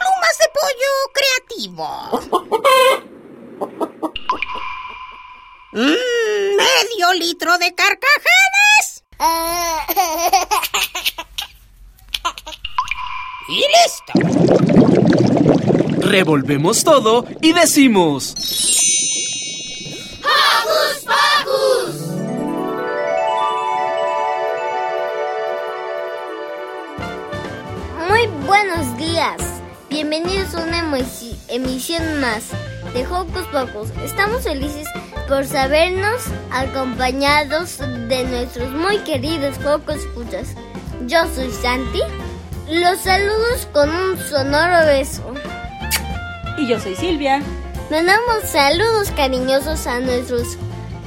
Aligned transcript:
Plumas 0.00 0.36
de 0.40 0.48
pollo 0.56 0.92
creativo. 1.16 1.88
Mm, 5.72 6.56
medio 6.56 7.12
litro 7.14 7.58
de 7.58 7.74
carcajadas. 7.74 9.04
Y 13.48 13.64
listo. 13.76 14.12
Revolvemos 16.08 16.82
todo 16.82 17.24
y 17.40 17.52
decimos... 17.52 18.34
¡Hocus 20.24 21.04
Pocus! 21.04 21.94
Muy 28.08 28.26
buenos 28.46 28.96
días. 28.96 29.59
Bienvenidos 29.90 30.54
a 30.54 30.62
una 30.62 30.84
emisión 31.48 32.20
más 32.20 32.44
de 32.94 33.04
Hocus 33.08 33.42
Pocus. 33.48 33.90
Estamos 34.04 34.44
felices 34.44 34.86
por 35.26 35.44
sabernos 35.44 36.22
acompañados 36.52 37.78
de 37.78 38.22
nuestros 38.22 38.70
muy 38.70 38.98
queridos 38.98 39.58
Hocus 39.64 39.96
Escuchas. 39.96 40.54
Yo 41.08 41.26
soy 41.34 41.50
Santi. 41.50 42.02
Los 42.70 43.00
saludos 43.00 43.68
con 43.72 43.90
un 43.90 44.16
sonoro 44.16 44.86
beso. 44.86 45.24
Y 46.56 46.68
yo 46.68 46.78
soy 46.78 46.94
Silvia. 46.94 47.42
Mandamos 47.90 48.44
saludos 48.44 49.10
cariñosos 49.10 49.88
a 49.88 49.98
nuestros 49.98 50.56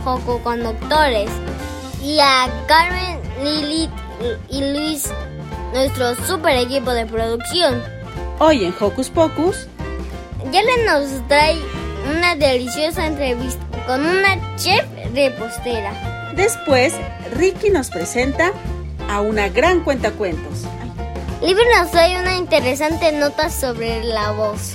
Joco 0.03 0.43
Conductores 0.43 1.29
y 2.03 2.19
a 2.19 2.49
Carmen, 2.67 3.21
Lilith 3.41 3.91
y 4.49 4.73
Luis, 4.73 5.09
nuestro 5.73 6.15
super 6.27 6.57
equipo 6.57 6.91
de 6.91 7.05
producción. 7.05 8.02
Hoy 8.39 8.65
en 8.65 8.73
Hocus 8.79 9.09
Pocus, 9.09 9.67
Yale 10.51 10.85
nos 10.85 11.27
trae 11.27 11.57
una 12.17 12.35
deliciosa 12.35 13.05
entrevista 13.05 13.63
con 13.85 14.05
una 14.05 14.37
chef 14.57 14.85
repostera. 15.13 16.31
Después, 16.35 16.93
Ricky 17.35 17.69
nos 17.69 17.89
presenta 17.89 18.51
a 19.09 19.21
una 19.21 19.49
gran 19.49 19.81
cuentacuentos. 19.81 20.63
Libby 21.41 21.61
nos 21.77 21.91
trae 21.91 22.19
una 22.19 22.35
interesante 22.35 23.11
nota 23.11 23.49
sobre 23.49 24.03
la 24.03 24.31
voz. 24.31 24.73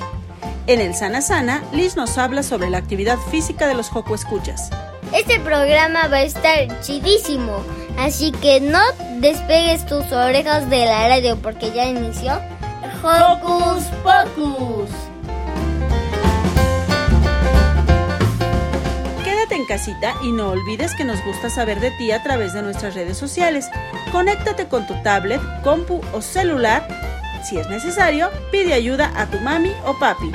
En 0.67 0.81
el 0.81 0.95
Sana 0.95 1.21
Sana, 1.21 1.63
Liz 1.73 1.97
nos 1.97 2.17
habla 2.17 2.43
sobre 2.43 2.71
la 2.71 2.79
actividad 2.79 3.19
física 3.31 3.67
de 3.67 3.75
los 3.75 3.89
Joco 3.89 4.15
Escuchas. 4.15 4.71
Este 5.13 5.41
programa 5.41 6.09
va 6.09 6.19
a 6.19 6.23
estar 6.23 6.81
chidísimo, 6.83 7.63
así 7.99 8.31
que 8.33 8.61
no 8.61 8.81
despegues 9.21 9.85
tus 9.87 10.05
orejas 10.13 10.69
de 10.71 10.85
la 10.85 11.09
radio 11.09 11.37
porque 11.37 11.73
ya 11.73 11.87
inició 11.87 12.39
Hocus 13.03 13.85
Pocus. 14.03 14.91
Quédate 19.25 19.55
en 19.55 19.67
casita 19.67 20.15
y 20.23 20.33
no 20.33 20.51
olvides 20.51 20.95
que 20.95 21.05
nos 21.05 21.23
gusta 21.25 21.51
saber 21.51 21.81
de 21.81 21.91
ti 21.93 22.13
a 22.13 22.23
través 22.23 22.53
de 22.53 22.63
nuestras 22.63 22.95
redes 22.95 23.17
sociales. 23.17 23.69
Conéctate 24.13 24.67
con 24.67 24.87
tu 24.87 24.95
tablet, 25.03 25.41
compu 25.63 26.01
o 26.13 26.21
celular. 26.21 26.87
Si 27.45 27.59
es 27.59 27.69
necesario, 27.69 28.31
pide 28.51 28.75
ayuda 28.75 29.13
a 29.17 29.27
tu 29.27 29.39
mami 29.39 29.73
o 29.85 29.99
papi. 29.99 30.33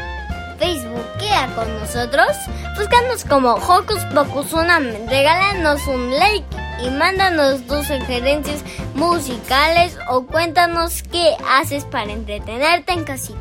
Facebookea 0.57 1.53
con 1.55 1.79
nosotros, 1.79 2.29
búscanos 2.77 3.25
como 3.25 3.53
Hocus 3.55 4.03
Pocus 4.13 4.53
Unam, 4.53 4.87
regálanos 5.09 5.85
un 5.87 6.17
like 6.17 6.62
y 6.81 6.89
mándanos 6.89 7.65
tus 7.67 7.87
sugerencias 7.87 8.63
musicales 8.95 9.97
o 10.09 10.25
cuéntanos 10.25 11.03
qué 11.03 11.35
haces 11.49 11.85
para 11.85 12.11
entretenerte 12.11 12.93
en 12.93 13.03
casita. 13.03 13.39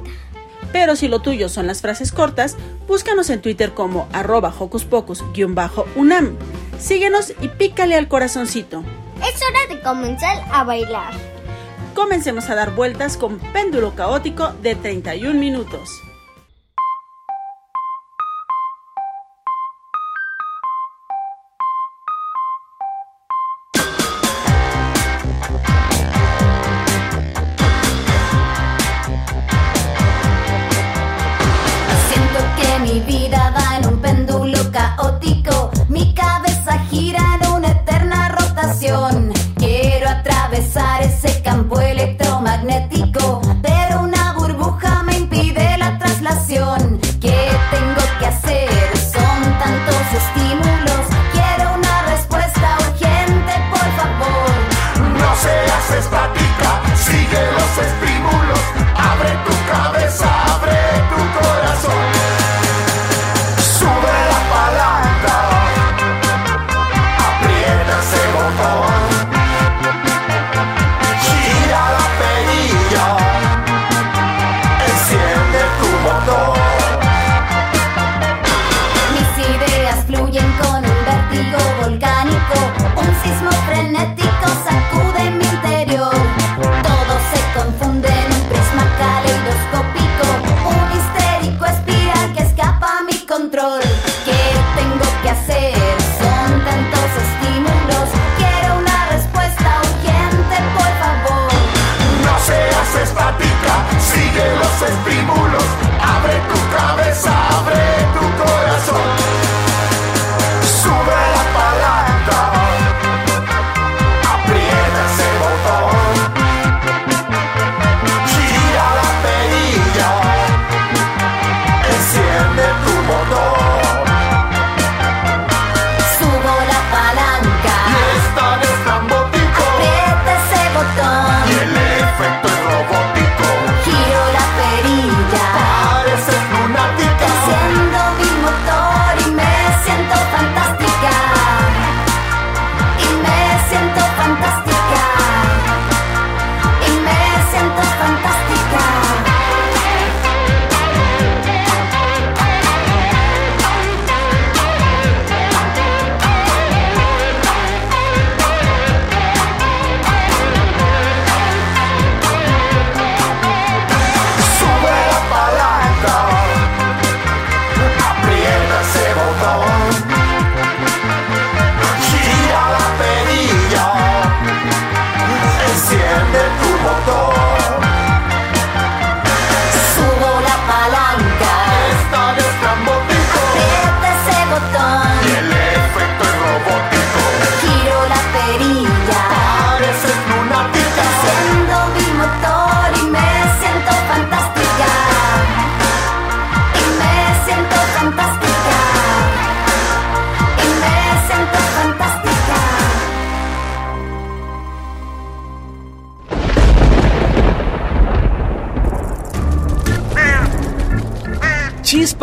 Pero 0.73 0.97
si 0.97 1.07
lo 1.09 1.21
tuyo 1.21 1.49
son 1.49 1.67
las 1.67 1.83
frases 1.83 2.13
cortas, 2.13 2.57
búscanos 2.89 3.31
en 3.31 3.43
Twitter 3.43 3.75
como 3.75 4.09
arroba 4.13 4.53
Hocus 4.59 4.85
Pocus-unam. 4.85 6.37
Síguenos 6.79 7.33
y 7.41 7.49
pícale 7.49 7.95
al 7.95 8.09
corazoncito. 8.09 8.83
Es 9.21 9.41
hora 9.43 9.75
de 9.75 9.81
comenzar 9.83 10.43
a 10.51 10.65
bailar. 10.65 11.13
Comencemos 11.95 12.49
a 12.49 12.55
dar 12.55 12.75
vueltas 12.75 13.17
con 13.17 13.39
péndulo 13.39 13.95
caótico 13.95 14.49
de 14.63 14.75
31 14.75 15.39
minutos. 15.39 15.91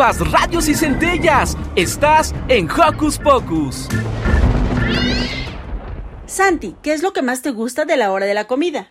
Chispas, 0.00 0.32
radios 0.32 0.66
y 0.68 0.74
centellas. 0.74 1.58
Estás 1.76 2.34
en 2.48 2.70
Hocus 2.70 3.18
Pocus. 3.18 3.86
Santi, 6.26 6.74
¿qué 6.82 6.94
es 6.94 7.02
lo 7.02 7.12
que 7.12 7.20
más 7.20 7.42
te 7.42 7.50
gusta 7.50 7.84
de 7.84 7.98
la 7.98 8.10
hora 8.10 8.24
de 8.24 8.32
la 8.32 8.46
comida? 8.46 8.90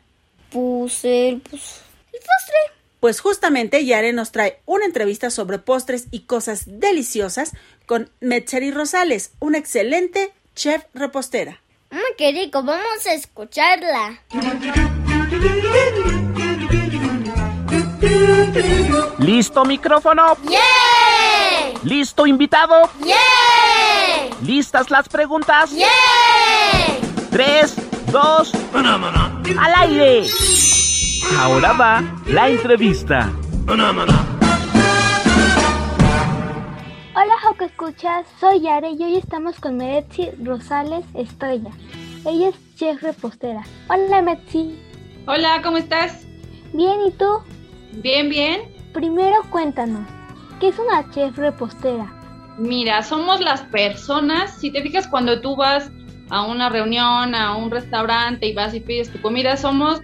Pues 0.51 1.03
el, 1.03 1.41
pues, 1.41 1.81
el 2.13 2.19
postre. 2.19 2.57
Pues 2.99 3.21
justamente 3.21 3.83
Yare 3.83 4.13
nos 4.13 4.31
trae 4.31 4.61
una 4.67 4.85
entrevista 4.85 5.31
sobre 5.31 5.57
postres 5.57 6.05
y 6.11 6.21
cosas 6.21 6.65
deliciosas 6.67 7.53
con 7.87 8.11
Metzeri 8.19 8.69
Rosales, 8.69 9.31
una 9.39 9.57
excelente 9.57 10.31
chef 10.53 10.83
repostera. 10.93 11.59
Mm, 11.89 11.97
qué 12.19 12.31
rico, 12.33 12.61
vamos 12.61 13.07
a 13.07 13.13
escucharla. 13.13 14.21
¿Listo 19.17 19.65
micrófono? 19.65 20.37
¡Yay! 20.43 20.88
¿Listo 21.83 22.27
invitado? 22.27 22.89
¡Yay! 22.99 24.31
¿Listas 24.43 24.91
las 24.91 25.07
preguntas? 25.07 25.71
¡Yay! 25.71 25.87
Tres, 27.31 27.75
dos, 28.11 28.51
al 28.73 29.73
aire. 29.77 30.27
Ahora 31.37 31.71
va 31.73 32.03
la 32.27 32.49
entrevista. 32.49 33.31
Hola 37.15 37.35
Joco 37.43 37.63
Escuchas, 37.63 38.25
soy 38.39 38.61
Yare 38.61 38.91
y 38.91 39.03
hoy 39.03 39.15
estamos 39.17 39.59
con 39.59 39.77
Meretzi 39.77 40.31
Rosales 40.43 41.05
Estrella. 41.13 41.71
Ella 42.25 42.49
es 42.49 42.75
chef 42.75 43.01
repostera. 43.01 43.63
Hola 43.89 44.21
Metzi. 44.21 44.77
Hola, 45.27 45.61
¿cómo 45.63 45.77
estás? 45.77 46.25
Bien, 46.73 47.01
¿y 47.07 47.11
tú? 47.11 47.39
Bien, 47.93 48.29
bien. 48.29 48.75
Primero 48.93 49.43
cuéntanos, 49.49 50.07
¿qué 50.59 50.69
es 50.69 50.79
una 50.79 51.09
chef 51.11 51.37
repostera? 51.37 52.13
Mira, 52.57 53.01
somos 53.03 53.39
las 53.39 53.61
personas, 53.61 54.57
si 54.59 54.71
te 54.71 54.81
fijas 54.81 55.07
cuando 55.07 55.39
tú 55.41 55.55
vas 55.55 55.91
a 56.29 56.45
una 56.45 56.69
reunión, 56.69 57.33
a 57.33 57.55
un 57.55 57.71
restaurante 57.71 58.47
y 58.47 58.53
vas 58.53 58.73
y 58.73 58.81
pides 58.81 59.11
tu 59.11 59.21
comida, 59.21 59.57
somos 59.57 60.01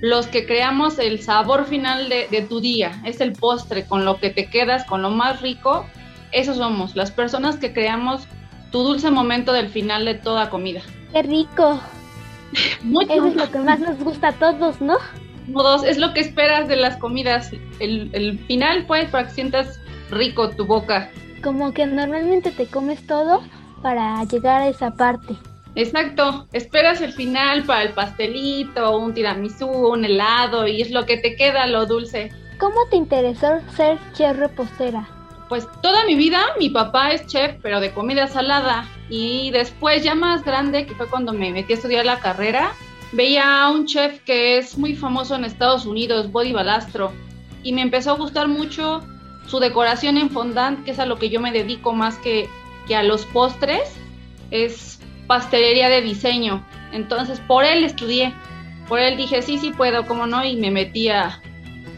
los 0.00 0.26
que 0.26 0.46
creamos 0.46 0.98
el 0.98 1.20
sabor 1.22 1.64
final 1.64 2.08
de, 2.08 2.28
de 2.30 2.42
tu 2.42 2.60
día. 2.60 3.00
Es 3.04 3.20
el 3.20 3.32
postre 3.32 3.86
con 3.86 4.04
lo 4.04 4.18
que 4.18 4.30
te 4.30 4.46
quedas, 4.50 4.84
con 4.84 5.02
lo 5.02 5.10
más 5.10 5.40
rico. 5.40 5.86
Esos 6.32 6.58
somos, 6.58 6.94
las 6.94 7.10
personas 7.10 7.56
que 7.56 7.72
creamos 7.72 8.28
tu 8.70 8.82
dulce 8.82 9.10
momento 9.10 9.52
del 9.52 9.70
final 9.70 10.04
de 10.04 10.14
toda 10.14 10.50
comida. 10.50 10.82
¡Qué 11.12 11.22
rico! 11.22 11.80
Mucho. 12.82 13.12
Eso 13.12 13.26
es 13.26 13.36
lo 13.36 13.50
que 13.50 13.58
más 13.58 13.80
nos 13.80 13.98
gusta 13.98 14.28
a 14.28 14.32
todos, 14.32 14.80
¿no? 14.80 14.96
Modos, 15.48 15.84
es 15.84 15.98
lo 15.98 16.12
que 16.12 16.20
esperas 16.20 16.68
de 16.68 16.76
las 16.76 16.96
comidas. 16.96 17.52
El, 17.78 18.10
el 18.12 18.38
final, 18.46 18.84
pues, 18.86 19.08
para 19.10 19.28
que 19.28 19.34
sientas 19.34 19.80
rico 20.10 20.50
tu 20.50 20.66
boca. 20.66 21.10
Como 21.42 21.72
que 21.72 21.86
normalmente 21.86 22.50
te 22.50 22.66
comes 22.66 23.06
todo 23.06 23.42
para 23.82 24.24
llegar 24.24 24.62
a 24.62 24.68
esa 24.68 24.92
parte. 24.92 25.36
Exacto, 25.74 26.48
esperas 26.52 27.02
el 27.02 27.12
final 27.12 27.64
para 27.64 27.82
el 27.82 27.90
pastelito, 27.90 28.98
un 28.98 29.12
tiramisú, 29.12 29.68
un 29.68 30.04
helado 30.06 30.66
y 30.66 30.80
es 30.80 30.90
lo 30.90 31.04
que 31.04 31.18
te 31.18 31.36
queda, 31.36 31.66
lo 31.66 31.84
dulce. 31.84 32.30
¿Cómo 32.58 32.76
te 32.90 32.96
interesó 32.96 33.60
ser 33.76 33.98
chef 34.14 34.38
repostera? 34.38 35.06
Pues 35.50 35.68
toda 35.82 36.06
mi 36.06 36.16
vida 36.16 36.40
mi 36.58 36.70
papá 36.70 37.10
es 37.10 37.26
chef, 37.26 37.56
pero 37.62 37.80
de 37.80 37.92
comida 37.92 38.26
salada. 38.26 38.88
Y 39.10 39.50
después, 39.50 40.02
ya 40.02 40.14
más 40.14 40.42
grande, 40.44 40.86
que 40.86 40.94
fue 40.94 41.08
cuando 41.08 41.32
me 41.32 41.52
metí 41.52 41.74
a 41.74 41.76
estudiar 41.76 42.06
la 42.06 42.18
carrera, 42.18 42.72
veía 43.12 43.62
a 43.62 43.70
un 43.70 43.86
chef 43.86 44.20
que 44.24 44.58
es 44.58 44.76
muy 44.78 44.96
famoso 44.96 45.36
en 45.36 45.44
Estados 45.44 45.84
Unidos, 45.84 46.32
Body 46.32 46.52
Balastro. 46.52 47.12
Y 47.62 47.72
me 47.72 47.82
empezó 47.82 48.12
a 48.12 48.16
gustar 48.16 48.48
mucho 48.48 49.02
su 49.46 49.58
decoración 49.60 50.18
en 50.18 50.30
fondant, 50.30 50.84
que 50.84 50.90
es 50.90 50.98
a 50.98 51.06
lo 51.06 51.18
que 51.18 51.30
yo 51.30 51.40
me 51.40 51.52
dedico 51.52 51.92
más 51.92 52.16
que, 52.18 52.48
que 52.86 52.96
a 52.96 53.02
los 53.02 53.24
postres. 53.26 53.96
Es 54.50 55.00
pastelería 55.26 55.88
de 55.88 56.02
diseño. 56.02 56.64
Entonces, 56.92 57.40
por 57.40 57.64
él 57.64 57.84
estudié. 57.84 58.32
Por 58.88 59.00
él 59.00 59.16
dije, 59.16 59.42
sí, 59.42 59.58
sí 59.58 59.72
puedo, 59.72 60.06
cómo 60.06 60.26
no, 60.26 60.44
y 60.44 60.56
me 60.56 60.70
metí 60.70 61.08
a, 61.08 61.40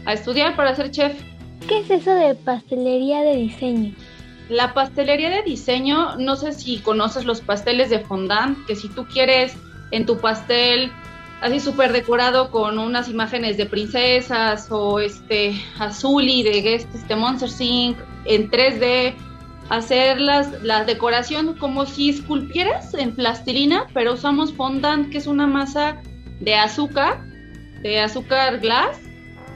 a 0.05 0.13
estudiar 0.13 0.55
para 0.55 0.75
ser 0.75 0.89
chef. 0.91 1.21
¿Qué 1.67 1.79
es 1.79 1.89
eso 1.91 2.15
de 2.15 2.33
pastelería 2.33 3.21
de 3.21 3.35
diseño? 3.35 3.93
La 4.49 4.73
pastelería 4.73 5.29
de 5.29 5.43
diseño, 5.43 6.15
no 6.15 6.35
sé 6.35 6.53
si 6.53 6.79
conoces 6.79 7.25
los 7.25 7.41
pasteles 7.41 7.91
de 7.91 7.99
fondant, 7.99 8.57
que 8.65 8.75
si 8.75 8.89
tú 8.89 9.05
quieres 9.05 9.55
en 9.91 10.07
tu 10.07 10.17
pastel 10.17 10.91
así 11.41 11.59
súper 11.59 11.93
decorado 11.93 12.51
con 12.51 12.79
unas 12.79 13.07
imágenes 13.07 13.57
de 13.57 13.65
princesas 13.65 14.67
o 14.71 14.99
este 14.99 15.61
azul 15.79 16.23
y 16.23 16.43
de 16.43 16.75
este 16.75 17.15
Monster 17.15 17.49
Inc. 17.59 17.97
en 18.25 18.49
3D, 18.49 19.15
hacer 19.69 20.19
las, 20.19 20.61
la 20.63 20.83
decoración 20.83 21.55
como 21.55 21.85
si 21.85 22.09
esculpieras 22.09 22.93
en 22.93 23.15
plastilina, 23.15 23.87
pero 23.93 24.13
usamos 24.13 24.53
fondant, 24.53 25.09
que 25.09 25.19
es 25.19 25.27
una 25.27 25.47
masa 25.47 26.01
de 26.39 26.55
azúcar, 26.55 27.23
de 27.81 27.99
azúcar 27.99 28.59
glass, 28.59 28.99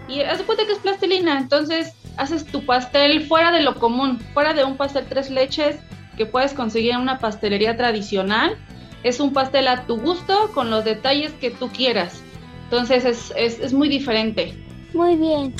y 0.07 0.21
haz 0.21 0.41
cuenta 0.43 0.65
que 0.65 0.73
es 0.73 0.79
plastilina, 0.79 1.37
entonces 1.37 1.93
haces 2.17 2.45
tu 2.45 2.65
pastel 2.65 3.25
fuera 3.25 3.51
de 3.51 3.61
lo 3.61 3.75
común, 3.75 4.19
fuera 4.33 4.53
de 4.53 4.63
un 4.63 4.77
pastel 4.77 5.05
tres 5.09 5.29
leches 5.29 5.77
que 6.17 6.25
puedes 6.25 6.53
conseguir 6.53 6.91
en 6.91 7.01
una 7.01 7.17
pastelería 7.17 7.75
tradicional, 7.75 8.57
es 9.03 9.19
un 9.19 9.33
pastel 9.33 9.67
a 9.67 9.85
tu 9.85 9.99
gusto 9.99 10.49
con 10.53 10.69
los 10.69 10.85
detalles 10.85 11.33
que 11.33 11.51
tú 11.51 11.69
quieras, 11.69 12.23
entonces 12.65 13.05
es, 13.05 13.33
es, 13.35 13.59
es 13.59 13.73
muy 13.73 13.89
diferente. 13.89 14.53
Muy 14.93 15.15
bien, 15.15 15.53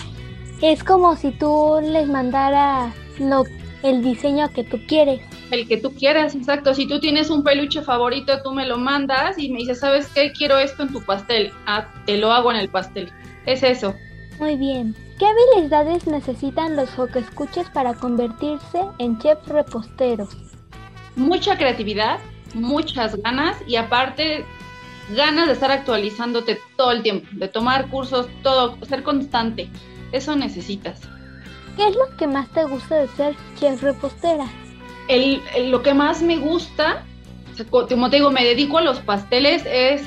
es 0.61 0.83
como 0.83 1.15
si 1.15 1.31
tú 1.31 1.79
les 1.81 2.07
mandara 2.07 2.93
lo 3.19 3.43
el 3.83 4.01
diseño 4.01 4.49
que 4.49 4.63
tú 4.63 4.79
quieres. 4.87 5.21
El 5.51 5.67
que 5.67 5.77
tú 5.77 5.93
quieras, 5.93 6.33
exacto. 6.35 6.73
Si 6.73 6.87
tú 6.87 6.99
tienes 6.99 7.29
un 7.29 7.43
peluche 7.43 7.81
favorito, 7.81 8.41
tú 8.41 8.51
me 8.51 8.65
lo 8.65 8.77
mandas 8.77 9.37
y 9.37 9.51
me 9.51 9.59
dices, 9.59 9.81
¿sabes 9.81 10.07
qué? 10.07 10.31
Quiero 10.31 10.57
esto 10.57 10.83
en 10.83 10.93
tu 10.93 11.01
pastel. 11.03 11.51
Ah, 11.67 11.87
te 12.05 12.17
lo 12.17 12.31
hago 12.31 12.51
en 12.51 12.57
el 12.57 12.69
pastel. 12.69 13.11
Es 13.45 13.61
eso. 13.61 13.93
Muy 14.39 14.55
bien. 14.55 14.95
¿Qué 15.19 15.25
habilidades 15.27 16.07
necesitan 16.07 16.75
los 16.75 16.89
escuches 17.15 17.69
para 17.69 17.93
convertirse 17.93 18.81
en 18.97 19.19
chef 19.19 19.45
reposteros? 19.47 20.29
Mucha 21.15 21.57
creatividad, 21.57 22.19
muchas 22.53 23.15
ganas 23.21 23.57
y 23.67 23.75
aparte 23.75 24.45
ganas 25.15 25.47
de 25.47 25.53
estar 25.53 25.71
actualizándote 25.71 26.59
todo 26.77 26.91
el 26.91 27.01
tiempo, 27.03 27.27
de 27.33 27.47
tomar 27.47 27.87
cursos, 27.89 28.27
todo, 28.41 28.77
ser 28.85 29.03
constante. 29.03 29.69
Eso 30.11 30.35
necesitas. 30.35 31.01
¿Qué 31.75 31.87
es 31.87 31.95
lo 31.95 32.15
que 32.17 32.27
más 32.27 32.47
te 32.49 32.63
gusta 32.65 32.95
de 32.97 33.07
ser 33.09 33.35
chef 33.59 33.81
repostera? 33.81 34.45
El, 35.07 35.41
el- 35.55 35.71
lo 35.71 35.81
que 35.81 35.93
más 35.93 36.21
me 36.21 36.37
gusta, 36.37 37.03
como 37.71 38.09
te 38.09 38.17
digo, 38.17 38.31
me 38.31 38.45
dedico 38.45 38.77
a 38.77 38.81
los 38.81 38.99
pasteles, 38.99 39.63
es 39.65 40.03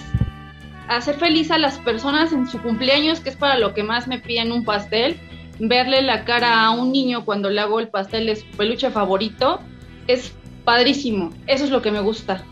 hacer 0.88 1.16
feliz 1.16 1.50
a 1.50 1.58
las 1.58 1.78
personas 1.78 2.32
en 2.32 2.46
su 2.46 2.62
cumpleaños, 2.62 3.20
que 3.20 3.30
es 3.30 3.36
para 3.36 3.58
lo 3.58 3.74
que 3.74 3.82
más 3.82 4.06
me 4.06 4.18
piden 4.20 4.52
un 4.52 4.64
pastel. 4.64 5.18
Verle 5.58 6.02
la 6.02 6.24
cara 6.24 6.62
a 6.64 6.70
un 6.70 6.92
niño 6.92 7.24
cuando 7.24 7.50
le 7.50 7.60
hago 7.60 7.80
el 7.80 7.88
pastel 7.88 8.26
de 8.26 8.36
su 8.36 8.46
peluche 8.56 8.90
favorito, 8.90 9.60
es 10.06 10.32
padrísimo. 10.66 11.30
Eso 11.46 11.64
es 11.64 11.70
lo 11.70 11.80
que 11.80 11.90
me 11.90 12.00
gusta. 12.00 12.44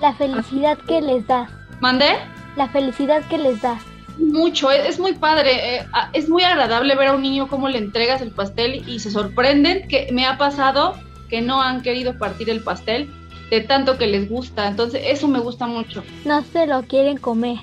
La 0.00 0.12
felicidad 0.14 0.78
que 0.86 1.00
les 1.00 1.26
das. 1.26 1.50
¿Mandé? 1.80 2.10
La 2.56 2.68
felicidad 2.68 3.22
que 3.28 3.38
les 3.38 3.60
das. 3.60 3.82
Mucho, 4.18 4.70
es, 4.70 4.90
es 4.90 5.00
muy 5.00 5.14
padre, 5.14 5.78
eh, 5.78 5.86
es 6.12 6.28
muy 6.28 6.44
agradable 6.44 6.94
ver 6.94 7.08
a 7.08 7.14
un 7.14 7.22
niño 7.22 7.48
cómo 7.48 7.68
le 7.68 7.78
entregas 7.78 8.22
el 8.22 8.30
pastel 8.30 8.88
y 8.88 9.00
se 9.00 9.10
sorprenden 9.10 9.88
que 9.88 10.08
me 10.12 10.24
ha 10.24 10.38
pasado 10.38 10.94
que 11.28 11.40
no 11.42 11.60
han 11.60 11.82
querido 11.82 12.16
partir 12.16 12.48
el 12.48 12.62
pastel 12.62 13.10
de 13.50 13.60
tanto 13.60 13.98
que 13.98 14.06
les 14.06 14.28
gusta, 14.30 14.68
entonces 14.68 15.02
eso 15.06 15.26
me 15.26 15.40
gusta 15.40 15.66
mucho. 15.66 16.04
No 16.24 16.42
se 16.44 16.66
lo 16.68 16.82
quieren 16.84 17.16
comer. 17.18 17.56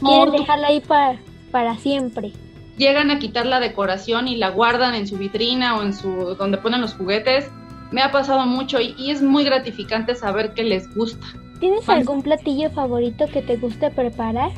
Quieren 0.00 0.26
tú- 0.30 0.38
dejarlo 0.38 0.66
ahí 0.68 0.80
para, 0.80 1.18
para 1.50 1.76
siempre. 1.76 2.32
Llegan 2.76 3.10
a 3.10 3.18
quitar 3.18 3.44
la 3.46 3.58
decoración 3.58 4.28
y 4.28 4.36
la 4.36 4.50
guardan 4.50 4.94
en 4.94 5.08
su 5.08 5.18
vitrina 5.18 5.76
o 5.76 5.82
en 5.82 5.92
su 5.92 6.36
donde 6.38 6.56
ponen 6.58 6.80
los 6.80 6.94
juguetes. 6.94 7.50
Me 7.90 8.02
ha 8.02 8.10
pasado 8.12 8.46
mucho 8.46 8.80
y, 8.80 8.94
y 8.98 9.10
es 9.10 9.22
muy 9.22 9.44
gratificante 9.44 10.14
saber 10.14 10.54
que 10.54 10.62
les 10.62 10.92
gusta. 10.94 11.26
¿Tienes 11.58 11.88
algún 11.88 12.22
platillo 12.22 12.70
favorito 12.70 13.26
que 13.26 13.42
te 13.42 13.56
guste 13.56 13.90
preparar? 13.90 14.50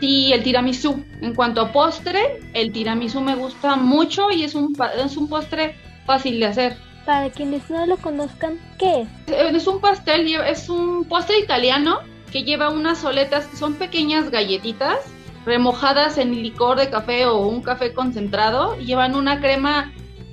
Sí, 0.00 0.32
el 0.32 0.42
tiramisú. 0.42 1.02
En 1.22 1.34
cuanto 1.34 1.60
a 1.62 1.72
postre, 1.72 2.40
el 2.54 2.70
tiramisú 2.72 3.20
me 3.20 3.34
gusta 3.34 3.76
mucho 3.76 4.30
y 4.30 4.44
es 4.44 4.54
un, 4.54 4.76
es 5.02 5.16
un 5.16 5.28
postre 5.28 5.74
fácil 6.04 6.38
de 6.38 6.46
hacer. 6.46 6.76
Para 7.06 7.30
quienes 7.30 7.68
no 7.70 7.86
lo 7.86 7.96
conozcan, 7.96 8.58
¿qué 8.78 9.02
es? 9.02 9.08
Eh, 9.28 9.50
Es 9.54 9.66
un 9.66 9.80
pastel, 9.80 10.26
es 10.34 10.68
un 10.68 11.04
postre 11.04 11.38
italiano 11.38 12.00
que 12.30 12.42
lleva 12.42 12.68
unas 12.70 12.98
soletas 12.98 13.46
que 13.46 13.56
son 13.56 13.74
pequeñas 13.74 14.30
galletitas 14.30 14.98
remojadas 15.46 16.18
en 16.18 16.42
licor 16.42 16.76
de 16.78 16.90
café 16.90 17.24
o 17.26 17.38
un 17.46 17.62
café 17.62 17.92
concentrado. 17.94 18.78
y 18.80 18.84
Llevan 18.84 19.14
una 19.14 19.40
crema 19.40 19.92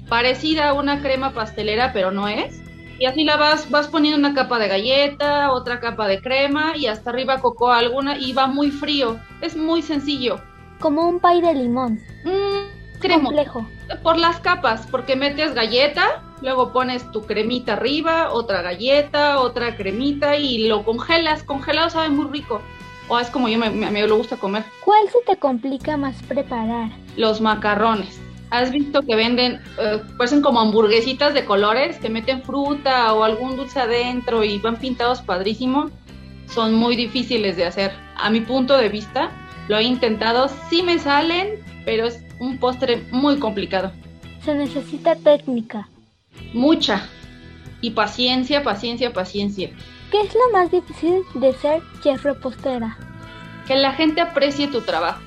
parecida 0.09 0.69
a 0.69 0.73
una 0.73 1.01
crema 1.01 1.31
pastelera, 1.33 1.91
pero 1.93 2.11
no 2.11 2.27
es. 2.27 2.61
Y 2.99 3.05
así 3.05 3.23
la 3.23 3.37
vas, 3.37 3.69
vas 3.69 3.87
poniendo 3.87 4.17
una 4.19 4.35
capa 4.35 4.59
de 4.59 4.67
galleta, 4.67 5.51
otra 5.51 5.79
capa 5.79 6.07
de 6.07 6.21
crema 6.21 6.77
y 6.77 6.85
hasta 6.87 7.09
arriba 7.09 7.39
cocoa 7.39 7.77
alguna 7.77 8.17
y 8.17 8.33
va 8.33 8.47
muy 8.47 8.71
frío. 8.71 9.19
Es 9.41 9.55
muy 9.57 9.81
sencillo. 9.81 10.39
Como 10.79 11.07
un 11.09 11.19
pay 11.19 11.41
de 11.41 11.53
limón. 11.55 11.99
Mm, 12.23 12.99
cremo- 12.99 13.25
complejo. 13.25 13.65
por 14.03 14.17
las 14.17 14.39
capas, 14.39 14.87
porque 14.89 15.15
metes 15.15 15.53
galleta, 15.53 16.21
luego 16.41 16.71
pones 16.71 17.09
tu 17.11 17.23
cremita 17.23 17.73
arriba, 17.73 18.31
otra 18.31 18.61
galleta, 18.61 19.39
otra 19.39 19.75
cremita 19.75 20.37
y 20.37 20.67
lo 20.67 20.83
congelas. 20.85 21.43
Congelado 21.43 21.89
sabe 21.89 22.09
muy 22.09 22.27
rico. 22.31 22.61
O 23.09 23.19
es 23.19 23.29
como 23.29 23.49
yo 23.49 23.57
me, 23.59 23.69
me, 23.69 23.91
me 23.91 24.07
lo 24.07 24.15
gusta 24.17 24.37
comer. 24.37 24.63
¿Cuál 24.85 25.09
se 25.09 25.19
te 25.25 25.37
complica 25.37 25.97
más 25.97 26.15
preparar? 26.23 26.89
Los 27.17 27.41
macarrones. 27.41 28.21
¿Has 28.53 28.69
visto 28.69 29.01
que 29.01 29.15
venden, 29.15 29.59
eh, 29.79 29.99
parecen 30.15 30.43
como 30.43 30.59
hamburguesitas 30.59 31.33
de 31.33 31.43
colores, 31.43 31.97
que 31.97 32.07
meten 32.07 32.43
fruta 32.43 33.11
o 33.15 33.23
algún 33.23 33.57
dulce 33.57 33.79
adentro 33.79 34.43
y 34.43 34.59
van 34.59 34.75
pintados 34.75 35.23
padrísimo? 35.23 35.89
Son 36.53 36.75
muy 36.75 36.95
difíciles 36.95 37.57
de 37.57 37.65
hacer. 37.65 37.91
A 38.15 38.29
mi 38.29 38.41
punto 38.41 38.77
de 38.77 38.89
vista, 38.89 39.31
lo 39.69 39.77
he 39.77 39.83
intentado, 39.83 40.51
sí 40.69 40.83
me 40.83 40.99
salen, 40.99 41.63
pero 41.83 42.05
es 42.05 42.23
un 42.39 42.59
postre 42.59 43.01
muy 43.09 43.39
complicado. 43.39 43.91
Se 44.45 44.53
necesita 44.53 45.15
técnica. 45.15 45.89
Mucha. 46.53 47.09
Y 47.81 47.89
paciencia, 47.89 48.61
paciencia, 48.61 49.13
paciencia. 49.13 49.71
¿Qué 50.11 50.21
es 50.21 50.35
lo 50.35 50.51
más 50.51 50.69
difícil 50.69 51.23
de 51.33 51.53
ser 51.53 51.81
chef 52.03 52.23
repostera? 52.23 52.99
Que 53.65 53.77
la 53.77 53.93
gente 53.93 54.21
aprecie 54.21 54.67
tu 54.67 54.81
trabajo. 54.81 55.23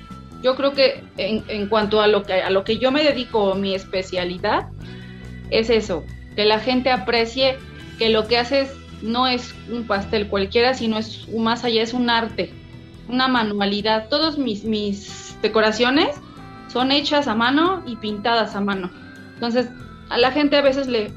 Yo 0.46 0.54
creo 0.54 0.74
que 0.74 1.02
en, 1.16 1.42
en 1.48 1.68
cuanto 1.68 2.00
a 2.00 2.06
lo 2.06 2.22
que 2.22 2.34
a 2.34 2.50
lo 2.50 2.62
que 2.62 2.78
yo 2.78 2.92
me 2.92 3.02
dedico, 3.02 3.56
mi 3.56 3.74
especialidad, 3.74 4.68
es 5.50 5.70
eso, 5.70 6.04
que 6.36 6.44
la 6.44 6.60
gente 6.60 6.92
aprecie 6.92 7.58
que 7.98 8.10
lo 8.10 8.28
que 8.28 8.38
haces 8.38 8.72
no 9.02 9.26
es 9.26 9.56
un 9.68 9.88
pastel 9.88 10.28
cualquiera, 10.28 10.74
sino 10.74 10.98
es 10.98 11.26
más 11.36 11.64
allá, 11.64 11.82
es 11.82 11.94
un 11.94 12.10
arte, 12.10 12.52
una 13.08 13.26
manualidad. 13.26 14.08
Todos 14.08 14.38
mis, 14.38 14.62
mis 14.62 15.36
decoraciones 15.42 16.14
son 16.68 16.92
hechas 16.92 17.26
a 17.26 17.34
mano 17.34 17.82
y 17.84 17.96
pintadas 17.96 18.54
a 18.54 18.60
mano. 18.60 18.92
Entonces, 19.34 19.68
a 20.10 20.16
la 20.16 20.30
gente 20.30 20.58
a 20.58 20.62
veces 20.62 20.86
le, 20.86 21.10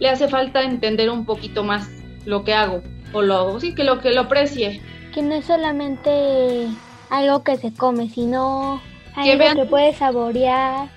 le 0.00 0.08
hace 0.08 0.26
falta 0.26 0.62
entender 0.62 1.10
un 1.10 1.24
poquito 1.24 1.62
más 1.62 1.88
lo 2.24 2.42
que 2.42 2.54
hago, 2.54 2.82
o 3.12 3.22
lo, 3.22 3.60
sí, 3.60 3.72
que 3.76 3.84
lo 3.84 4.00
que 4.00 4.10
lo 4.10 4.22
aprecie. 4.22 4.82
Que 5.14 5.22
no 5.22 5.36
es 5.36 5.44
solamente 5.44 6.66
algo 7.10 7.42
que 7.42 7.56
se 7.56 7.72
come, 7.72 8.08
sino 8.08 8.80
Que 9.14 9.32
algo 9.32 9.38
vean- 9.44 9.56
que 9.56 9.64
puedes 9.66 9.96
saborear, 9.96 10.88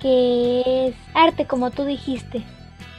que 0.00 0.62
es 0.88 0.94
arte, 1.14 1.46
como 1.46 1.70
tú 1.70 1.84
dijiste. 1.84 2.42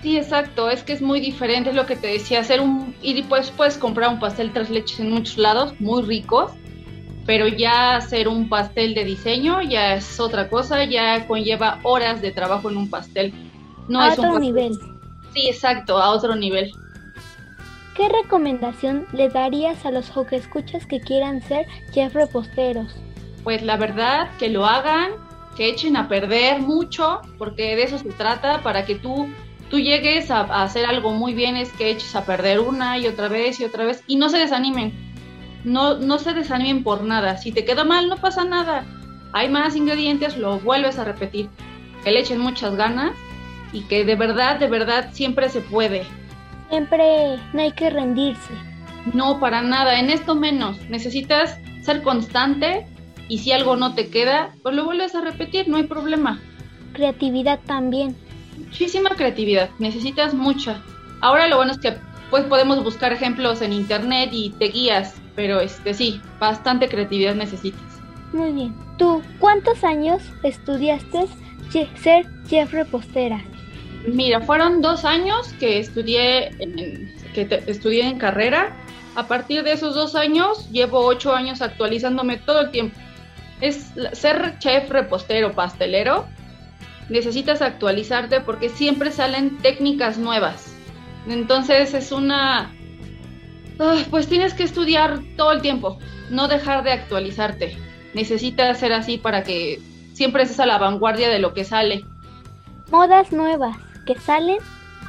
Sí, 0.02 0.18
exacto, 0.18 0.70
es 0.70 0.84
que 0.84 0.94
es 0.94 1.02
muy 1.02 1.20
diferente 1.20 1.72
es 1.72 1.76
lo 1.76 1.86
que 1.86 1.96
te 1.96 2.08
decía, 2.08 2.40
hacer 2.40 2.62
un 2.62 2.96
y 3.02 3.22
pues 3.24 3.52
puedes 3.52 3.78
comprar 3.78 4.10
un 4.10 4.20
pastel 4.20 4.54
tres 4.54 4.70
leches 4.70 5.00
en 5.00 5.12
muchos 5.12 5.38
lados, 5.38 5.74
muy 5.80 6.04
ricos, 6.04 6.52
pero 7.26 7.48
ya 7.48 7.96
hacer 7.98 8.28
un 8.28 8.48
pastel 8.48 8.94
de 8.94 9.04
diseño 9.04 9.62
ya 9.62 9.96
es 9.96 10.20
otra 10.20 10.50
cosa, 10.50 10.86
ya 10.86 11.28
conlleva 11.28 11.80
horas 11.84 12.22
de 12.22 12.32
trabajo 12.32 12.70
en 12.70 12.78
un 12.78 12.90
pastel. 12.90 13.34
No 13.88 14.00
a 14.02 14.10
es 14.14 14.20
un 14.20 14.26
otro 14.26 14.38
pastel- 14.40 14.42
nivel. 14.54 14.80
Sí, 15.34 15.48
exacto, 15.50 15.98
a 15.98 16.12
otro 16.12 16.36
nivel. 16.36 16.72
¿Qué 17.98 18.08
recomendación 18.10 19.08
le 19.12 19.28
darías 19.28 19.84
a 19.84 19.90
los 19.90 20.12
escuchas 20.30 20.86
que 20.86 21.00
quieran 21.00 21.42
ser 21.42 21.66
chef 21.92 22.14
reposteros? 22.14 22.96
Pues 23.44 23.64
la 23.64 23.76
verdad, 23.76 24.30
que 24.38 24.50
lo 24.50 24.68
hagan, 24.68 25.14
que 25.56 25.68
echen 25.70 25.98
a 25.98 26.08
perder 26.08 26.60
mucho, 26.60 27.22
porque 27.40 27.76
de 27.76 27.82
eso 27.82 27.98
se 27.98 28.10
trata, 28.10 28.62
para 28.62 28.86
que 28.86 28.94
tú, 28.94 29.28
tú 29.72 29.80
llegues 29.80 30.30
a, 30.30 30.42
a 30.42 30.62
hacer 30.62 30.86
algo 30.86 31.10
muy 31.10 31.34
bien, 31.34 31.56
es 31.56 31.72
que 31.74 31.90
eches 31.90 32.16
a 32.16 32.24
perder 32.24 32.60
una 32.60 33.00
y 33.00 33.08
otra 33.08 33.30
vez 33.30 33.60
y 33.60 33.66
otra 33.66 33.84
vez, 33.86 34.04
y 34.06 34.18
no 34.18 34.30
se 34.30 34.38
desanimen, 34.38 34.94
no, 35.64 35.96
no 35.98 36.20
se 36.20 36.34
desanimen 36.34 36.84
por 36.84 37.02
nada, 37.02 37.38
si 37.38 37.52
te 37.52 37.66
queda 37.66 37.84
mal 37.84 38.10
no 38.10 38.18
pasa 38.18 38.44
nada, 38.44 38.86
hay 39.34 39.50
más 39.50 39.76
ingredientes, 39.76 40.38
lo 40.38 40.60
vuelves 40.60 41.00
a 41.00 41.04
repetir, 41.04 41.50
que 42.04 42.12
le 42.12 42.20
echen 42.20 42.42
muchas 42.42 42.76
ganas 42.76 43.14
y 43.74 43.82
que 43.86 44.06
de 44.06 44.16
verdad, 44.16 44.60
de 44.60 44.68
verdad 44.68 45.10
siempre 45.14 45.50
se 45.50 45.62
puede. 45.62 46.06
Siempre 46.70 47.38
no 47.54 47.62
hay 47.62 47.72
que 47.72 47.90
rendirse. 47.90 48.54
No, 49.14 49.40
para 49.40 49.62
nada, 49.62 50.00
en 50.00 50.10
esto 50.10 50.36
menos. 50.36 50.78
Necesitas 50.90 51.58
ser 51.82 52.04
constante 52.04 52.86
y 53.30 53.40
si 53.40 53.52
algo 53.52 53.76
no 53.76 53.94
te 53.94 54.10
queda, 54.10 54.54
pues 54.64 54.76
lo 54.76 54.86
vuelves 54.86 55.16
a 55.16 55.22
repetir, 55.22 55.68
no 55.68 55.78
hay 55.78 55.84
problema. 55.84 56.40
Creatividad 56.94 57.60
también. 57.66 58.16
Muchísima 58.58 59.12
creatividad, 59.12 59.70
necesitas 59.80 60.34
mucha. 60.34 60.82
Ahora 61.22 61.48
lo 61.48 61.58
bueno 61.58 61.72
es 61.72 61.80
que 61.80 61.96
pues 62.30 62.44
podemos 62.46 62.84
buscar 62.84 63.14
ejemplos 63.14 63.62
en 63.62 63.72
internet 63.72 64.30
y 64.34 64.50
te 64.52 64.66
guías, 64.66 65.16
pero 65.36 65.62
este 65.62 65.94
sí, 65.94 66.22
bastante 66.40 66.90
creatividad 66.90 67.36
necesitas. 67.36 67.82
Muy 68.34 68.52
bien. 68.52 68.76
¿Tú 68.98 69.22
cuántos 69.40 69.84
años 69.84 70.22
estudiaste 70.44 71.28
ser 72.02 72.26
chef 72.48 72.74
repostera? 72.74 73.42
Mira, 74.08 74.42
fueron 74.42 74.82
dos 74.82 75.04
años 75.06 75.54
que 75.60 75.80
estudié 75.80 76.48
en, 76.60 77.14
que 77.34 77.46
te- 77.46 77.70
estudié 77.70 78.08
en 78.08 78.18
carrera. 78.18 78.76
A 79.16 79.28
partir 79.28 79.64
de 79.64 79.74
esos 79.74 79.96
dos 79.96 80.16
años, 80.16 80.70
llevo 80.72 81.00
ocho 81.06 81.34
años 81.36 81.62
actualizándome 81.62 82.38
todo 82.38 82.62
el 82.62 82.72
tiempo. 82.72 82.98
Es 83.60 83.92
ser 84.14 84.60
chef, 84.60 84.90
repostero, 84.90 85.54
pastelero. 85.54 86.26
Necesitas 87.10 87.62
actualizarte 87.62 88.42
porque 88.42 88.70
siempre 88.70 89.12
salen 89.12 89.58
técnicas 89.58 90.18
nuevas. 90.18 90.74
Entonces 91.28 91.94
es 91.94 92.12
una... 92.12 92.74
Ah, 93.80 93.98
pues 94.10 94.28
tienes 94.28 94.54
que 94.54 94.64
estudiar 94.64 95.20
todo 95.36 95.52
el 95.52 95.62
tiempo, 95.62 96.00
no 96.30 96.48
dejar 96.48 96.84
de 96.84 96.92
actualizarte. 96.92 97.78
Necesitas 98.14 98.80
ser 98.80 98.94
así 98.94 99.18
para 99.18 99.44
que 99.44 99.80
siempre 100.14 100.44
estés 100.44 100.60
a 100.60 100.66
la 100.66 100.78
vanguardia 100.78 101.30
de 101.30 101.40
lo 101.40 101.54
que 101.54 101.64
sale. 101.64 102.06
Modas 102.92 103.32
nuevas 103.32 103.76
que 104.08 104.20
salen, 104.20 104.58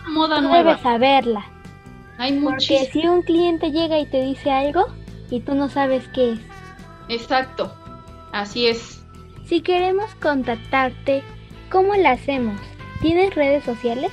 Moda 0.08 0.36
tú 0.36 0.48
nueva. 0.48 0.58
debes 0.58 0.82
saberla. 0.82 1.46
Hay 2.18 2.38
Porque 2.40 2.90
si 2.92 3.06
un 3.06 3.22
cliente 3.22 3.70
llega 3.70 3.98
y 3.98 4.06
te 4.06 4.20
dice 4.22 4.50
algo 4.50 4.86
y 5.30 5.40
tú 5.40 5.54
no 5.54 5.68
sabes 5.70 6.06
qué 6.08 6.32
es. 6.32 6.40
Exacto, 7.08 7.72
así 8.32 8.66
es. 8.66 9.02
Si 9.46 9.62
queremos 9.62 10.14
contactarte, 10.16 11.22
¿cómo 11.70 11.94
la 11.94 12.10
hacemos? 12.10 12.60
¿Tienes 13.00 13.34
redes 13.34 13.64
sociales? 13.64 14.10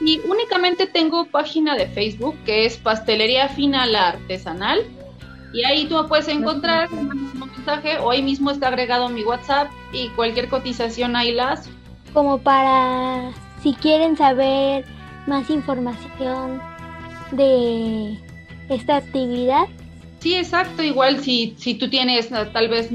Y 0.00 0.20
únicamente 0.28 0.86
tengo 0.86 1.24
página 1.26 1.74
de 1.74 1.86
Facebook 1.86 2.36
que 2.44 2.66
es 2.66 2.76
Pastelería 2.76 3.48
Fina 3.48 3.86
La 3.86 4.10
Artesanal. 4.10 4.80
Y 5.52 5.64
ahí 5.64 5.86
tú 5.86 6.06
puedes 6.08 6.28
encontrar 6.28 6.92
un 6.92 7.32
mensaje 7.38 7.98
o 7.98 8.10
ahí 8.10 8.22
mismo 8.22 8.50
está 8.50 8.68
agregado 8.68 9.08
mi 9.08 9.22
WhatsApp 9.22 9.68
y 9.92 10.08
cualquier 10.10 10.48
cotización 10.48 11.16
ahí 11.16 11.32
la 11.32 11.52
haces. 11.52 11.72
Como 12.12 12.38
para 12.38 13.30
si 13.62 13.74
quieren 13.74 14.16
saber 14.16 14.84
más 15.26 15.48
información 15.50 16.60
de 17.30 18.18
esta 18.68 18.96
actividad. 18.96 19.64
Sí, 20.20 20.34
exacto. 20.34 20.82
Igual 20.82 21.20
si, 21.20 21.54
si 21.58 21.74
tú 21.74 21.88
tienes 21.88 22.30
eh, 22.30 22.48
tal 22.52 22.68
vez 22.68 22.90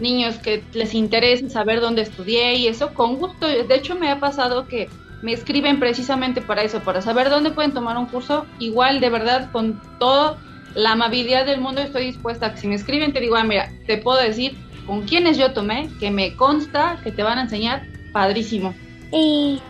niños 0.00 0.36
que 0.36 0.62
les 0.72 0.94
interese 0.94 1.48
saber 1.50 1.80
dónde 1.80 2.02
estudié 2.02 2.54
y 2.56 2.66
eso, 2.66 2.94
con 2.94 3.16
gusto. 3.16 3.46
De 3.46 3.74
hecho, 3.74 3.96
me 3.96 4.10
ha 4.10 4.20
pasado 4.20 4.66
que 4.68 4.88
me 5.22 5.32
escriben 5.32 5.80
precisamente 5.80 6.42
para 6.42 6.62
eso, 6.62 6.80
para 6.80 7.00
saber 7.02 7.30
dónde 7.30 7.50
pueden 7.50 7.72
tomar 7.72 7.96
un 7.96 8.06
curso. 8.06 8.46
Igual, 8.58 9.00
de 9.00 9.10
verdad, 9.10 9.50
con 9.50 9.80
toda 9.98 10.38
la 10.74 10.92
amabilidad 10.92 11.46
del 11.46 11.60
mundo 11.60 11.80
estoy 11.80 12.06
dispuesta 12.06 12.46
a 12.46 12.52
que 12.52 12.60
si 12.60 12.68
me 12.68 12.74
escriben 12.74 13.12
te 13.14 13.20
digo, 13.20 13.36
ah, 13.36 13.44
mira, 13.44 13.72
te 13.86 13.96
puedo 13.96 14.18
decir 14.18 14.56
con 14.86 15.02
quiénes 15.02 15.38
yo 15.38 15.52
tomé, 15.52 15.88
que 15.98 16.10
me 16.10 16.36
consta 16.36 17.00
que 17.02 17.10
te 17.10 17.22
van 17.22 17.38
a 17.38 17.42
enseñar 17.42 17.86
padrísimo. 18.12 18.74
Y 19.10 19.60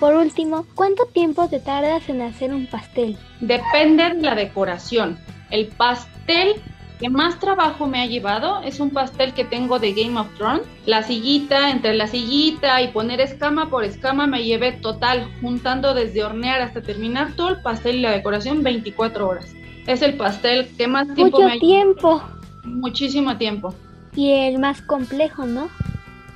por 0.00 0.14
último, 0.14 0.66
¿cuánto 0.74 1.04
tiempo 1.06 1.48
te 1.48 1.60
tardas 1.60 2.08
en 2.08 2.22
hacer 2.22 2.52
un 2.52 2.66
pastel? 2.66 3.16
Depende 3.40 4.02
de 4.14 4.22
la 4.22 4.34
decoración. 4.34 5.18
El 5.50 5.66
pastel 5.68 6.54
que 6.98 7.08
más 7.08 7.38
trabajo 7.38 7.86
me 7.86 8.00
ha 8.02 8.06
llevado 8.06 8.60
es 8.62 8.80
un 8.80 8.90
pastel 8.90 9.32
que 9.32 9.44
tengo 9.44 9.78
de 9.78 9.92
Game 9.92 10.18
of 10.18 10.26
Thrones. 10.36 10.62
La 10.86 11.02
sillita, 11.02 11.70
entre 11.70 11.94
la 11.94 12.06
sillita 12.06 12.82
y 12.82 12.88
poner 12.88 13.20
escama 13.20 13.70
por 13.70 13.84
escama 13.84 14.26
me 14.26 14.42
llevé 14.44 14.72
total, 14.72 15.30
juntando 15.40 15.94
desde 15.94 16.24
hornear 16.24 16.60
hasta 16.62 16.82
terminar 16.82 17.32
todo 17.36 17.48
el 17.50 17.62
pastel 17.62 17.96
y 17.96 18.00
la 18.00 18.10
decoración 18.10 18.62
24 18.62 19.28
horas. 19.28 19.54
Es 19.86 20.02
el 20.02 20.16
pastel 20.16 20.68
que 20.76 20.88
más 20.88 21.06
tiempo 21.14 21.38
Mucho 21.38 21.48
me 21.48 21.54
ha 21.54 21.58
tiempo. 21.58 22.22
Muchísimo 22.64 23.36
tiempo. 23.36 23.74
Y 24.14 24.32
el 24.32 24.58
más 24.58 24.82
complejo, 24.82 25.46
¿no? 25.46 25.68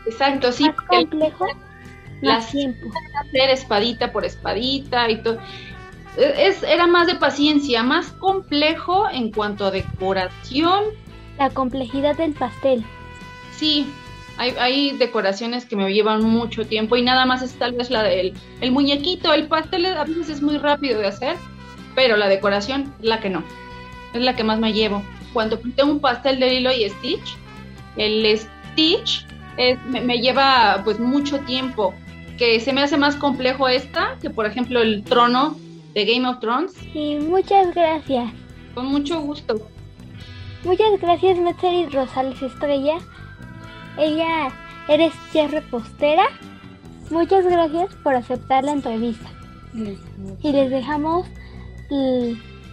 Exacto, 0.07 0.51
sí. 0.53 0.65
Más 0.65 0.77
el- 0.93 1.09
complejo, 1.09 1.47
las 2.25 2.51
tiempo. 2.51 2.89
hacer 3.21 3.51
espadita 3.51 4.13
por 4.13 4.25
espadita 4.25 5.11
y 5.11 5.23
todo. 5.23 5.39
Es, 6.17 6.63
era 6.63 6.87
más 6.87 7.07
de 7.07 7.17
paciencia, 7.17 7.83
más 7.83 8.13
complejo 8.13 9.09
en 9.11 9.33
cuanto 9.33 9.67
a 9.67 9.71
decoración. 9.71 10.85
La 11.39 11.51
complejidad 11.51 12.17
del 12.17 12.33
pastel. 12.33 12.85
Sí, 13.57 13.87
hay, 14.37 14.55
hay 14.59 14.91
decoraciones 14.93 15.65
que 15.65 15.77
me 15.77 15.93
llevan 15.93 16.23
mucho 16.25 16.67
tiempo 16.67 16.97
y 16.97 17.03
nada 17.03 17.27
más 17.27 17.43
es 17.43 17.55
tal 17.55 17.73
vez 17.73 17.91
la 17.91 18.03
del 18.03 18.35
el 18.61 18.73
muñequito. 18.73 19.33
El 19.33 19.49
pastel 19.49 19.87
a 19.87 20.05
veces 20.05 20.29
es 20.29 20.43
muy 20.43 20.59
rápido 20.59 21.01
de 21.01 21.09
hacer, 21.09 21.37
pero 21.95 22.17
la 22.17 22.29
decoración 22.29 22.95
es 23.01 23.07
la 23.07 23.21
que 23.21 23.31
no. 23.31 23.43
Es 24.13 24.23
la 24.23 24.37
que 24.37 24.45
más 24.45 24.61
me 24.61 24.73
llevo. 24.73 25.03
Cuando 25.33 25.59
pinté 25.59 25.83
un 25.83 25.99
pastel 25.99 26.39
de 26.39 26.51
Lilo 26.51 26.71
y 26.73 26.89
Stitch, 26.89 27.37
el 27.97 28.39
Stitch 28.39 29.27
me, 29.57 30.01
me, 30.01 30.19
lleva 30.19 30.81
pues 30.85 31.01
mucho 31.01 31.41
tiempo. 31.41 31.95
Que 32.39 32.59
se 32.61 32.73
me 32.73 32.83
hace 32.83 32.97
más 32.97 33.17
complejo 33.17 33.69
esta 33.69 34.19
que 34.21 34.31
por 34.31 34.47
ejemplo 34.47 34.83
el 34.83 35.05
trono 35.05 35.57
de 35.95 36.05
Game 36.05 36.29
of 36.29 36.41
Thrones. 36.41 36.73
Sí, 36.93 37.19
muchas 37.21 37.75
gracias. 37.75 38.33
Con 38.75 38.87
mucho 38.87 39.21
gusto. 39.21 39.69
Muchas 40.65 41.01
gracias, 41.01 41.39
Mercedes 41.39 41.93
Rosales 41.93 42.43
Estrella. 42.43 42.99
Ella 43.99 44.49
eres 44.89 45.13
chef 45.33 45.53
repostera. 45.53 46.25
Muchas 47.11 47.47
gracias 47.47 47.95
por 48.03 48.15
aceptar 48.15 48.65
la 48.65 48.73
entrevista. 48.73 49.31
Y 50.43 50.53
les 50.53 50.71
dejamos 50.71 51.27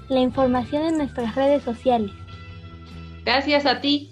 la 0.08 0.20
información 0.20 0.84
en 0.84 0.98
nuestras 0.98 1.36
redes 1.36 1.64
sociales. 1.64 2.12
Gracias 3.24 3.66
a 3.66 3.82
ti. 3.82 4.10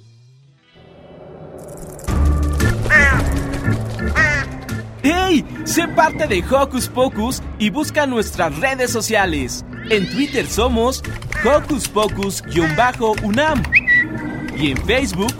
¡Hey! 5.30 5.46
Sé 5.64 5.88
parte 5.88 6.26
de 6.28 6.44
Hocus 6.44 6.88
Pocus 6.88 7.42
y 7.60 7.70
busca 7.70 8.08
nuestras 8.08 8.58
redes 8.60 8.92
sociales. 8.92 9.64
En 9.90 10.10
Twitter 10.10 10.48
somos 10.48 11.04
Hocus 11.46 11.88
Pocus-UNAM 11.88 13.62
y 14.58 14.72
en 14.72 14.78
Facebook 14.78 15.34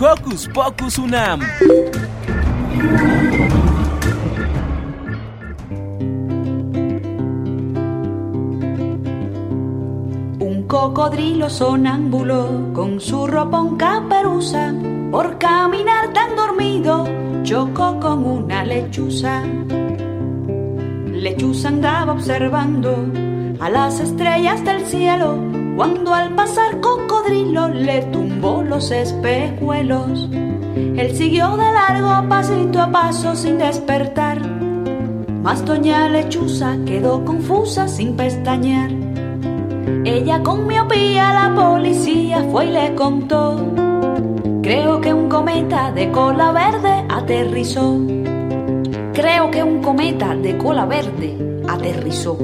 Hocus 0.00 0.48
Pocus 0.48 0.98
UNAM. 0.98 1.40
Un 10.40 10.64
cocodrilo 10.66 11.48
sonámbulo 11.50 12.72
con 12.72 13.00
su 13.00 13.28
ropón 13.28 13.76
caperuza, 13.76 14.74
por 15.12 15.38
caminar 15.38 16.12
tan 16.12 16.34
dormido, 16.34 17.06
chocó 17.46 18.00
con 18.00 18.26
una 18.26 18.64
lechuza. 18.64 19.40
Lechuza 21.12 21.68
andaba 21.68 22.12
observando 22.12 23.06
a 23.60 23.70
las 23.70 24.00
estrellas 24.00 24.64
del 24.64 24.84
cielo, 24.84 25.38
cuando 25.76 26.12
al 26.12 26.34
pasar 26.34 26.80
cocodrilo 26.80 27.68
le 27.68 28.02
tumbó 28.06 28.64
los 28.64 28.90
espejuelos. 28.90 30.28
Él 30.74 31.16
siguió 31.16 31.56
de 31.56 31.72
largo 31.72 32.28
pasito 32.28 32.82
a 32.82 32.90
paso 32.90 33.36
sin 33.36 33.58
despertar, 33.58 34.40
mas 35.44 35.64
doña 35.64 36.08
Lechuza 36.08 36.76
quedó 36.84 37.24
confusa 37.24 37.86
sin 37.86 38.16
pestañear. 38.16 38.90
Ella 40.04 40.42
con 40.42 40.66
miopía 40.66 41.32
la 41.32 41.54
policía 41.54 42.44
fue 42.50 42.66
y 42.66 42.72
le 42.72 42.94
contó, 42.96 43.85
creo 44.66 45.00
que 45.00 45.14
un 45.14 45.28
cometa 45.28 45.92
de 45.92 46.10
cola 46.10 46.50
verde 46.50 47.04
aterrizó. 47.08 48.00
Creo 49.14 49.48
que 49.52 49.62
un 49.62 49.80
cometa 49.80 50.34
de 50.34 50.58
cola 50.58 50.84
verde 50.84 51.62
aterrizó. 51.68 52.36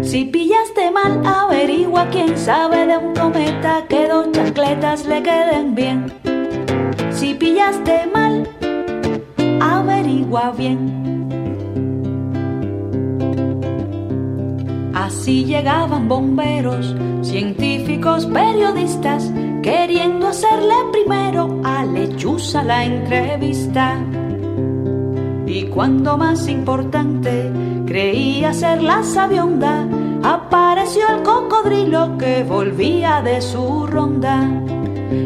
Si 0.00 0.24
pillaste 0.24 0.90
mal, 0.90 1.20
averigua 1.26 2.08
quién 2.10 2.38
sabe 2.38 2.86
de 2.86 2.96
un 2.96 3.14
cometa 3.14 3.84
que 3.86 4.08
dos 4.08 4.32
chancletas 4.32 5.04
le 5.04 5.22
queden 5.22 5.74
bien. 5.74 6.06
Si 7.10 7.34
pillaste 7.34 8.06
mal, 8.14 8.48
averigua 9.60 10.52
bien. 10.56 11.28
Así 14.94 15.44
llegaban 15.44 16.08
bomberos, 16.08 16.96
científicos, 17.20 18.24
periodistas, 18.24 19.30
queriendo 19.64 20.28
hacerle 20.28 20.74
primero 20.92 21.62
a 21.64 21.86
Lechuza 21.86 22.62
la 22.62 22.84
entrevista. 22.84 23.96
Y 25.46 25.62
cuando 25.68 26.18
más 26.18 26.48
importante 26.48 27.50
creía 27.86 28.52
ser 28.52 28.82
la 28.82 29.02
sabionda, 29.02 29.88
apareció 30.22 31.08
el 31.08 31.22
cocodrilo 31.22 32.18
que 32.18 32.44
volvía 32.44 33.22
de 33.22 33.40
su 33.40 33.86
ronda. 33.86 34.40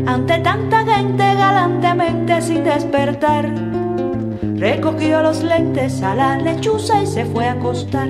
Ante 0.06 0.38
tanta 0.38 0.84
gente 0.84 1.34
galantemente 1.34 2.40
sin 2.40 2.62
despertar, 2.62 3.52
recogió 4.54 5.20
los 5.20 5.42
lentes 5.42 6.00
a 6.00 6.14
la 6.14 6.36
lechuza 6.36 7.02
y 7.02 7.08
se 7.08 7.24
fue 7.24 7.48
a 7.48 7.54
acostar. 7.54 8.08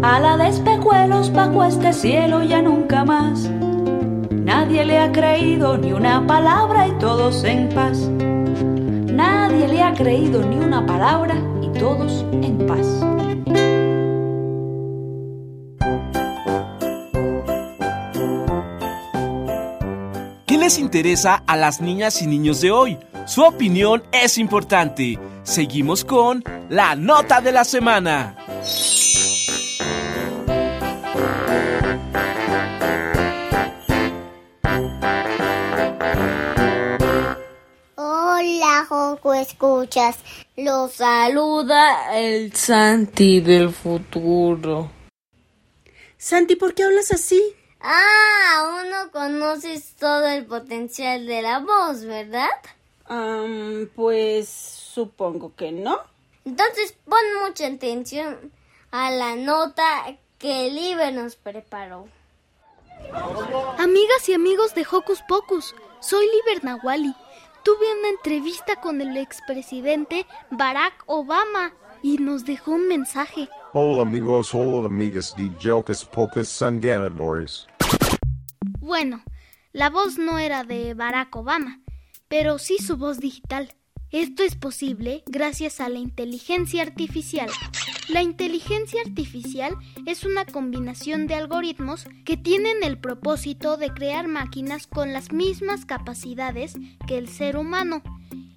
A 0.00 0.18
la 0.20 0.38
de 0.38 0.48
espejuelos 0.48 1.30
bajo 1.34 1.64
este 1.64 1.92
cielo 1.92 2.42
ya 2.42 2.62
nunca 2.62 3.04
más. 3.04 3.50
Nadie 4.62 4.84
le 4.84 4.98
ha 5.00 5.10
creído 5.10 5.76
ni 5.76 5.92
una 5.92 6.24
palabra 6.24 6.86
y 6.86 6.92
todos 6.92 7.42
en 7.42 7.68
paz. 7.70 7.98
Nadie 7.98 9.66
le 9.66 9.82
ha 9.82 9.92
creído 9.92 10.40
ni 10.44 10.54
una 10.54 10.86
palabra 10.86 11.34
y 11.60 11.68
todos 11.80 12.24
en 12.30 12.64
paz. 12.68 12.86
¿Qué 20.46 20.56
les 20.56 20.78
interesa 20.78 21.42
a 21.44 21.56
las 21.56 21.80
niñas 21.80 22.22
y 22.22 22.28
niños 22.28 22.60
de 22.60 22.70
hoy? 22.70 22.98
Su 23.26 23.42
opinión 23.42 24.04
es 24.12 24.38
importante. 24.38 25.18
Seguimos 25.42 26.04
con 26.04 26.44
la 26.68 26.94
nota 26.94 27.40
de 27.40 27.50
la 27.50 27.64
semana. 27.64 28.36
Joco, 39.12 39.34
escuchas. 39.34 40.16
Los 40.56 40.92
saluda 40.92 42.18
el 42.18 42.54
Santi 42.54 43.40
del 43.40 43.70
futuro. 43.70 44.90
Santi, 46.16 46.56
¿por 46.56 46.72
qué 46.72 46.84
hablas 46.84 47.12
así? 47.12 47.54
Ah, 47.78 48.54
aún 48.56 48.88
no 48.88 49.10
conoces 49.10 49.96
todo 49.96 50.26
el 50.28 50.46
potencial 50.46 51.26
de 51.26 51.42
la 51.42 51.58
voz, 51.58 52.06
¿verdad? 52.06 52.48
Um, 53.10 53.86
pues 53.94 54.48
supongo 54.48 55.54
que 55.56 55.72
no. 55.72 56.00
Entonces 56.46 56.94
pon 57.04 57.46
mucha 57.46 57.66
atención 57.66 58.50
a 58.92 59.10
la 59.10 59.36
nota 59.36 60.16
que 60.38 60.68
el 60.68 60.78
Iber 60.78 61.12
nos 61.12 61.36
preparó. 61.36 62.08
Amigas 63.78 64.26
y 64.28 64.32
amigos 64.32 64.74
de 64.74 64.86
Hocus 64.90 65.20
Pocus, 65.28 65.74
soy 66.00 66.24
Liber 66.26 66.64
Nawali. 66.64 67.14
Tuve 67.64 67.98
una 68.00 68.08
entrevista 68.08 68.80
con 68.80 69.00
el 69.00 69.16
expresidente 69.16 70.26
Barack 70.50 71.04
Obama 71.06 71.72
y 72.02 72.18
nos 72.18 72.44
dejó 72.44 72.72
un 72.72 72.88
mensaje. 72.88 73.48
Hola 73.72 74.02
amigos, 74.02 74.52
hola 74.52 74.86
amigas 74.86 75.34
de 75.36 75.70
Hocus 75.70 76.04
Pocus 76.04 76.48
son 76.48 76.80
ganadores. 76.80 77.68
Bueno, 78.80 79.22
la 79.72 79.90
voz 79.90 80.18
no 80.18 80.40
era 80.40 80.64
de 80.64 80.94
Barack 80.94 81.36
Obama, 81.36 81.80
pero 82.26 82.58
sí 82.58 82.78
su 82.78 82.96
voz 82.96 83.20
digital. 83.20 83.72
Esto 84.12 84.42
es 84.42 84.56
posible 84.56 85.22
gracias 85.24 85.80
a 85.80 85.88
la 85.88 85.98
inteligencia 85.98 86.82
artificial. 86.82 87.48
La 88.10 88.20
inteligencia 88.20 89.00
artificial 89.00 89.74
es 90.04 90.24
una 90.24 90.44
combinación 90.44 91.26
de 91.26 91.34
algoritmos 91.34 92.04
que 92.26 92.36
tienen 92.36 92.82
el 92.82 92.98
propósito 92.98 93.78
de 93.78 93.88
crear 93.88 94.28
máquinas 94.28 94.86
con 94.86 95.14
las 95.14 95.32
mismas 95.32 95.86
capacidades 95.86 96.74
que 97.06 97.16
el 97.16 97.26
ser 97.26 97.56
humano, 97.56 98.02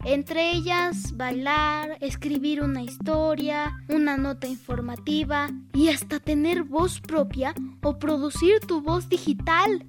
entre 0.03 0.51
ellas 0.51 1.15
bailar, 1.15 1.99
escribir 2.01 2.61
una 2.61 2.81
historia, 2.81 3.77
una 3.87 4.17
nota 4.17 4.47
informativa 4.47 5.51
y 5.73 5.87
hasta 5.87 6.19
tener 6.19 6.63
voz 6.63 6.99
propia 6.99 7.55
o 7.81 7.97
producir 7.97 8.59
tu 8.59 8.81
voz 8.81 9.07
digital. 9.07 9.85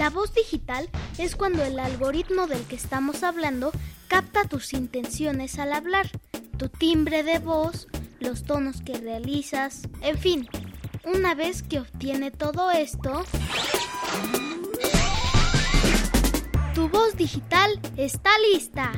La 0.00 0.08
voz 0.08 0.32
digital 0.32 0.88
es 1.18 1.36
cuando 1.36 1.62
el 1.62 1.78
algoritmo 1.78 2.46
del 2.46 2.62
que 2.62 2.74
estamos 2.74 3.22
hablando 3.22 3.70
capta 4.08 4.48
tus 4.48 4.72
intenciones 4.72 5.58
al 5.58 5.74
hablar, 5.74 6.08
tu 6.56 6.70
timbre 6.70 7.22
de 7.22 7.38
voz, 7.38 7.86
los 8.18 8.44
tonos 8.44 8.80
que 8.80 8.96
realizas, 8.96 9.82
en 10.00 10.16
fin. 10.16 10.48
Una 11.04 11.34
vez 11.34 11.62
que 11.62 11.80
obtiene 11.80 12.30
todo 12.30 12.70
esto, 12.70 13.26
tu 16.74 16.88
voz 16.88 17.14
digital 17.18 17.78
está 17.98 18.30
lista. 18.54 18.92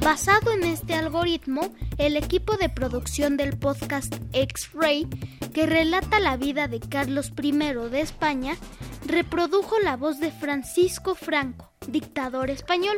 Basado 0.00 0.52
en 0.52 0.64
este 0.64 0.96
algoritmo, 0.96 1.74
el 1.96 2.18
equipo 2.18 2.58
de 2.58 2.68
producción 2.68 3.38
del 3.38 3.56
podcast 3.56 4.16
X-Ray, 4.34 5.08
que 5.58 5.66
relata 5.66 6.20
la 6.20 6.36
vida 6.36 6.68
de 6.68 6.78
Carlos 6.78 7.32
I 7.36 7.50
de 7.50 8.00
España, 8.00 8.56
reprodujo 9.04 9.76
la 9.80 9.96
voz 9.96 10.20
de 10.20 10.30
Francisco 10.30 11.16
Franco, 11.16 11.72
dictador 11.88 12.48
español. 12.48 12.96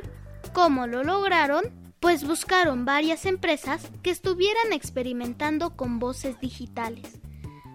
¿Cómo 0.52 0.86
lo 0.86 1.02
lograron? 1.02 1.64
Pues 2.00 2.22
buscaron 2.22 2.84
varias 2.84 3.24
empresas 3.24 3.90
que 4.02 4.10
estuvieran 4.10 4.74
experimentando 4.74 5.74
con 5.74 5.98
voces 5.98 6.38
digitales. 6.38 7.18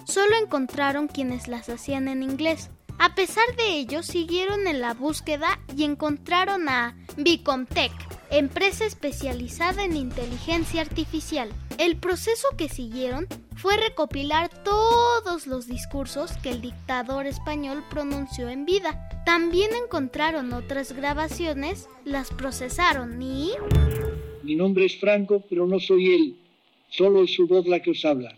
Solo 0.06 0.36
encontraron 0.36 1.08
quienes 1.08 1.48
las 1.48 1.68
hacían 1.68 2.08
en 2.08 2.22
inglés, 2.22 2.70
A 3.00 3.16
pesar 3.16 3.56
de 3.58 3.74
ello, 3.74 4.04
siguieron 4.04 4.68
en 4.68 4.82
la 4.82 4.94
búsqueda 4.94 5.60
y 5.76 5.84
encontraron 5.84 6.70
a 6.70 6.96
Bicomtech, 7.18 7.92
empresa 8.32 8.86
especializada 8.86 9.84
en 9.84 9.96
inteligencia 9.96 10.82
artificial. 10.82 11.50
El 11.78 11.98
proceso 11.98 12.48
que 12.58 12.70
siguieron 12.70 13.28
fue 13.56 13.78
recopilar 13.78 14.50
todos 14.64 15.48
los 15.48 15.68
discursos 15.68 16.32
que 16.44 16.50
el 16.50 16.62
dictador 16.62 17.26
español 17.26 17.84
pronunció 17.90 18.50
en 18.50 18.66
vida. 18.66 19.10
También 19.26 19.72
encontraron 19.84 20.54
otras 20.54 20.94
grabaciones, 20.94 21.88
las 22.04 22.32
procesaron 22.32 23.22
y... 23.22 23.52
Mi 24.44 24.56
nombre 24.56 24.86
es 24.86 25.00
Franco, 25.00 25.44
pero 25.50 25.66
no 25.66 25.80
soy 25.80 26.14
él. 26.14 26.36
Solo 26.90 27.24
es 27.24 27.34
su 27.34 27.48
voz 27.48 27.66
la 27.66 27.82
que 27.82 27.92
os 27.92 28.06
habla. 28.06 28.36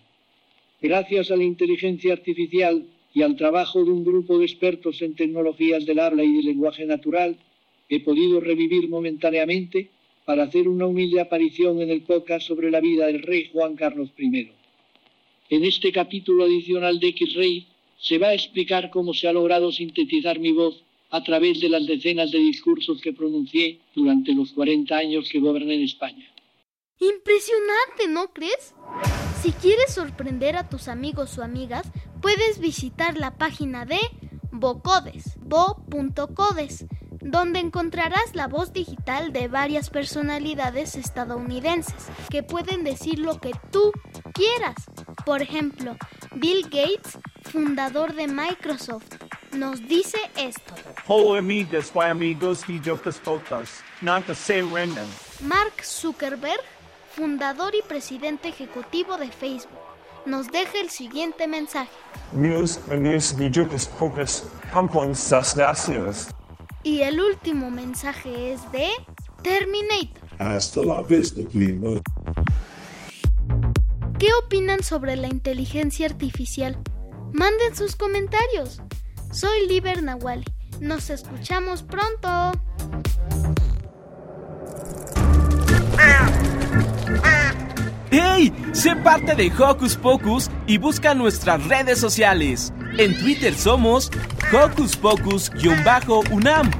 Gracias 0.82 1.32
a 1.32 1.36
la 1.36 1.44
inteligencia 1.44 2.14
artificial 2.14 2.86
y 3.14 3.24
al 3.24 3.36
trabajo 3.36 3.84
de 3.84 3.92
un 3.92 4.06
grupo 4.06 4.38
de 4.38 4.46
expertos 4.46 5.02
en 5.02 5.16
tecnologías 5.16 5.86
del 5.86 6.00
habla 6.00 6.24
y 6.24 6.36
del 6.36 6.46
lenguaje 6.46 6.86
natural, 6.86 7.38
he 7.90 8.00
podido 8.02 8.40
revivir 8.40 8.90
momentáneamente 8.90 9.90
para 10.26 10.44
hacer 10.44 10.68
una 10.68 10.86
humilde 10.86 11.22
aparición 11.22 11.82
en 11.82 11.90
el 11.90 12.02
podcast 12.02 12.46
sobre 12.46 12.70
la 12.70 12.82
vida 12.82 13.08
del 13.08 13.24
rey 13.24 13.50
Juan 13.54 13.76
Carlos 13.76 14.10
I. 14.18 14.52
En 15.50 15.64
este 15.64 15.92
capítulo 15.92 16.44
adicional 16.44 17.00
de 17.00 17.08
X-Ray 17.10 17.68
se 17.98 18.18
va 18.18 18.28
a 18.28 18.34
explicar 18.34 18.90
cómo 18.90 19.14
se 19.14 19.28
ha 19.28 19.34
logrado 19.34 19.72
sintetizar 19.72 20.40
mi 20.40 20.52
voz 20.52 20.84
a 21.10 21.24
través 21.24 21.62
de 21.62 21.70
las 21.70 21.86
decenas 21.86 22.32
de 22.32 22.40
discursos 22.40 23.02
que 23.02 23.14
pronuncié 23.14 23.80
durante 23.96 24.34
los 24.34 24.52
40 24.52 24.96
años 24.96 25.30
que 25.30 25.40
goberné 25.40 25.76
en 25.76 25.84
España. 25.84 26.30
Impresionante, 27.00 28.08
¿no 28.10 28.34
crees? 28.34 28.74
Si 29.42 29.52
quieres 29.52 29.94
sorprender 29.94 30.58
a 30.58 30.68
tus 30.68 30.88
amigos 30.88 31.38
o 31.38 31.44
amigas, 31.44 31.90
puedes 32.22 32.60
visitar 32.60 33.18
la 33.18 33.38
página 33.38 33.86
de 33.86 34.00
bo.codes, 34.52 35.38
donde 37.28 37.60
encontrarás 37.60 38.34
la 38.34 38.48
voz 38.48 38.72
digital 38.72 39.34
de 39.34 39.50
varias 39.50 39.90
personalidades 39.90 40.96
estadounidenses 40.96 42.08
que 42.30 42.42
pueden 42.42 42.86
decir 42.86 43.20
lo 43.20 43.40
que 43.40 43.52
tú 43.70 43.92
quieras. 44.34 44.76
Por 45.26 45.42
ejemplo, 45.42 45.98
Bill 46.36 46.64
Gates, 46.64 47.20
fundador 47.52 48.14
de 48.14 48.28
Microsoft, 48.28 49.16
nos 49.52 49.86
dice 49.88 50.18
esto. 50.38 50.74
Hola 51.08 51.40
amigos 51.40 51.92
rendan. 54.62 55.06
Mark 55.42 55.84
Zuckerberg, 55.84 56.64
fundador 57.14 57.76
y 57.76 57.82
presidente 57.82 58.48
ejecutivo 58.48 59.18
de 59.18 59.30
Facebook, 59.32 59.72
nos 60.26 60.48
deja 60.48 60.80
el 60.80 60.90
siguiente 60.90 61.46
mensaje. 61.48 61.92
News, 62.32 62.80
amigos. 65.84 66.37
Y 66.88 67.02
el 67.02 67.20
último 67.20 67.70
mensaje 67.70 68.54
es 68.54 68.62
de 68.72 68.88
Terminator. 69.44 70.24
Hasta 70.40 70.82
la 70.86 71.02
vista, 71.02 71.42
primo. 71.52 72.02
¿Qué 74.18 74.28
opinan 74.46 74.82
sobre 74.82 75.18
la 75.18 75.28
inteligencia 75.28 76.06
artificial? 76.06 76.82
Manden 77.34 77.76
sus 77.76 77.98
comentarios. 77.98 78.82
Soy 79.34 79.68
Liber 79.68 80.02
Nawali. 80.02 80.46
Nos 80.80 81.10
escuchamos 81.10 81.84
pronto. 81.84 82.54
¡Hey! 88.10 88.54
Sé 88.72 88.96
parte 88.96 89.36
de 89.36 89.52
Hocus 89.52 89.96
Pocus 89.96 90.50
y 90.66 90.78
busca 90.78 91.14
nuestras 91.14 91.66
redes 91.68 92.00
sociales. 92.00 92.72
En 92.98 93.18
Twitter 93.18 93.54
somos 93.54 94.10
Hocus 94.52 94.96
Pocus-UNAM 94.96 96.72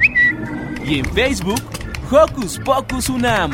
y 0.86 1.00
en 1.00 1.06
Facebook 1.14 1.62
Hocus 2.10 2.60
Pocus 2.64 3.10
UNAM. 3.10 3.52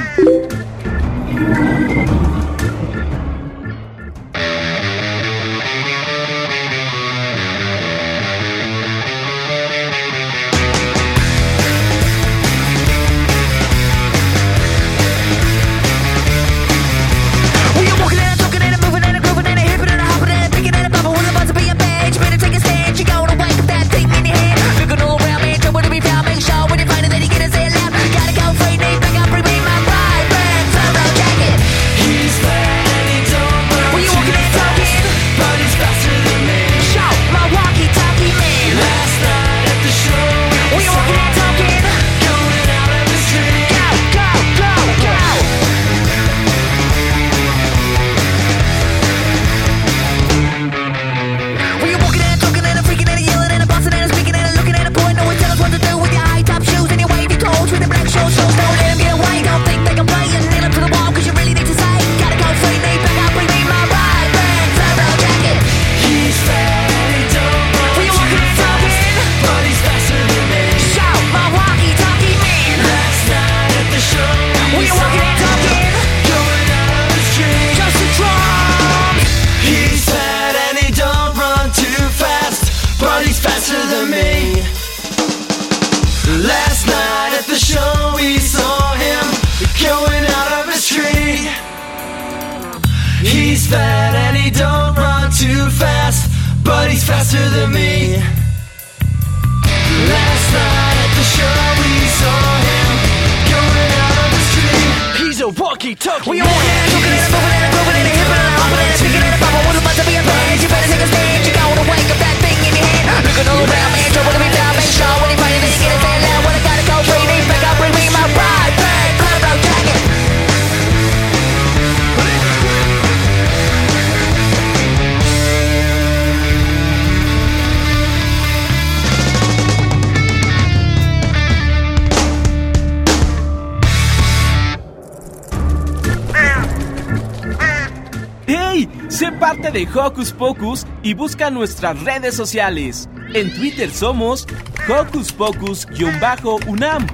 Hocus 140.23 140.31
Pocus 140.31 140.85
y 141.01 141.13
busca 141.15 141.49
nuestras 141.49 142.01
redes 142.01 142.33
sociales. 142.33 143.09
En 143.33 143.53
Twitter 143.53 143.91
somos 143.91 144.47
Hocus 144.87 145.33
Pocus-UNAM 145.33 147.07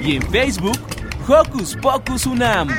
y 0.00 0.16
en 0.16 0.22
Facebook 0.30 0.78
Hocus 1.28 1.76
Pocus 1.82 2.24
UNAM. 2.24 2.70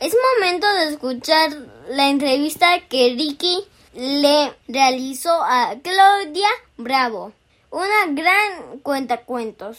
Es 0.00 0.16
momento 0.34 0.66
de 0.74 0.88
escuchar 0.90 1.50
la 1.90 2.08
entrevista 2.08 2.80
que 2.88 3.14
Ricky 3.16 3.58
le 3.94 4.54
realizó 4.66 5.40
a 5.44 5.76
Claudia 5.84 6.48
Bravo, 6.78 7.32
una 7.70 8.06
gran 8.08 8.80
cuentacuentos. 8.82 9.78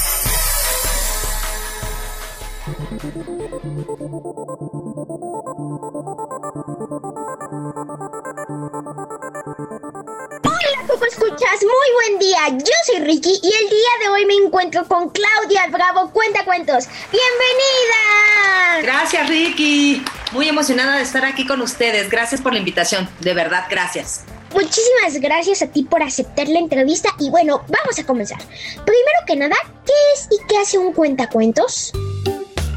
Muy 11.59 11.67
buen 11.67 12.19
día. 12.19 12.47
Yo 12.49 12.73
soy 12.85 13.03
Ricky 13.03 13.29
y 13.29 13.47
el 13.47 13.69
día 13.69 13.89
de 14.01 14.09
hoy 14.09 14.25
me 14.25 14.35
encuentro 14.35 14.87
con 14.87 15.09
Claudia 15.09 15.67
Bravo 15.69 16.09
Cuenta 16.11 16.45
Cuentos. 16.45 16.85
¡Bienvenida! 17.11 18.81
Gracias, 18.81 19.27
Ricky. 19.27 20.01
Muy 20.31 20.47
emocionada 20.47 20.95
de 20.95 21.03
estar 21.03 21.25
aquí 21.25 21.45
con 21.45 21.61
ustedes. 21.61 22.09
Gracias 22.09 22.39
por 22.39 22.53
la 22.53 22.59
invitación. 22.59 23.09
De 23.19 23.33
verdad, 23.33 23.65
gracias. 23.69 24.23
Muchísimas 24.53 25.19
gracias 25.19 25.61
a 25.61 25.67
ti 25.67 25.83
por 25.83 26.01
aceptar 26.01 26.47
la 26.47 26.59
entrevista 26.59 27.09
y 27.19 27.29
bueno, 27.29 27.65
vamos 27.67 27.99
a 27.99 28.05
comenzar. 28.05 28.39
Primero 28.39 29.19
que 29.27 29.35
nada, 29.35 29.57
¿qué 29.85 29.93
es 30.15 30.29
y 30.31 30.47
qué 30.47 30.57
hace 30.57 30.77
un 30.77 30.93
cuentacuentos? 30.93 31.91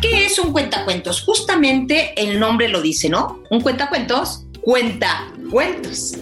¿Qué 0.02 0.26
es 0.26 0.36
un 0.40 0.52
cuentacuentos? 0.52 1.22
Justamente 1.22 2.12
el 2.16 2.40
nombre 2.40 2.68
lo 2.68 2.82
dice, 2.82 3.08
¿no? 3.08 3.40
Un 3.50 3.60
cuentacuentos 3.60 4.46
cuenta 4.62 5.32
cuentos. 5.48 6.14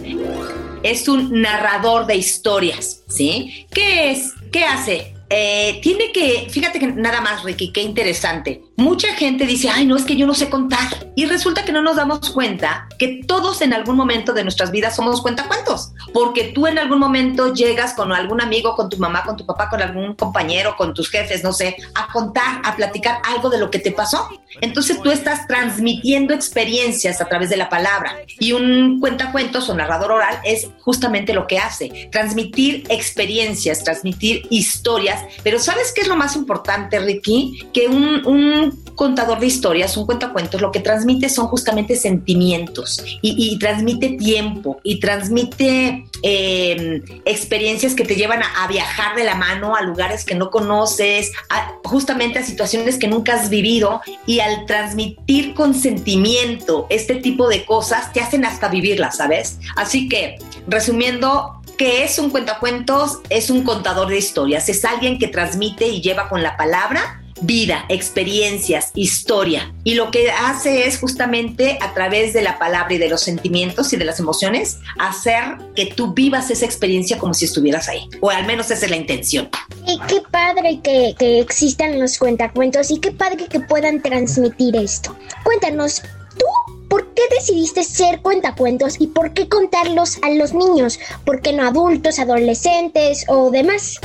Es 0.83 1.07
un 1.07 1.41
narrador 1.41 2.05
de 2.05 2.15
historias, 2.15 3.03
¿sí? 3.07 3.65
¿Qué 3.71 4.11
es? 4.11 4.33
¿Qué 4.51 4.65
hace? 4.65 5.15
Eh, 5.29 5.79
tiene 5.81 6.11
que, 6.11 6.47
fíjate 6.51 6.79
que 6.79 6.87
nada 6.87 7.21
más, 7.21 7.43
Ricky, 7.43 7.71
qué 7.71 7.81
interesante. 7.81 8.61
Mucha 8.75 9.13
gente 9.13 9.45
dice, 9.45 9.69
ay, 9.69 9.85
no, 9.85 9.95
es 9.95 10.03
que 10.03 10.15
yo 10.15 10.25
no 10.25 10.33
sé 10.33 10.49
contar. 10.49 11.11
Y 11.15 11.25
resulta 11.27 11.63
que 11.63 11.71
no 11.71 11.83
nos 11.83 11.95
damos 11.95 12.31
cuenta 12.31 12.87
que 12.97 13.21
todos 13.27 13.61
en 13.61 13.71
algún 13.71 13.95
momento 13.95 14.33
de 14.33 14.41
nuestras 14.41 14.71
vidas 14.71 14.95
somos 14.95 15.21
cuentacuentos. 15.21 15.91
Porque 16.11 16.45
tú 16.45 16.65
en 16.65 16.79
algún 16.79 16.97
momento 16.97 17.53
llegas 17.53 17.93
con 17.93 18.11
algún 18.11 18.41
amigo, 18.41 18.75
con 18.75 18.89
tu 18.89 18.97
mamá, 18.97 19.23
con 19.23 19.37
tu 19.37 19.45
papá, 19.45 19.69
con 19.69 19.81
algún 19.81 20.15
compañero, 20.15 20.75
con 20.75 20.93
tus 20.93 21.09
jefes, 21.09 21.43
no 21.43 21.53
sé, 21.53 21.77
a 21.93 22.11
contar, 22.11 22.61
a 22.63 22.75
platicar 22.75 23.21
algo 23.23 23.49
de 23.49 23.59
lo 23.59 23.69
que 23.69 23.77
te 23.77 23.91
pasó. 23.91 24.27
Entonces 24.61 25.01
tú 25.01 25.11
estás 25.11 25.45
transmitiendo 25.47 26.33
experiencias 26.33 27.21
a 27.21 27.25
través 27.25 27.49
de 27.49 27.57
la 27.57 27.69
palabra. 27.69 28.15
Y 28.39 28.53
un 28.53 28.99
cuentacuentos 28.99 29.69
o 29.69 29.75
narrador 29.75 30.13
oral 30.13 30.39
es 30.43 30.69
justamente 30.81 31.33
lo 31.33 31.45
que 31.45 31.59
hace, 31.59 32.09
transmitir 32.11 32.85
experiencias, 32.89 33.83
transmitir 33.83 34.47
historias. 34.49 35.21
Pero 35.43 35.59
¿sabes 35.59 35.91
qué 35.93 36.01
es 36.01 36.07
lo 36.07 36.15
más 36.15 36.35
importante, 36.35 36.99
Ricky? 36.99 37.67
Que 37.71 37.87
un, 37.87 38.25
un 38.25 38.62
contador 38.95 39.39
de 39.39 39.47
historias, 39.47 39.97
un 39.97 40.05
cuentacuentos, 40.05 40.61
lo 40.61 40.71
que 40.71 40.79
transmite 40.79 41.29
son 41.29 41.47
justamente 41.47 41.95
sentimientos 41.95 43.03
y, 43.21 43.57
transmite 43.59 44.09
tiempo 44.09 44.79
y 44.83 44.99
transmite 44.99 46.05
eh, 46.21 47.01
experiencias 47.25 47.93
que 47.93 48.05
te 48.05 48.15
llevan 48.15 48.41
a, 48.43 48.67
viajar 48.67 49.15
de 49.15 49.23
la 49.23 49.35
mano 49.35 49.75
a 49.75 49.81
lugares 49.81 50.23
que 50.23 50.35
no 50.35 50.49
conoces, 50.49 51.31
a, 51.49 51.73
justamente 51.83 52.39
a 52.39 52.43
situaciones 52.43 52.97
que 52.97 53.07
nunca 53.07 53.35
has 53.35 53.49
vivido 53.49 54.01
y 54.25 54.39
al 54.39 54.65
transmitir 54.65 55.53
con 55.53 55.73
sentimiento 55.73 56.87
este 56.89 57.15
tipo 57.15 57.47
de 57.47 57.65
cosas 57.65 58.11
te 58.13 58.21
hacen 58.21 58.45
hasta 58.45 58.69
vivirlas, 58.69 59.17
¿sabes? 59.17 59.59
Así 59.75 60.07
que, 60.07 60.37
resumiendo, 60.67 61.59
¿Qué 61.77 62.03
es 62.03 62.19
un 62.19 62.29
cuentacuentos? 62.29 63.19
Es 63.29 63.49
un 63.49 63.63
contador 63.63 64.07
de 64.07 64.17
historias, 64.19 64.69
es 64.69 64.85
alguien 64.85 65.17
que 65.17 65.27
transmite 65.27 65.87
y 65.87 66.01
lleva 66.01 66.29
con 66.29 66.43
la 66.43 66.55
palabra 66.55 67.22
vida, 67.43 67.85
experiencias, 67.89 68.91
historia. 68.95 69.73
Y 69.83 69.95
lo 69.95 70.11
que 70.11 70.31
hace 70.31 70.87
es 70.87 70.99
justamente 70.99 71.77
a 71.81 71.93
través 71.93 72.33
de 72.33 72.41
la 72.41 72.57
palabra 72.57 72.93
y 72.93 72.97
de 72.97 73.09
los 73.09 73.21
sentimientos 73.21 73.93
y 73.93 73.97
de 73.97 74.05
las 74.05 74.19
emociones, 74.19 74.79
hacer 74.97 75.57
que 75.75 75.87
tú 75.87 76.13
vivas 76.13 76.49
esa 76.49 76.65
experiencia 76.65 77.17
como 77.17 77.33
si 77.33 77.45
estuvieras 77.45 77.87
ahí. 77.89 78.09
O 78.21 78.29
al 78.29 78.45
menos 78.45 78.71
esa 78.71 78.85
es 78.85 78.91
la 78.91 78.97
intención. 78.97 79.49
Y 79.87 79.99
qué 80.07 80.21
padre 80.31 80.79
que, 80.83 81.15
que 81.17 81.39
existan 81.39 81.99
los 81.99 82.17
cuentacuentos 82.17 82.91
y 82.91 82.99
qué 82.99 83.11
padre 83.11 83.45
que 83.45 83.59
puedan 83.59 84.01
transmitir 84.01 84.75
esto. 84.75 85.15
Cuéntanos, 85.43 86.01
¿tú 86.37 86.45
¿Por 86.93 87.11
qué 87.15 87.23
decidiste 87.35 87.83
ser 87.83 88.21
cuentacuentos 88.21 89.01
y 89.01 89.07
por 89.07 89.33
qué 89.33 89.49
contarlos 89.49 90.19
a 90.21 90.29
los 90.29 90.53
niños? 90.53 90.99
¿Por 91.25 91.41
qué 91.41 91.51
no 91.51 91.67
adultos, 91.67 92.19
adolescentes 92.19 93.25
o 93.27 93.49
demás? 93.49 93.99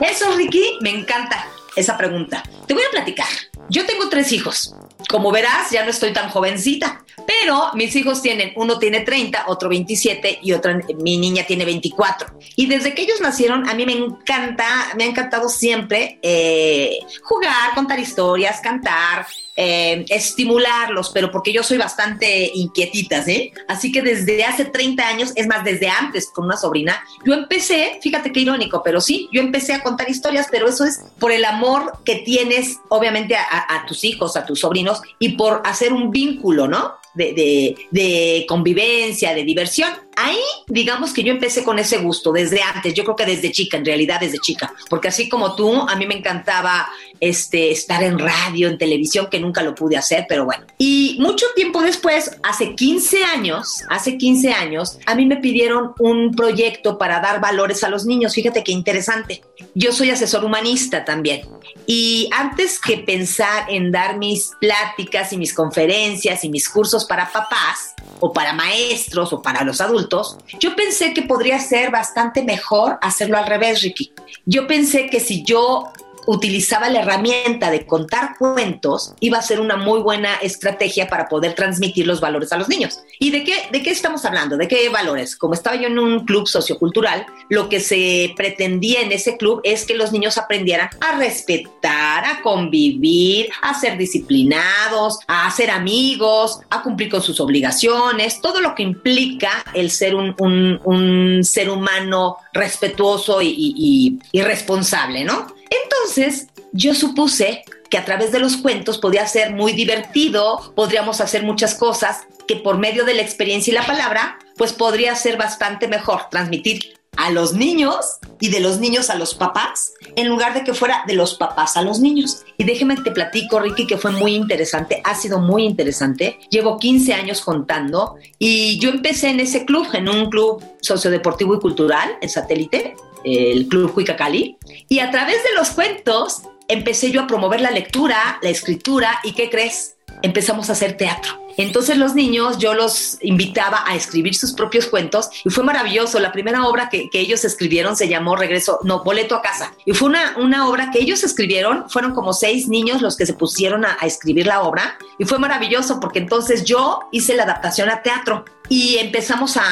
Eso, 0.00 0.32
Ricky, 0.36 0.78
me 0.80 0.90
encanta 0.90 1.46
esa 1.74 1.96
pregunta. 1.96 2.42
Te 2.66 2.74
voy 2.74 2.82
a 2.84 2.90
platicar. 2.90 3.26
Yo 3.68 3.84
tengo 3.86 4.08
tres 4.08 4.32
hijos. 4.32 4.74
Como 5.08 5.30
verás, 5.30 5.70
ya 5.70 5.84
no 5.84 5.90
estoy 5.90 6.12
tan 6.12 6.28
jovencita, 6.28 7.04
pero 7.26 7.70
mis 7.74 7.94
hijos 7.96 8.22
tienen, 8.22 8.52
uno 8.56 8.78
tiene 8.78 9.00
30, 9.00 9.44
otro 9.48 9.68
27 9.68 10.40
y 10.42 10.52
otra, 10.52 10.80
mi 11.02 11.18
niña 11.18 11.44
tiene 11.46 11.64
24. 11.64 12.38
Y 12.56 12.66
desde 12.66 12.94
que 12.94 13.02
ellos 13.02 13.20
nacieron, 13.20 13.68
a 13.68 13.74
mí 13.74 13.86
me 13.86 13.92
encanta, 13.92 14.66
me 14.96 15.04
ha 15.04 15.06
encantado 15.06 15.48
siempre 15.48 16.18
eh, 16.22 16.98
jugar, 17.22 17.74
contar 17.74 17.98
historias, 17.98 18.60
cantar, 18.60 19.26
eh, 19.60 20.04
estimularlos, 20.08 21.10
pero 21.10 21.32
porque 21.32 21.52
yo 21.52 21.64
soy 21.64 21.78
bastante 21.78 22.52
inquietita, 22.54 23.24
¿eh? 23.26 23.52
Así 23.66 23.90
que 23.90 24.02
desde 24.02 24.44
hace 24.44 24.66
30 24.66 25.04
años, 25.04 25.32
es 25.34 25.48
más, 25.48 25.64
desde 25.64 25.88
antes 25.88 26.30
con 26.32 26.44
una 26.44 26.56
sobrina, 26.56 27.02
yo 27.24 27.34
empecé, 27.34 27.98
fíjate 28.00 28.30
qué 28.30 28.38
irónico, 28.38 28.82
pero 28.84 29.00
sí, 29.00 29.28
yo 29.32 29.40
empecé 29.40 29.74
a 29.74 29.82
contar 29.82 30.08
historias, 30.08 30.46
pero 30.48 30.68
eso 30.68 30.84
es 30.84 31.00
por 31.18 31.32
el 31.32 31.44
amor 31.44 31.94
que 32.04 32.16
tienes, 32.18 32.78
obviamente, 32.88 33.34
a, 33.34 33.84
tus 33.88 34.04
hijos, 34.04 34.36
a 34.36 34.46
tus 34.46 34.60
sobrinos, 34.60 35.02
y 35.18 35.30
por 35.30 35.60
hacer 35.64 35.92
un 35.92 36.12
vínculo, 36.12 36.68
¿no? 36.68 36.94
De, 37.14 38.46
convivencia, 38.48 39.34
de 39.34 39.42
diversión. 39.42 39.90
Ahí, 40.20 40.40
digamos 40.66 41.12
que 41.12 41.22
yo 41.22 41.32
empecé 41.32 41.62
con 41.62 41.78
ese 41.78 41.98
gusto 41.98 42.32
desde 42.32 42.60
antes, 42.60 42.92
yo 42.92 43.04
creo 43.04 43.14
que 43.14 43.24
desde 43.24 43.52
chica, 43.52 43.76
en 43.76 43.84
realidad 43.84 44.18
desde 44.18 44.38
chica, 44.38 44.74
porque 44.90 45.06
así 45.06 45.28
como 45.28 45.54
tú, 45.54 45.72
a 45.88 45.94
mí 45.94 46.08
me 46.08 46.16
encantaba 46.16 46.88
este, 47.20 47.70
estar 47.70 48.02
en 48.02 48.18
radio, 48.18 48.66
en 48.66 48.78
televisión, 48.78 49.28
que 49.30 49.38
nunca 49.38 49.62
lo 49.62 49.76
pude 49.76 49.96
hacer, 49.96 50.26
pero 50.28 50.44
bueno. 50.44 50.64
Y 50.76 51.18
mucho 51.20 51.46
tiempo 51.54 51.82
después, 51.82 52.36
hace 52.42 52.74
15 52.74 53.22
años, 53.22 53.84
hace 53.90 54.18
15 54.18 54.50
años, 54.50 54.98
a 55.06 55.14
mí 55.14 55.24
me 55.24 55.36
pidieron 55.36 55.92
un 56.00 56.34
proyecto 56.34 56.98
para 56.98 57.20
dar 57.20 57.40
valores 57.40 57.84
a 57.84 57.88
los 57.88 58.04
niños, 58.04 58.34
fíjate 58.34 58.64
qué 58.64 58.72
interesante. 58.72 59.44
Yo 59.76 59.92
soy 59.92 60.10
asesor 60.10 60.44
humanista 60.44 61.04
también. 61.04 61.42
Y 61.86 62.28
antes 62.32 62.80
que 62.80 62.98
pensar 62.98 63.66
en 63.68 63.92
dar 63.92 64.18
mis 64.18 64.50
pláticas 64.60 65.32
y 65.32 65.36
mis 65.36 65.54
conferencias 65.54 66.42
y 66.42 66.48
mis 66.48 66.68
cursos 66.68 67.04
para 67.04 67.30
papás, 67.30 67.94
o 68.20 68.32
para 68.32 68.52
maestros, 68.52 69.32
o 69.32 69.42
para 69.42 69.64
los 69.64 69.80
adultos, 69.80 70.36
yo 70.58 70.74
pensé 70.74 71.14
que 71.14 71.22
podría 71.22 71.58
ser 71.58 71.90
bastante 71.90 72.42
mejor 72.42 72.98
hacerlo 73.02 73.38
al 73.38 73.46
revés, 73.46 73.82
Ricky. 73.82 74.12
Yo 74.44 74.66
pensé 74.66 75.08
que 75.08 75.20
si 75.20 75.44
yo 75.44 75.92
utilizaba 76.28 76.90
la 76.90 77.00
herramienta 77.00 77.70
de 77.70 77.86
contar 77.86 78.36
cuentos, 78.38 79.14
iba 79.18 79.38
a 79.38 79.42
ser 79.42 79.60
una 79.60 79.78
muy 79.78 80.00
buena 80.00 80.34
estrategia 80.36 81.08
para 81.08 81.26
poder 81.26 81.54
transmitir 81.54 82.06
los 82.06 82.20
valores 82.20 82.52
a 82.52 82.58
los 82.58 82.68
niños. 82.68 83.00
¿Y 83.18 83.30
de 83.30 83.44
qué, 83.44 83.54
de 83.72 83.82
qué 83.82 83.90
estamos 83.90 84.26
hablando? 84.26 84.58
¿De 84.58 84.68
qué 84.68 84.90
valores? 84.90 85.36
Como 85.36 85.54
estaba 85.54 85.76
yo 85.76 85.86
en 85.86 85.98
un 85.98 86.26
club 86.26 86.46
sociocultural, 86.46 87.24
lo 87.48 87.70
que 87.70 87.80
se 87.80 88.34
pretendía 88.36 89.00
en 89.00 89.10
ese 89.10 89.38
club 89.38 89.62
es 89.64 89.86
que 89.86 89.94
los 89.94 90.12
niños 90.12 90.36
aprendieran 90.36 90.90
a 91.00 91.16
respetar, 91.16 92.26
a 92.26 92.42
convivir, 92.42 93.48
a 93.62 93.72
ser 93.80 93.96
disciplinados, 93.96 95.20
a 95.28 95.50
ser 95.50 95.70
amigos, 95.70 96.60
a 96.68 96.82
cumplir 96.82 97.08
con 97.08 97.22
sus 97.22 97.40
obligaciones, 97.40 98.42
todo 98.42 98.60
lo 98.60 98.74
que 98.74 98.82
implica 98.82 99.64
el 99.72 99.90
ser 99.90 100.14
un, 100.14 101.40
ser 101.42 101.70
humano 101.70 102.36
respetuoso 102.52 103.40
y 103.40 104.20
responsable, 104.34 105.24
¿no? 105.24 105.57
Entonces, 105.70 106.48
yo 106.72 106.94
supuse 106.94 107.64
que 107.90 107.98
a 107.98 108.04
través 108.04 108.32
de 108.32 108.38
los 108.38 108.56
cuentos 108.56 108.98
podía 108.98 109.26
ser 109.26 109.54
muy 109.54 109.72
divertido, 109.72 110.72
podríamos 110.74 111.20
hacer 111.20 111.42
muchas 111.42 111.74
cosas 111.74 112.20
que 112.46 112.56
por 112.56 112.78
medio 112.78 113.04
de 113.04 113.14
la 113.14 113.22
experiencia 113.22 113.70
y 113.70 113.74
la 113.74 113.86
palabra, 113.86 114.38
pues 114.56 114.72
podría 114.72 115.14
ser 115.14 115.36
bastante 115.36 115.88
mejor 115.88 116.28
transmitir 116.30 116.98
a 117.18 117.30
los 117.30 117.52
niños 117.52 118.18
y 118.40 118.48
de 118.48 118.60
los 118.60 118.78
niños 118.78 119.10
a 119.10 119.16
los 119.16 119.34
papás, 119.34 119.92
en 120.14 120.28
lugar 120.28 120.54
de 120.54 120.62
que 120.62 120.72
fuera 120.72 121.02
de 121.06 121.14
los 121.14 121.34
papás 121.34 121.76
a 121.76 121.82
los 121.82 121.98
niños. 121.98 122.44
Y 122.56 122.64
déjeme 122.64 122.96
te 122.96 123.10
platico, 123.10 123.58
Ricky, 123.58 123.88
que 123.88 123.98
fue 123.98 124.12
muy 124.12 124.36
interesante, 124.36 125.02
ha 125.04 125.16
sido 125.16 125.40
muy 125.40 125.64
interesante. 125.64 126.38
Llevo 126.48 126.78
15 126.78 127.14
años 127.14 127.40
contando 127.40 128.16
y 128.38 128.78
yo 128.78 128.90
empecé 128.90 129.30
en 129.30 129.40
ese 129.40 129.64
club, 129.64 129.88
en 129.94 130.08
un 130.08 130.30
club 130.30 130.62
sociodeportivo 130.80 131.56
y 131.56 131.58
cultural, 131.58 132.08
en 132.20 132.28
satélite, 132.28 132.94
el 133.36 133.68
Club 133.68 133.92
Huicacali, 133.96 134.56
y 134.88 134.98
a 135.00 135.10
través 135.10 135.42
de 135.42 135.54
los 135.56 135.70
cuentos 135.70 136.42
empecé 136.68 137.10
yo 137.10 137.22
a 137.22 137.26
promover 137.26 137.60
la 137.60 137.70
lectura, 137.70 138.38
la 138.42 138.50
escritura, 138.50 139.20
y 139.24 139.32
¿qué 139.32 139.50
crees? 139.50 139.96
Empezamos 140.22 140.68
a 140.68 140.72
hacer 140.72 140.96
teatro. 140.96 141.48
Entonces 141.58 141.96
los 141.96 142.14
niños 142.14 142.58
yo 142.58 142.72
los 142.72 143.18
invitaba 143.20 143.82
a 143.84 143.96
escribir 143.96 144.36
sus 144.36 144.52
propios 144.52 144.86
cuentos 144.86 145.28
y 145.44 145.50
fue 145.50 145.64
maravilloso. 145.64 146.20
La 146.20 146.30
primera 146.30 146.64
obra 146.64 146.88
que, 146.88 147.10
que 147.10 147.18
ellos 147.18 147.44
escribieron 147.44 147.96
se 147.96 148.08
llamó 148.08 148.36
Regreso, 148.36 148.78
no, 148.84 149.02
Boleto 149.02 149.34
a 149.34 149.42
casa. 149.42 149.74
Y 149.84 149.92
fue 149.92 150.08
una, 150.08 150.36
una 150.38 150.68
obra 150.68 150.92
que 150.92 151.00
ellos 151.00 151.24
escribieron, 151.24 151.90
fueron 151.90 152.14
como 152.14 152.32
seis 152.32 152.68
niños 152.68 153.02
los 153.02 153.16
que 153.16 153.26
se 153.26 153.34
pusieron 153.34 153.84
a, 153.84 153.96
a 154.00 154.06
escribir 154.06 154.46
la 154.46 154.62
obra 154.62 154.98
y 155.18 155.24
fue 155.24 155.38
maravilloso 155.38 155.98
porque 156.00 156.20
entonces 156.20 156.64
yo 156.64 157.00
hice 157.10 157.34
la 157.34 157.42
adaptación 157.42 157.90
a 157.90 158.02
teatro 158.02 158.44
y 158.68 158.98
empezamos 158.98 159.56
a, 159.56 159.62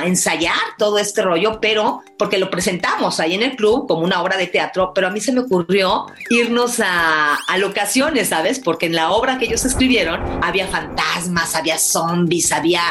a, 0.00 0.06
ensayar 0.06 0.54
todo 0.76 0.98
este 0.98 1.22
rollo, 1.22 1.60
pero 1.60 2.02
porque 2.18 2.38
lo 2.38 2.50
presentamos 2.50 3.20
ahí 3.20 3.34
en 3.34 3.42
el 3.42 3.56
club 3.56 3.88
como 3.88 4.02
una 4.02 4.22
obra 4.22 4.36
de 4.36 4.46
teatro, 4.46 4.92
pero 4.94 5.08
a 5.08 5.10
mí 5.10 5.20
se 5.20 5.32
me 5.32 5.40
ocurrió 5.40 6.06
irnos 6.30 6.78
a, 6.80 7.34
a 7.34 7.58
locaciones, 7.58 8.28
¿sabes? 8.28 8.60
Porque 8.60 8.86
en 8.86 8.94
la 8.94 9.10
obra 9.10 9.38
que 9.38 9.46
ellos 9.46 9.64
escribieron 9.64 10.20
había 10.44 10.68
fantasmas, 10.68 11.54
había 11.54 11.78
zombies, 11.78 12.52
había 12.52 12.82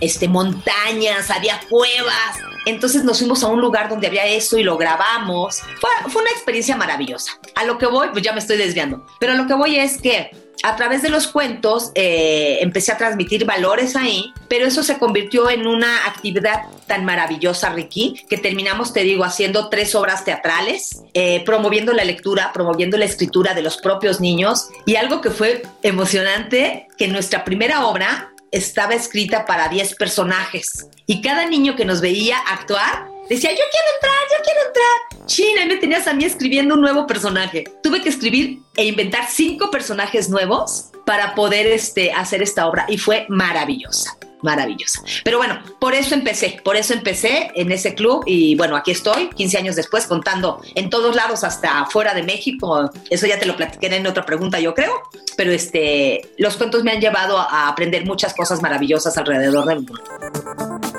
este, 0.00 0.28
montañas, 0.28 1.30
había 1.30 1.60
cuevas. 1.68 2.38
Entonces 2.66 3.04
nos 3.04 3.18
fuimos 3.18 3.42
a 3.42 3.46
un 3.46 3.60
lugar 3.60 3.88
donde 3.88 4.08
había 4.08 4.26
eso 4.26 4.58
y 4.58 4.62
lo 4.62 4.76
grabamos. 4.76 5.60
Fue, 5.80 6.10
fue 6.10 6.22
una 6.22 6.30
experiencia 6.32 6.76
maravillosa. 6.76 7.32
A 7.54 7.64
lo 7.64 7.78
que 7.78 7.86
voy, 7.86 8.08
pues 8.10 8.22
ya 8.22 8.32
me 8.32 8.40
estoy 8.40 8.56
desviando, 8.56 9.06
pero 9.18 9.32
a 9.32 9.36
lo 9.36 9.46
que 9.46 9.54
voy 9.54 9.76
es 9.76 10.00
que 10.02 10.30
a 10.62 10.76
través 10.76 11.02
de 11.02 11.08
los 11.08 11.26
cuentos 11.26 11.92
eh, 11.94 12.58
empecé 12.60 12.92
a 12.92 12.98
transmitir 12.98 13.44
valores 13.44 13.96
ahí, 13.96 14.32
pero 14.48 14.66
eso 14.66 14.82
se 14.82 14.98
convirtió 14.98 15.50
en 15.50 15.66
una 15.66 16.06
actividad 16.06 16.62
tan 16.86 17.04
maravillosa, 17.04 17.70
Ricky, 17.70 18.24
que 18.28 18.36
terminamos, 18.36 18.92
te 18.92 19.02
digo, 19.02 19.24
haciendo 19.24 19.68
tres 19.68 19.94
obras 19.94 20.24
teatrales, 20.24 21.02
eh, 21.14 21.42
promoviendo 21.44 21.92
la 21.92 22.04
lectura, 22.04 22.52
promoviendo 22.52 22.96
la 22.96 23.04
escritura 23.04 23.54
de 23.54 23.62
los 23.62 23.78
propios 23.78 24.20
niños. 24.20 24.68
Y 24.86 24.96
algo 24.96 25.20
que 25.20 25.30
fue 25.30 25.62
emocionante, 25.82 26.88
que 26.96 27.08
nuestra 27.08 27.44
primera 27.44 27.86
obra 27.86 28.32
estaba 28.50 28.94
escrita 28.94 29.44
para 29.44 29.68
10 29.68 29.94
personajes. 29.94 30.88
Y 31.06 31.22
cada 31.22 31.46
niño 31.46 31.76
que 31.76 31.84
nos 31.84 32.00
veía 32.00 32.38
actuar 32.38 33.09
decía, 33.34 33.50
yo 33.50 33.64
quiero 33.70 33.86
entrar, 33.94 34.20
yo 34.30 34.44
quiero 34.44 34.60
entrar. 34.66 35.26
China, 35.26 35.64
y 35.64 35.68
me 35.68 35.76
tenías 35.76 36.06
a 36.06 36.14
mí 36.14 36.24
escribiendo 36.24 36.74
un 36.74 36.80
nuevo 36.80 37.06
personaje. 37.06 37.64
Tuve 37.82 38.02
que 38.02 38.08
escribir 38.08 38.60
e 38.76 38.84
inventar 38.84 39.28
cinco 39.30 39.70
personajes 39.70 40.28
nuevos 40.28 40.90
para 41.06 41.34
poder 41.34 41.66
este, 41.66 42.12
hacer 42.12 42.42
esta 42.42 42.66
obra 42.66 42.86
y 42.88 42.98
fue 42.98 43.26
maravillosa 43.28 44.16
maravillosa. 44.42 45.02
Pero 45.22 45.36
bueno, 45.36 45.60
por 45.78 45.94
eso 45.94 46.14
empecé, 46.14 46.60
por 46.64 46.74
eso 46.76 46.94
empecé 46.94 47.50
en 47.54 47.70
ese 47.72 47.94
club 47.94 48.22
y 48.26 48.56
bueno, 48.56 48.74
aquí 48.74 48.90
estoy, 48.90 49.28
15 49.28 49.58
años 49.58 49.76
después, 49.76 50.06
contando 50.06 50.62
en 50.74 50.88
todos 50.88 51.14
lados, 51.14 51.44
hasta 51.44 51.84
fuera 51.86 52.14
de 52.14 52.22
México. 52.22 52.90
Eso 53.10 53.26
ya 53.26 53.38
te 53.38 53.44
lo 53.44 53.54
platiqué 53.54 53.94
en 53.94 54.06
otra 54.06 54.24
pregunta, 54.24 54.58
yo 54.58 54.74
creo. 54.74 55.02
Pero 55.36 55.52
este, 55.52 56.22
los 56.38 56.56
cuentos 56.56 56.84
me 56.84 56.92
han 56.92 57.00
llevado 57.00 57.38
a 57.38 57.68
aprender 57.68 58.06
muchas 58.06 58.32
cosas 58.32 58.62
maravillosas 58.62 59.16
alrededor 59.18 59.66
del 59.66 59.82
mundo 59.82 60.89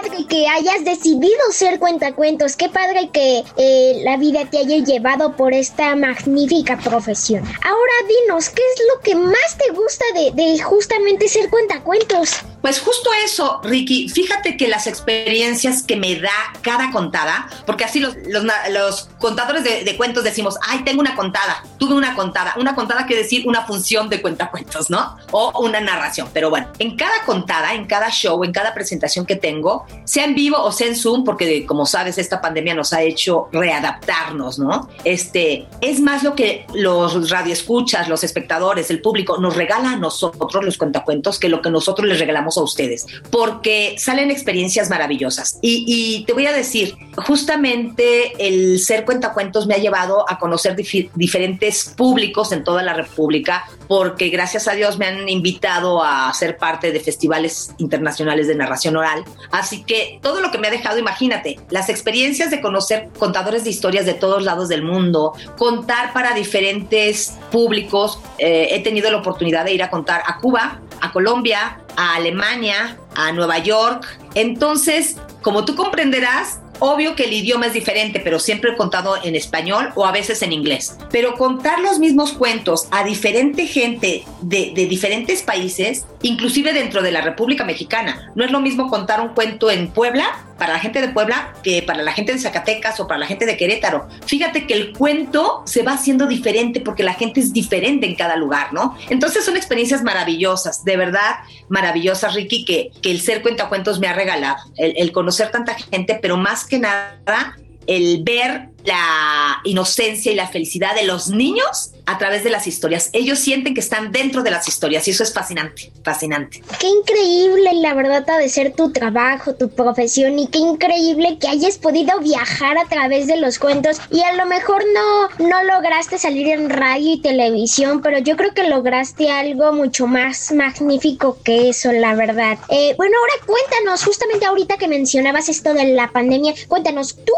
padre 0.00 0.26
que 0.26 0.46
hayas 0.48 0.84
decidido 0.84 1.40
ser 1.50 1.78
cuentacuentos. 1.78 2.56
Qué 2.56 2.68
padre 2.68 3.10
que 3.12 3.44
eh, 3.56 4.00
la 4.04 4.16
vida 4.16 4.44
te 4.46 4.58
haya 4.58 4.78
llevado 4.78 5.36
por 5.36 5.52
esta 5.52 5.94
magnífica 5.94 6.78
profesión. 6.78 7.44
Ahora 7.62 7.92
dinos, 8.08 8.48
¿qué 8.48 8.62
es 8.74 8.82
lo 8.94 9.00
que 9.02 9.14
más 9.14 9.58
te 9.58 9.72
gusta 9.72 10.04
de, 10.14 10.62
justamente 10.62 11.28
ser 11.28 11.48
cuentacuentos? 11.48 12.40
Pues 12.60 12.80
justo 12.80 13.10
eso, 13.24 13.60
Ricky. 13.62 14.08
Fíjate 14.08 14.56
que 14.56 14.68
las 14.68 14.86
experiencias 14.86 15.82
que 15.82 15.96
me 15.96 16.18
da 16.18 16.30
cada 16.62 16.90
contada, 16.90 17.48
porque 17.66 17.84
así 17.84 18.00
los 18.00 19.08
contadores 19.18 19.64
de, 19.64 19.84
de, 19.84 19.96
cuentos 19.96 20.24
decimos, 20.24 20.56
ay, 20.66 20.82
tengo 20.82 21.00
una 21.00 21.14
contada, 21.14 21.62
tuve 21.78 21.94
una 21.94 22.14
contada. 22.14 22.54
Una 22.56 22.74
contada 22.74 23.06
quiere 23.06 23.22
decir 23.22 23.46
una 23.46 23.66
función 23.66 24.08
de 24.08 24.22
cuentacuentos, 24.22 24.88
¿no? 24.88 25.16
O 25.30 25.60
una 25.60 25.80
narración. 25.80 26.28
Pero 26.32 26.48
bueno, 26.48 26.68
en 26.78 26.96
cada 26.96 27.22
contada, 27.26 27.74
en 27.74 27.86
cada 27.86 28.10
show, 28.10 28.42
en 28.44 28.52
cada 28.52 28.72
presentación 28.72 29.26
que 29.26 29.36
tengo, 29.36 29.83
sea 30.04 30.24
en 30.24 30.34
vivo 30.34 30.62
o 30.62 30.72
sea 30.72 30.88
en 30.88 30.96
Zoom, 30.96 31.24
porque 31.24 31.66
como 31.66 31.86
sabes, 31.86 32.18
esta 32.18 32.40
pandemia 32.40 32.74
nos 32.74 32.92
ha 32.92 33.02
hecho 33.02 33.48
readaptarnos, 33.52 34.58
¿no? 34.58 34.88
Este, 35.04 35.66
es 35.80 36.00
más 36.00 36.22
lo 36.22 36.34
que 36.34 36.66
los 36.74 37.30
radioescuchas, 37.30 38.08
los 38.08 38.24
espectadores, 38.24 38.90
el 38.90 39.00
público 39.00 39.38
nos 39.38 39.56
regala 39.56 39.92
a 39.92 39.96
nosotros, 39.96 40.64
los 40.64 40.78
cuentacuentos, 40.78 41.38
que 41.38 41.48
lo 41.48 41.62
que 41.62 41.70
nosotros 41.70 42.08
les 42.08 42.18
regalamos 42.18 42.58
a 42.58 42.62
ustedes, 42.62 43.06
porque 43.30 43.96
salen 43.98 44.30
experiencias 44.30 44.90
maravillosas. 44.90 45.58
Y, 45.62 46.24
te 46.26 46.32
voy 46.32 46.46
a 46.46 46.52
decir, 46.52 46.94
justamente 47.16 48.32
el 48.38 48.78
ser 48.78 49.04
cuentacuentos 49.04 49.66
me 49.66 49.74
ha 49.74 49.78
llevado 49.78 50.24
a 50.28 50.38
conocer 50.38 50.76
dif 50.76 51.10
diferentes 51.14 51.92
públicos 51.96 52.52
en 52.52 52.64
toda 52.64 52.82
la 52.82 52.94
República, 52.94 53.64
porque 53.88 54.28
gracias 54.28 54.68
a 54.68 54.72
Dios 54.72 54.98
me 54.98 55.06
han 55.06 55.28
invitado 55.28 56.02
a 56.02 56.32
ser 56.32 56.56
parte 56.56 56.92
de 56.92 57.00
festivales 57.00 57.74
internacionales 57.78 58.46
de 58.46 58.54
narración 58.54 58.96
oral. 58.96 59.24
Así 59.50 59.84
que 59.84 60.18
todo 60.22 60.40
lo 60.40 60.50
que 60.50 60.58
me 60.58 60.68
ha 60.68 60.70
dejado, 60.70 60.98
imagínate, 60.98 61.58
las 61.70 61.88
experiencias 61.88 62.50
de 62.50 62.60
conocer 62.60 63.08
contadores 63.18 63.64
de 63.64 63.70
historias 63.70 64.06
de 64.06 64.14
todos 64.14 64.42
lados 64.42 64.68
del 64.68 64.82
mundo, 64.82 65.32
contar 65.56 66.12
para 66.12 66.34
diferentes 66.34 67.38
públicos. 67.50 68.18
Eh, 68.38 68.68
he 68.70 68.82
tenido 68.82 69.10
la 69.10 69.18
oportunidad 69.18 69.64
de 69.64 69.74
ir 69.74 69.82
a 69.82 69.90
contar 69.90 70.22
a 70.26 70.38
Cuba, 70.38 70.80
a 71.00 71.12
Colombia, 71.12 71.80
a 71.96 72.16
Alemania, 72.16 72.98
a 73.14 73.32
Nueva 73.32 73.58
York. 73.58 74.06
Entonces, 74.34 75.16
como 75.42 75.64
tú 75.64 75.76
comprenderás, 75.76 76.60
Obvio 76.86 77.16
que 77.16 77.24
el 77.24 77.32
idioma 77.32 77.68
es 77.68 77.72
diferente, 77.72 78.20
pero 78.20 78.38
siempre 78.38 78.72
he 78.72 78.76
contado 78.76 79.16
en 79.24 79.34
español 79.34 79.88
o 79.94 80.04
a 80.04 80.12
veces 80.12 80.42
en 80.42 80.52
inglés. 80.52 80.98
Pero 81.10 81.32
contar 81.32 81.80
los 81.80 81.98
mismos 81.98 82.32
cuentos 82.32 82.88
a 82.90 83.04
diferente 83.04 83.66
gente 83.66 84.22
de, 84.42 84.72
de, 84.74 84.84
diferentes 84.84 85.40
países, 85.40 86.04
inclusive 86.20 86.74
dentro 86.74 87.00
de 87.00 87.10
la 87.10 87.22
República 87.22 87.64
Mexicana, 87.64 88.30
no 88.34 88.44
es 88.44 88.50
lo 88.50 88.60
mismo 88.60 88.90
contar 88.90 89.22
un 89.22 89.28
cuento 89.28 89.70
en 89.70 89.88
Puebla 89.88 90.44
para 90.58 90.74
la 90.74 90.78
gente 90.78 91.00
de 91.00 91.08
Puebla 91.08 91.54
que 91.62 91.82
para 91.82 92.02
la 92.02 92.12
gente 92.12 92.32
de 92.32 92.38
Zacatecas 92.38 92.98
o 93.00 93.06
para 93.06 93.18
la 93.18 93.26
gente 93.26 93.46
de 93.46 93.56
Querétaro. 93.56 94.08
Fíjate 94.26 94.66
que 94.66 94.74
el 94.74 94.92
cuento 94.92 95.62
se 95.66 95.82
va 95.82 95.92
haciendo 95.92 96.26
diferente 96.26 96.80
porque 96.80 97.02
la 97.02 97.14
gente 97.14 97.40
es 97.40 97.52
diferente 97.52 98.06
en 98.06 98.14
cada 98.14 98.36
lugar, 98.36 98.72
¿no? 98.72 98.96
Entonces 99.08 99.44
son 99.44 99.56
experiencias 99.56 100.02
maravillosas, 100.02 100.84
de 100.84 100.96
verdad 100.96 101.36
maravillosas, 101.68 102.34
Ricky, 102.34 102.64
que, 102.64 102.90
que 103.00 103.10
el 103.10 103.20
ser 103.20 103.42
cuentacuentos 103.42 103.98
me 103.98 104.06
ha 104.06 104.12
regalado, 104.12 104.56
el, 104.76 104.94
el 104.96 105.12
conocer 105.12 105.50
tanta 105.50 105.74
gente, 105.74 106.18
pero 106.20 106.36
más 106.36 106.66
que 106.66 106.78
nada 106.78 107.56
el 107.86 108.22
ver 108.22 108.73
la 108.84 109.60
inocencia 109.64 110.30
y 110.30 110.34
la 110.34 110.48
felicidad 110.48 110.94
de 110.94 111.04
los 111.04 111.28
niños 111.28 111.92
a 112.06 112.18
través 112.18 112.44
de 112.44 112.50
las 112.50 112.66
historias. 112.66 113.08
Ellos 113.12 113.38
sienten 113.38 113.74
que 113.74 113.80
están 113.80 114.12
dentro 114.12 114.42
de 114.42 114.50
las 114.50 114.68
historias 114.68 115.08
y 115.08 115.12
eso 115.12 115.22
es 115.22 115.32
fascinante, 115.32 115.90
fascinante. 116.02 116.62
Qué 116.78 116.86
increíble 116.86 117.72
la 117.74 117.94
verdad 117.94 118.28
ha 118.28 118.38
de 118.38 118.48
ser 118.48 118.74
tu 118.74 118.92
trabajo, 118.92 119.54
tu 119.54 119.70
profesión 119.70 120.38
y 120.38 120.48
qué 120.48 120.58
increíble 120.58 121.38
que 121.38 121.48
hayas 121.48 121.78
podido 121.78 122.20
viajar 122.20 122.76
a 122.76 122.84
través 122.84 123.26
de 123.26 123.38
los 123.38 123.58
cuentos 123.58 124.00
y 124.10 124.20
a 124.20 124.32
lo 124.32 124.46
mejor 124.46 124.84
no, 124.92 125.46
no 125.48 125.64
lograste 125.64 126.18
salir 126.18 126.48
en 126.48 126.68
radio 126.68 127.14
y 127.14 127.20
televisión, 127.20 128.02
pero 128.02 128.18
yo 128.18 128.36
creo 128.36 128.52
que 128.52 128.68
lograste 128.68 129.30
algo 129.30 129.72
mucho 129.72 130.06
más 130.06 130.52
magnífico 130.52 131.38
que 131.42 131.70
eso, 131.70 131.90
la 131.92 132.14
verdad. 132.14 132.58
Eh, 132.68 132.94
bueno, 132.98 133.16
ahora 133.18 133.46
cuéntanos, 133.46 134.04
justamente 134.04 134.44
ahorita 134.44 134.76
que 134.76 134.88
mencionabas 134.88 135.48
esto 135.48 135.72
de 135.72 135.94
la 135.94 136.10
pandemia, 136.10 136.52
cuéntanos, 136.68 137.16
¿tú 137.16 137.32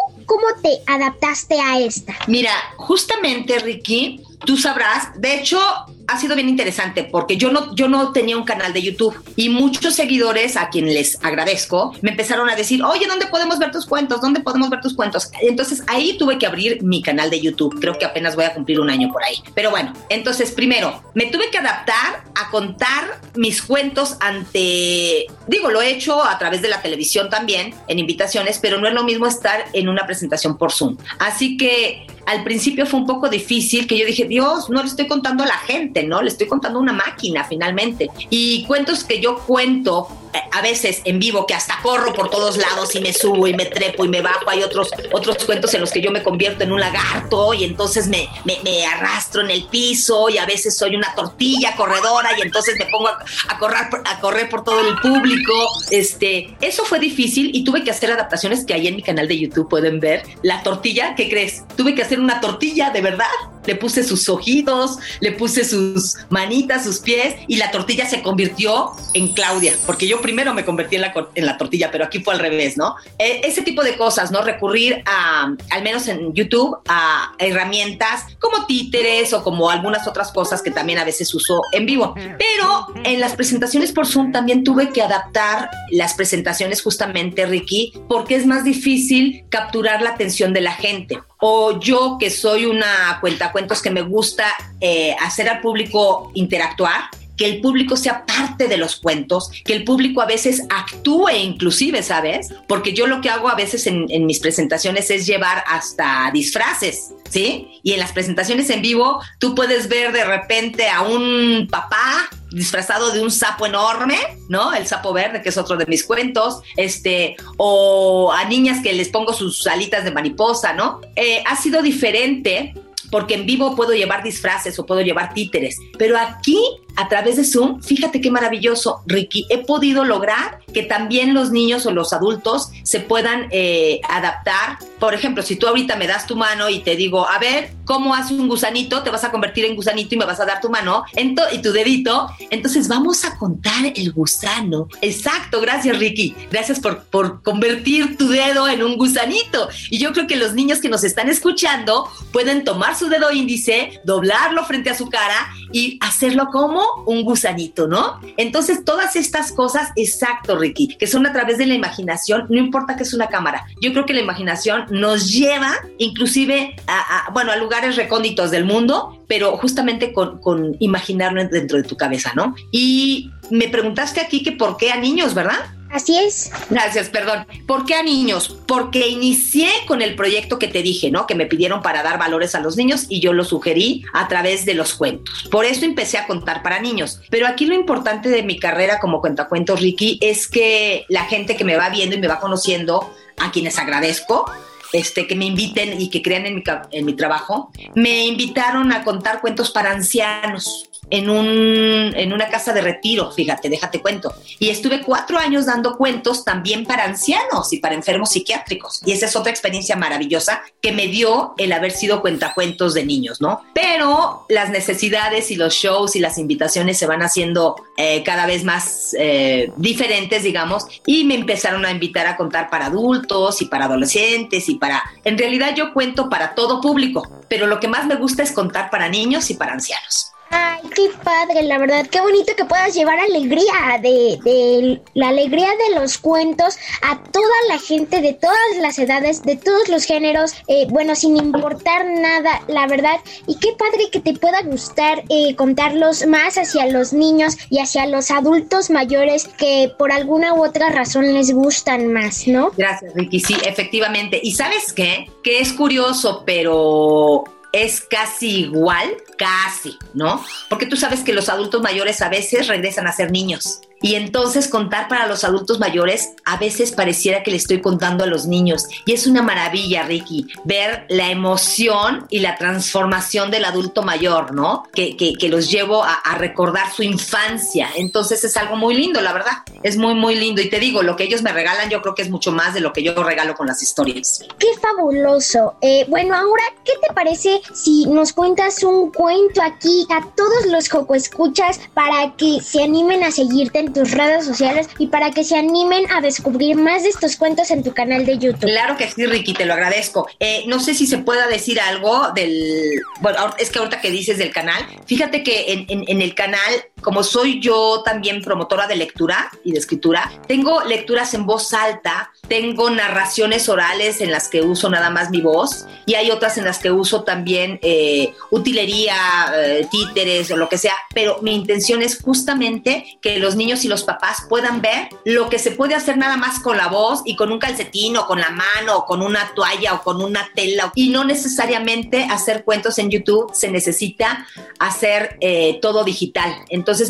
cómo 0.47 0.61
te 0.63 0.83
adaptaste 0.87 1.61
a 1.61 1.79
esta? 1.79 2.15
Mira, 2.27 2.53
justamente, 2.77 3.59
Ricky, 3.59 4.23
tú 4.45 4.57
sabrás, 4.57 5.21
de 5.21 5.37
hecho, 5.37 5.59
ha 6.07 6.19
sido 6.19 6.35
bien 6.35 6.49
interesante 6.49 7.05
porque 7.05 7.37
yo 7.37 7.51
no, 7.51 7.75
yo 7.75 7.89
no 7.89 8.13
tenía 8.13 8.37
un 8.37 8.45
canal 8.45 8.73
de 8.73 8.83
YouTube 8.83 9.17
y 9.37 9.49
muchos 9.49 9.95
seguidores 9.95 10.57
a 10.57 10.69
quien 10.69 10.87
les 10.87 11.23
agradezco 11.25 11.95
me 12.03 12.11
empezaron 12.11 12.49
a 12.49 12.57
decir, 12.57 12.83
oye, 12.83 13.07
¿dónde 13.07 13.27
podemos 13.27 13.59
ver 13.59 13.71
tus 13.71 13.87
cuentos? 13.87 14.21
¿Dónde 14.21 14.41
podemos 14.41 14.71
ver 14.71 14.81
tus 14.81 14.95
cuentos? 14.95 15.31
Entonces 15.41 15.83
ahí 15.87 16.17
tuve 16.19 16.39
que 16.39 16.47
abrir 16.47 16.83
mi 16.83 17.03
canal 17.03 17.31
de 17.31 17.41
YouTube. 17.41 17.79
Creo 17.81 17.99
que 17.99 18.05
apenas 18.05 18.37
voy 18.37 18.45
a 18.45 18.55
cumplir 18.55 18.81
un 18.81 18.91
año 18.91 19.11
por 19.13 19.23
ahí. 19.23 19.37
Pero 19.55 19.71
bueno, 19.71 19.93
entonces 20.09 20.53
primero, 20.53 21.03
me 21.15 21.27
tuve 21.27 21.51
que 21.51 21.59
adaptar 21.59 22.25
a 22.35 22.51
contar 22.51 23.21
mis 23.35 23.63
cuentos 23.63 24.17
ante, 24.21 25.27
digo, 25.47 25.71
lo 25.71 25.83
he 25.83 25.91
hecho 25.91 26.25
a 26.25 26.39
través 26.39 26.63
de 26.63 26.69
la 26.69 26.83
televisión 26.83 27.31
también, 27.31 27.75
en 27.89 27.99
invitaciones, 27.99 28.59
pero 28.61 28.79
no 28.81 28.89
es 28.89 28.95
lo 28.95 29.05
mismo 29.05 29.27
estar 29.27 29.65
en 29.73 29.89
una 29.89 30.07
presentación 30.07 30.57
por 30.57 30.73
Zoom. 30.73 30.97
Así 31.19 31.57
que 31.57 32.07
al 32.27 32.43
principio 32.43 32.87
fue 32.87 33.01
un 33.01 33.07
poco 33.07 33.29
difícil 33.29 33.87
que 33.87 33.97
yo 33.97 34.05
dije, 34.05 34.27
Dios, 34.27 34.69
no 34.69 34.83
le 34.83 34.89
estoy 34.89 35.07
contando 35.07 35.45
a 35.45 35.47
la 35.47 35.59
gente, 35.59 35.96
¿no? 36.03 36.23
Le 36.23 36.29
estoy 36.29 36.47
contando 36.47 36.79
una 36.79 36.93
máquina 36.93 37.45
finalmente. 37.45 38.11
Y 38.31 38.65
cuentos 38.65 39.05
que 39.05 39.21
yo 39.21 39.39
cuento 39.39 40.09
eh, 40.33 40.41
a 40.53 40.63
veces 40.63 41.03
en 41.05 41.19
vivo 41.19 41.47
que 41.47 41.55
hasta 41.55 41.79
corro 41.83 42.13
por 42.13 42.31
todos 42.31 42.57
lados 42.57 42.95
y 42.95 43.01
me 43.01 43.13
subo 43.13 43.47
y 43.47 43.55
me 43.55 43.67
trepo 43.67 44.05
y 44.05 44.09
me 44.09 44.21
bajo. 44.21 44.49
Hay 44.49 44.63
otros, 44.63 44.91
otros 45.13 45.45
cuentos 45.45 45.73
en 45.75 45.81
los 45.81 45.91
que 45.91 46.01
yo 46.01 46.11
me 46.11 46.23
convierto 46.23 46.65
en 46.65 46.73
un 46.73 46.81
lagarto 46.81 47.55
y 47.55 47.65
entonces 47.65 48.09
me, 48.09 48.29
me, 48.45 48.59
me 48.63 48.85
arrastro 48.87 49.43
en 49.43 49.51
el 49.51 49.65
piso 49.65 50.29
y 50.29 50.39
a 50.39 50.47
veces 50.47 50.77
soy 50.77 50.97
una 50.97 51.15
tortilla 51.15 51.75
corredora 51.77 52.31
y 52.39 52.43
entonces 52.43 52.77
me 52.79 52.87
pongo 52.87 53.09
a, 53.09 53.19
a, 53.49 53.59
correr, 53.59 53.89
a 54.05 54.21
correr 54.21 54.49
por 54.49 54.65
todo 54.65 54.81
el 54.81 54.97
público. 54.97 55.53
Este, 55.91 56.57
eso 56.61 56.85
fue 56.85 56.99
difícil 56.99 57.51
y 57.55 57.65
tuve 57.65 57.85
que 57.85 57.91
hacer 57.91 58.11
adaptaciones 58.11 58.65
que 58.65 58.75
ahí 58.75 58.89
en 58.89 58.97
mi 58.97 59.03
canal 59.03 59.29
de 59.29 59.39
YouTube 59.39 59.69
pueden 59.69 60.01
ver. 60.01 60.23
La 60.43 60.63
tortilla, 60.63 61.15
¿qué 61.15 61.29
crees? 61.29 61.65
Tuve 61.77 61.95
que 61.95 62.03
hacer 62.03 62.21
una 62.21 62.41
tortilla 62.41 62.91
de 62.91 63.01
verdad 63.01 63.27
le 63.67 63.77
puse 63.77 64.05
sus 64.05 64.29
ojitos, 64.29 64.99
le 65.21 65.33
puse 65.33 65.65
sus 65.65 66.17
manitas, 66.31 66.85
sus 66.85 67.01
pies 67.01 67.35
y 67.47 67.57
la 67.57 67.71
tortilla 67.71 68.09
se 68.09 68.23
convirtió 68.23 68.93
en 69.15 69.29
Claudia, 69.29 69.75
porque 69.87 70.07
yo 70.07 70.21
primero 70.21 70.55
me 70.55 70.65
convertí 70.65 70.97
en 70.97 71.03
la, 71.03 71.15
en 71.35 71.47
la 71.47 71.59
tortilla, 71.59 71.91
pero 71.91 72.05
aquí 72.05 72.21
fue 72.21 72.35
al 72.35 72.41
revés, 72.41 72.77
¿no? 72.77 72.95
Eh, 73.19 73.43
ese 73.45 73.63
tipo 73.63 73.83
de 73.83 73.97
cosas, 73.97 74.31
¿no? 74.31 74.43
Recurrir 74.43 75.03
a, 75.07 75.55
al 75.71 75.83
menos 75.83 76.09
en 76.09 76.33
YouTube, 76.33 76.77
a 76.89 77.35
herramientas 77.39 78.25
como 78.39 78.67
títeres 78.67 79.33
o 79.33 79.43
como 79.43 79.71
algunas 79.71 80.07
otras 80.07 80.33
cosas 80.33 80.63
que 80.63 80.71
también 80.71 80.99
a 80.99 81.05
veces 81.05 81.35
uso 81.35 81.63
en 81.73 81.87
vivo. 81.87 82.15
Pero 82.15 82.87
en 83.05 83.21
las 83.21 83.35
presentaciones 83.35 83.93
por 83.93 84.07
Zoom 84.07 84.33
también 84.33 84.65
tuve 84.65 84.91
que 84.91 85.03
adaptar 85.03 85.71
las 85.91 86.15
presentaciones 86.15 86.83
justamente, 86.83 87.47
Ricky, 87.47 87.93
porque 88.09 88.37
es 88.37 88.47
más 88.47 88.65
difícil 88.65 89.45
capturar 89.49 90.03
la 90.03 90.11
atención 90.11 90.53
de 90.53 90.61
la 90.61 90.73
gente. 90.73 91.19
O 91.39 91.79
yo 91.81 92.17
que 92.19 92.31
soy 92.31 92.65
una 92.65 93.19
cuentacuentos 93.57 93.81
que 93.81 93.91
me 93.91 94.03
gusta 94.03 94.45
eh, 94.83 95.17
hacer 95.19 95.49
al 95.49 95.63
público 95.63 96.31
interactuar, 96.35 97.09
que 97.39 97.47
el 97.47 97.63
público 97.63 97.97
sea 97.97 98.27
parte 98.27 98.69
de 98.69 98.77
los 98.77 98.97
cuentos, 98.97 99.51
que 99.65 99.73
el 99.73 99.85
público 99.85 100.21
a 100.21 100.27
veces 100.27 100.63
actúe 100.69 101.31
inclusive, 101.31 102.03
¿sabes? 102.03 102.49
Porque 102.69 102.93
yo 102.93 103.07
lo 103.07 103.23
que 103.23 103.31
hago 103.31 103.49
a 103.49 103.55
veces 103.55 103.87
en, 103.87 104.07
en 104.11 104.27
mis 104.27 104.41
presentaciones 104.41 105.11
es 105.11 105.27
llevar 105.27 105.65
hasta 105.67 106.31
disfraces, 106.35 107.13
¿sí? 107.31 107.81
Y 107.83 107.93
en 107.93 108.01
las 108.01 108.13
presentaciones 108.13 108.69
en 108.69 108.83
vivo 108.83 109.21
tú 109.39 109.55
puedes 109.55 109.89
ver 109.89 110.13
de 110.13 110.25
repente 110.25 110.89
a 110.91 111.01
un 111.01 111.67
papá 111.71 112.29
disfrazado 112.51 113.13
de 113.13 113.21
un 113.21 113.31
sapo 113.31 113.67
enorme, 113.67 114.17
¿no? 114.49 114.73
El 114.73 114.87
sapo 114.87 115.13
verde, 115.13 115.43
que 115.43 115.51
es 115.51 115.59
otro 115.59 115.77
de 115.77 115.87
mis 115.87 116.05
cuentos, 116.05 116.63
este, 116.77 117.37
o 117.57 118.33
a 118.33 118.45
niñas 118.45 118.83
que 118.83 118.93
les 118.93 119.09
pongo 119.09 119.33
sus 119.33 119.67
alitas 119.67 120.05
de 120.05 120.11
mariposa, 120.11 120.73
¿no? 120.73 121.01
Eh, 121.17 121.43
ha 121.47 121.57
sido 121.57 121.83
diferente 121.83 122.75
porque 123.11 123.35
en 123.35 123.47
vivo 123.47 123.77
puedo 123.77 123.93
llevar 123.93 124.23
disfraces 124.23 124.79
o 124.79 124.87
puedo 124.87 125.01
llevar 125.01 125.35
títeres, 125.35 125.77
pero 125.99 126.19
aquí 126.19 126.59
a 126.97 127.09
través 127.09 127.37
de 127.37 127.45
Zoom, 127.45 127.83
fíjate 127.83 128.21
qué 128.21 128.31
maravilloso, 128.31 129.03
Ricky, 129.07 129.47
he 129.51 129.59
podido 129.59 130.05
lograr 130.05 130.61
que 130.73 130.83
también 130.83 131.35
los 131.35 131.51
niños 131.51 131.87
o 131.87 131.91
los 131.91 132.13
adultos 132.13 132.71
se 132.83 133.01
puedan 133.01 133.49
eh, 133.51 134.01
adaptar. 134.09 134.79
Por 134.99 135.15
ejemplo, 135.15 135.43
si 135.43 135.57
tú 135.57 135.67
ahorita 135.67 135.97
me 135.97 136.07
das 136.07 136.27
tu 136.27 136.37
mano 136.37 136.69
y 136.71 136.81
te 136.81 136.97
digo, 136.97 137.29
a 137.29 137.39
ver, 137.39 137.73
¿cómo 137.85 138.15
hace 138.15 138.35
un 138.35 138.49
gusanito? 138.49 139.03
Te 139.03 139.11
vas 139.11 139.25
a 139.25 139.31
convertir 139.31 139.67
en 139.67 139.77
gusanito 139.77 140.15
y 140.15 140.19
me 140.19 140.25
vas 140.25 140.41
a 140.41 140.47
dar 140.47 140.61
tu 140.61 140.71
mano 140.71 141.05
y 141.53 141.59
tu 141.59 141.73
dedito. 141.73 142.29
Entonces 142.51 142.89
vamos 142.89 143.25
a 143.25 143.37
contar 143.37 143.93
el 143.95 144.13
gusano. 144.13 144.89
Exacto, 145.03 145.61
gracias 145.61 145.99
Ricky. 145.99 146.35
Gracias 146.51 146.81
por, 146.81 147.05
por 147.05 147.43
convertir 147.43 148.17
tu 148.17 148.29
dedo 148.29 148.69
en 148.69 148.83
un 148.83 148.97
gusanito. 148.97 149.69
Y 149.91 149.99
yo 149.99 150.13
creo 150.13 150.27
que 150.27 150.37
los 150.37 150.55
niños 150.55 150.81
que 150.81 150.89
nos 150.89 151.05
están 151.05 151.29
escuchando 151.29 152.09
pueden 152.33 152.65
tomar 152.65 152.97
su 152.97 153.09
dedo 153.09 153.31
índice, 153.33 154.01
doblarlo 154.05 154.65
frente 154.65 154.91
a 154.91 154.95
su 154.95 155.09
cara 155.09 155.49
y 155.73 155.99
hacerlo 156.01 156.49
como 156.51 156.86
un 157.07 157.25
gusanito, 157.25 157.87
¿no? 157.87 158.21
Entonces, 158.37 158.85
todas 158.85 159.17
estas 159.17 159.53
cosas, 159.53 159.91
exacto, 159.97 160.59
Ricky, 160.59 160.97
que 160.97 161.07
son 161.07 161.27
a 161.27 161.33
través 161.33 161.59
de 161.59 161.67
la 161.67 161.75
imaginación, 161.75 162.47
no 162.49 162.59
importa 162.59 162.97
que 162.97 163.03
es 163.03 163.15
una 163.15 163.29
cámara. 163.29 163.67
Yo 163.81 163.93
creo 163.93 164.07
que 164.07 164.15
la 164.15 164.21
imaginación 164.21 164.87
nos 164.91 165.31
lleva 165.31 165.73
inclusive 165.99 166.77
a, 166.87 167.31
bueno, 167.33 167.53
a 167.53 167.57
lugares 167.57 167.97
recónditos 167.97 168.51
del 168.51 168.65
mundo, 168.65 169.23
pero 169.29 169.57
justamente 169.57 170.13
con, 170.13 170.41
con 170.41 170.77
imaginarlo 170.79 171.45
dentro 171.45 171.79
de 171.79 171.85
tu 171.85 171.97
cabeza, 171.97 172.33
¿no? 172.35 172.55
Y 172.71 173.31
me 173.51 173.69
preguntaste 173.69 174.21
aquí 174.21 174.43
que 174.43 174.53
por 174.53 174.77
qué 174.77 174.91
a 174.91 174.97
niños, 174.97 175.35
¿verdad? 175.35 175.59
Así 175.91 176.19
es. 176.19 176.51
Gracias, 176.69 177.09
perdón. 177.09 177.47
¿Por 177.67 177.87
qué 177.87 177.95
a 177.95 178.03
niños? 178.03 178.57
Porque 178.67 179.07
inicié 179.09 179.69
con 179.87 180.03
el 180.03 180.17
proyecto 180.17 180.59
que 180.59 180.67
te 180.67 180.83
dije, 180.83 181.11
¿no? 181.13 181.27
Que 181.29 181.37
me 181.37 181.47
pidieron 181.47 181.81
para 181.81 182.03
dar 182.03 182.19
valores 182.19 182.55
a 182.57 182.61
los 182.61 182.77
niños 182.77 183.07
y 183.09 183.21
yo 183.21 183.33
lo 183.33 183.45
sugerí 183.45 184.05
a 184.13 184.27
través 184.27 184.65
de 184.67 184.75
los 184.75 184.95
cuentos. 184.95 185.47
Por 185.51 185.65
eso 185.65 185.85
empecé 185.85 186.19
a 186.19 186.27
contar 186.27 186.63
para 186.63 186.81
niños. 186.81 187.21
Pero 187.31 187.47
aquí 187.47 187.67
lo 187.67 187.75
importante 187.75 188.29
de 188.29 188.43
mi 188.43 188.59
carrera 188.59 188.99
como 188.99 189.21
cuentacuentos, 189.21 189.81
Ricky, 189.81 190.19
es 190.21 190.49
que 190.49 191.07
la 191.09 191.25
gente 191.27 191.57
que 191.57 191.65
me 191.65 191.77
va 191.77 191.89
viendo 191.89 192.17
y 192.17 192.21
me 192.21 192.29
va 192.29 192.41
conociendo, 192.41 193.15
a 193.39 193.53
quienes 193.53 193.79
agradezco, 193.79 194.51
este, 194.93 195.27
que 195.27 195.37
me 195.37 195.45
inviten 195.45 196.01
y 196.01 196.11
que 196.11 196.21
crean 196.23 196.47
en 196.47 196.57
mi, 196.57 196.63
ca- 196.63 196.89
en 196.91 197.05
mi 197.05 197.15
trabajo, 197.15 197.71
me 197.95 198.27
invitaron 198.27 198.93
a 198.93 199.05
contar 199.05 199.41
cuentos 199.41 199.71
para 199.71 199.93
ancianos 199.93 200.89
en, 201.11 201.31
un, 201.31 202.13
en 202.17 202.33
una 202.33 202.49
casa 202.49 202.73
de 202.73 202.81
retiro, 202.81 203.31
fíjate, 203.31 203.69
déjate 203.69 204.01
cuento. 204.01 204.35
Y 204.59 204.71
estuve 204.71 205.03
cuatro 205.03 205.39
años 205.39 205.67
dando 205.67 205.97
cuentos 205.97 206.45
también 206.45 206.85
para 206.85 207.05
ancianos 207.05 207.73
y 207.73 207.79
para 207.79 207.95
enfermos 207.95 208.31
psiquiátricos. 208.31 209.01
Y 209.05 209.13
esa 209.13 209.27
es 209.27 209.37
otra 209.37 209.51
experiencia 209.51 209.97
maravillosa 209.97 210.63
que 210.81 210.93
me 210.93 211.09
dio 211.09 211.55
el 211.59 211.73
haber 211.73 211.93
sido 211.93 212.21
cuentacuentos 212.21 212.95
de 212.95 213.05
niños, 213.05 213.41
¿no? 213.41 213.63
Pero 213.75 214.47
las 214.49 214.71
necesidades 214.71 215.51
y 215.51 215.57
los 215.57 215.75
shows 215.75 216.17
y 216.17 216.21
las 216.21 216.39
invitaciones 216.39 216.99
se 216.99 217.07
van 217.07 217.23
haciendo 217.23 217.77
eh, 217.97 218.23
cada 218.25 218.47
vez 218.47 218.65
más 218.65 219.15
eh, 219.19 219.73
diferentes, 219.77 220.43
digamos, 220.43 220.87
y 221.07 221.25
me 221.25 221.35
empezaron 221.35 221.85
a 221.85 221.91
invitar 221.91 222.27
a 222.27 222.37
contar 222.37 222.71
para 222.71 222.87
adultos 222.87 223.63
y 223.63 223.67
para 223.67 223.87
adolescentes 223.87 224.69
y 224.69 224.77
para... 224.77 225.03
En 225.25 225.39
realidad 225.39 225.75
yo 225.75 225.93
cuento 225.93 226.29
para 226.29 226.55
todo 226.55 226.81
público, 226.81 227.29
pero 227.49 227.67
lo 227.67 227.81
que 227.81 227.89
más 227.89 228.07
me 228.07 228.17
gusta 228.17 228.43
es 228.43 228.53
contar 228.53 228.91
para 228.91 229.09
niños 229.09 229.51
y 229.51 229.55
para 229.55 229.73
ancianos. 229.73 230.33
Ay, 230.59 230.81
qué 230.95 231.11
padre, 231.23 231.65
la 231.65 231.77
verdad, 231.77 232.07
qué 232.11 232.19
bonito 232.19 232.55
que 232.57 232.65
puedas 232.65 232.95
llevar 232.95 233.19
alegría 233.19 233.99
de, 234.01 234.39
de 234.43 235.03
la 235.13 235.29
alegría 235.29 235.69
de 235.89 236.01
los 236.01 236.17
cuentos 236.17 236.79
a 237.03 237.23
toda 237.25 237.55
la 237.69 237.79
gente 237.79 238.23
de 238.23 238.33
todas 238.33 238.57
las 238.81 238.99
edades, 238.99 239.43
de 239.43 239.57
todos 239.57 239.91
los 239.91 240.05
géneros, 240.05 240.55
eh, 240.67 240.87
bueno, 240.89 241.15
sin 241.15 241.37
importar 241.37 242.07
nada, 242.07 242.63
la 242.69 242.87
verdad, 242.87 243.21
y 243.47 243.59
qué 243.59 243.75
padre 243.79 244.09
que 244.11 244.21
te 244.21 244.33
pueda 244.33 244.63
gustar 244.63 245.25
eh, 245.29 245.55
contarlos 245.57 246.27
más 246.27 246.57
hacia 246.57 246.87
los 246.87 247.13
niños 247.13 247.59
y 247.69 247.81
hacia 247.81 248.07
los 248.07 248.31
adultos 248.31 248.89
mayores 248.89 249.49
que 249.59 249.93
por 249.99 250.11
alguna 250.11 250.55
u 250.55 250.65
otra 250.65 250.89
razón 250.89 251.35
les 251.35 251.53
gustan 251.53 252.15
más, 252.15 252.49
¿no? 252.49 252.71
Gracias, 252.79 253.13
Ricky. 253.15 253.41
Sí, 253.41 253.57
efectivamente. 253.67 254.41
¿Y 254.43 254.53
sabes 254.53 254.95
qué? 254.95 255.31
Que 255.43 255.59
es 255.61 255.75
curioso, 255.75 256.45
pero 256.47 257.45
es 257.73 258.01
casi 258.01 258.61
igual, 258.61 259.15
casi, 259.37 259.99
¿no? 260.15 260.45
Porque 260.69 260.87
tú 260.87 260.97
sabes 260.97 261.21
que 261.21 261.33
los 261.33 261.49
adultos 261.49 261.83
mayores 261.83 262.23
a 262.23 262.29
veces 262.29 262.69
regresan 262.69 263.07
a 263.07 263.13
ser 263.13 263.31
niños. 263.31 263.81
Y 264.03 264.15
entonces 264.15 264.69
contar 264.69 265.09
para 265.09 265.27
los 265.27 265.45
adultos 265.45 265.79
mayores 265.79 266.35
a 266.45 266.59
veces 266.59 266.93
pareciera 266.93 267.43
que 267.43 267.51
le 267.51 267.57
estoy 267.57 267.81
contando 267.81 268.25
a 268.25 268.27
los 268.27 268.47
niños. 268.47 268.87
Y 269.05 269.13
es 269.13 269.27
una 269.27 269.43
maravilla, 269.43 270.03
Ricky, 270.05 270.47
ver 270.65 271.07
la 271.09 271.31
emoción 271.31 272.27
y 272.29 272.41
la 272.41 272.57
transformación 272.57 273.51
del 273.51 273.65
adulto 273.65 274.03
mayor, 274.03 274.55
¿no? 274.55 274.85
Que, 274.93 275.17
que, 275.17 275.49
los 275.49 275.71
llevo 275.71 276.03
a, 276.03 276.15
a 276.15 276.39
recordar 276.39 276.93
su 276.93 277.03
infancia. 277.03 277.89
Entonces 277.97 278.43
es 278.45 278.57
algo 278.57 278.77
muy 278.77 278.95
lindo, 278.95 279.21
la 279.21 279.33
verdad. 279.33 279.53
Es 279.83 279.97
muy, 279.97 280.15
muy 280.15 280.35
lindo. 280.35 280.61
Y 280.61 280.69
te 280.69 280.81
digo, 280.81 281.03
lo 281.03 281.17
que 281.17 281.25
ellos 281.25 281.43
me 281.43 281.53
regalan 281.53 281.89
yo 281.89 282.03
creo 282.03 282.15
que 282.15 282.23
es 282.23 282.31
mucho 282.31 282.53
más 282.53 282.75
de 282.75 282.81
lo 282.81 282.93
que 282.93 283.03
yo 283.03 283.15
regalo 283.23 283.55
con 283.55 283.67
las 283.67 283.83
historias. 283.83 284.45
Qué 284.59 284.69
fabuloso. 284.81 285.77
Eh, 285.81 286.05
bueno, 286.09 286.35
ahora, 286.35 286.65
¿qué 286.85 286.93
te 287.07 287.15
parece 287.15 287.61
si 287.73 288.07
nos 288.07 288.33
cuentas 288.33 288.83
un 288.83 289.11
cuento 289.13 289.63
aquí 289.63 290.07
a 290.11 290.21
todos 290.35 290.67
los 290.67 290.89
Joco 290.89 291.15
Escuchas 291.15 291.81
para 291.95 292.35
que 292.37 292.61
se 292.61 292.83
animen 292.83 293.23
a 293.23 293.31
seguirte 293.31 293.86
en 293.87 293.93
tus 293.93 294.11
redes 294.13 294.45
sociales 294.45 294.89
y 294.99 295.07
para 295.09 295.31
que 295.31 295.45
se 295.45 295.57
animen 295.57 296.11
a 296.13 296.21
descubrir 296.21 296.77
más 296.77 297.03
de 297.05 297.09
estos 297.11 297.37
cuentos 297.37 297.71
en 297.71 297.83
tu 297.83 297.93
canal 297.95 298.27
de 298.27 298.39
YouTube? 298.39 298.61
Claro 298.71 298.97
que 298.97 299.09
sí, 299.11 299.25
Ricky, 299.27 299.55
te 299.55 299.65
lo 299.65 299.75
agradezco. 299.75 300.29
Eh, 300.41 300.65
no 300.67 300.81
sé 300.81 300.95
si 300.95 301.07
se 301.07 301.19
pueda 301.19 301.47
decir 301.47 301.81
algo 301.81 302.33
del... 302.35 303.01
Bueno, 303.21 303.39
es 303.59 303.71
que 303.71 303.79
ahorita 303.79 304.01
que 304.01 304.11
dices 304.11 304.39
del 304.39 304.53
canal, 304.53 304.85
fíjate 305.07 305.43
que 305.43 305.73
en- 305.73 305.87
en 306.09 306.23
el 306.23 306.35
canal, 306.35 306.61
como 307.03 307.23
soy 307.23 307.61
yo 307.61 308.03
también 308.05 308.43
promotora 308.43 308.87
de 308.87 308.97
lectura 308.97 309.51
y 309.65 309.73
de 309.73 309.79
escritura, 309.79 310.33
tengo 310.49 310.83
lecturas 310.85 311.35
en 311.35 311.47
voz 311.47 311.73
alta, 311.73 312.33
tengo 312.49 312.91
narraciones 312.91 313.69
orales 313.69 314.21
en 314.21 314.31
las 314.31 314.49
que 314.49 314.63
uso 314.63 314.89
nada 314.89 315.11
más 315.11 315.31
mi 315.31 315.41
voz 315.41 315.87
y 316.07 316.15
hay 316.15 316.31
otras 316.31 316.59
en 316.59 316.65
las 316.65 316.79
que 316.79 316.91
uso 316.91 317.23
también 317.23 317.79
eh, 317.83 318.33
utilería, 318.51 319.17
eh, 319.55 319.87
títeres 319.91 320.51
o 320.51 320.57
lo 320.57 320.69
que 320.69 320.79
sea, 320.79 320.95
pero 321.15 321.39
mi 321.43 321.55
intención 321.55 322.03
es 322.03 322.21
justamente 322.23 323.19
que 323.21 323.39
los 323.39 323.57
niños 323.57 323.85
y 323.85 323.89
los 323.89 324.05
papás 324.05 324.45
puedan 324.49 324.81
ver 324.81 325.09
lo 325.25 325.49
que 325.49 325.59
se 325.59 325.73
puede 325.73 325.95
hacer 325.95 326.17
nada 326.17 326.37
más 326.37 326.61
con 326.61 326.77
la 326.77 326.89
voz 326.89 327.23
y 327.25 327.37
con 327.37 327.53
un 327.53 327.59
calcetín 327.59 328.17
o 328.17 328.27
con 328.27 328.41
la 328.41 328.51
mano 328.51 328.99
o 328.99 329.05
con 329.05 329.23
una 329.23 329.53
toalla 329.55 329.95
o 329.95 330.03
con 330.03 330.23
una 330.23 330.49
tela 330.55 330.93
y 330.95 331.11
no 331.11 331.25
necesariamente 331.25 332.25
hacer 332.25 332.65
cuentos 332.65 332.99
en 332.99 333.11
YouTube, 333.11 333.53
se 333.55 333.71
necesita 333.71 334.47
hacer 334.79 335.37
eh, 335.41 335.79
todo 335.81 336.05
digital. 336.05 336.55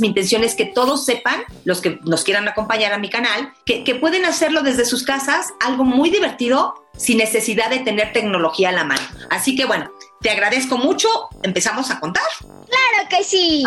Mi 0.00 0.08
intención 0.08 0.44
es 0.44 0.54
que 0.54 0.66
todos 0.66 1.04
sepan, 1.04 1.42
los 1.64 1.80
que 1.80 1.98
nos 2.04 2.24
quieran 2.24 2.48
acompañar 2.48 2.92
a 2.92 2.98
mi 2.98 3.10
canal, 3.10 3.52
que, 3.64 3.84
que 3.84 3.94
pueden 3.94 4.24
hacerlo 4.24 4.62
desde 4.62 4.84
sus 4.84 5.02
casas, 5.02 5.54
algo 5.60 5.84
muy 5.84 6.10
divertido 6.10 6.74
sin 6.96 7.18
necesidad 7.18 7.70
de 7.70 7.80
tener 7.80 8.12
tecnología 8.12 8.70
a 8.70 8.72
la 8.72 8.84
mano. 8.84 9.02
Así 9.30 9.54
que 9.54 9.66
bueno, 9.66 9.90
te 10.20 10.30
agradezco 10.30 10.78
mucho. 10.78 11.08
Empezamos 11.42 11.90
a 11.90 12.00
contar. 12.00 12.24
Claro 12.40 13.08
que 13.08 13.22
sí. 13.22 13.62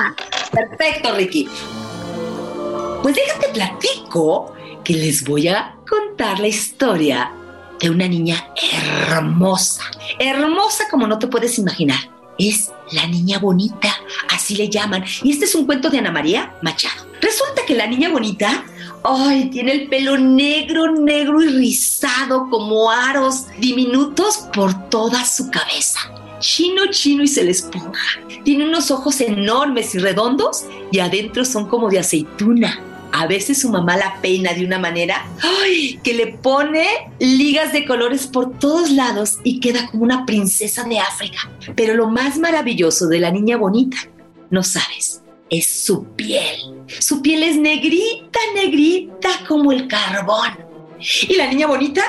Perfecto, 0.51 1.15
Ricky. 1.15 1.47
Pues 3.01 3.15
déjate 3.15 3.49
platico 3.49 4.53
que 4.83 4.93
les 4.93 5.23
voy 5.23 5.47
a 5.47 5.75
contar 5.87 6.39
la 6.39 6.47
historia 6.47 7.31
de 7.79 7.89
una 7.89 8.07
niña 8.07 8.45
hermosa, 9.07 9.83
hermosa 10.19 10.85
como 10.89 11.07
no 11.07 11.17
te 11.17 11.27
puedes 11.27 11.57
imaginar. 11.59 12.18
Es 12.39 12.71
la 12.91 13.05
niña 13.05 13.39
bonita, 13.39 13.95
así 14.29 14.55
le 14.55 14.69
llaman. 14.69 15.03
Y 15.23 15.31
este 15.31 15.45
es 15.45 15.55
un 15.55 15.65
cuento 15.65 15.89
de 15.89 15.99
Ana 15.99 16.11
María 16.11 16.55
Machado. 16.61 17.05
Resulta 17.21 17.65
que 17.67 17.75
la 17.75 17.85
niña 17.85 18.09
bonita, 18.09 18.63
ay, 19.03 19.49
tiene 19.49 19.73
el 19.73 19.89
pelo 19.89 20.17
negro, 20.17 20.91
negro 20.93 21.41
y 21.41 21.49
rizado 21.49 22.49
como 22.49 22.89
aros 22.89 23.45
diminutos 23.59 24.47
por 24.53 24.89
toda 24.89 25.25
su 25.25 25.51
cabeza. 25.51 25.99
Chino, 26.39 26.87
chino 26.89 27.23
y 27.23 27.27
se 27.27 27.43
le 27.43 27.51
esponja. 27.51 28.19
Tiene 28.45 28.65
unos 28.65 28.89
ojos 28.91 29.19
enormes 29.19 29.93
y 29.93 29.99
redondos 29.99 30.63
y 30.91 30.99
adentro 30.99 31.43
son 31.43 31.67
como 31.67 31.89
de 31.89 31.99
aceituna. 31.99 32.79
A 33.11 33.27
veces 33.27 33.59
su 33.59 33.69
mamá 33.69 33.97
la 33.97 34.21
peina 34.21 34.53
de 34.53 34.65
una 34.65 34.79
manera 34.79 35.25
que 36.03 36.13
le 36.13 36.27
pone 36.27 36.85
ligas 37.19 37.73
de 37.73 37.85
colores 37.85 38.27
por 38.27 38.57
todos 38.59 38.91
lados 38.91 39.39
y 39.43 39.59
queda 39.59 39.87
como 39.89 40.03
una 40.03 40.25
princesa 40.25 40.83
de 40.83 40.99
África. 40.99 41.49
Pero 41.75 41.95
lo 41.95 42.09
más 42.09 42.37
maravilloso 42.37 43.07
de 43.07 43.19
la 43.19 43.31
niña 43.31 43.57
bonita, 43.57 43.97
no 44.49 44.63
sabes, 44.63 45.21
es 45.49 45.67
su 45.67 46.05
piel. 46.15 46.55
Su 46.99 47.21
piel 47.21 47.43
es 47.43 47.57
negrita, 47.57 48.39
negrita 48.55 49.29
como 49.47 49.71
el 49.71 49.87
carbón. 49.87 50.57
Y 51.27 51.35
la 51.35 51.47
niña 51.47 51.67
bonita 51.67 52.01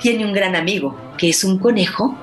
tiene 0.00 0.24
un 0.24 0.32
gran 0.32 0.56
amigo, 0.56 0.96
que 1.16 1.30
es 1.30 1.44
un 1.44 1.58
conejo 1.58 2.16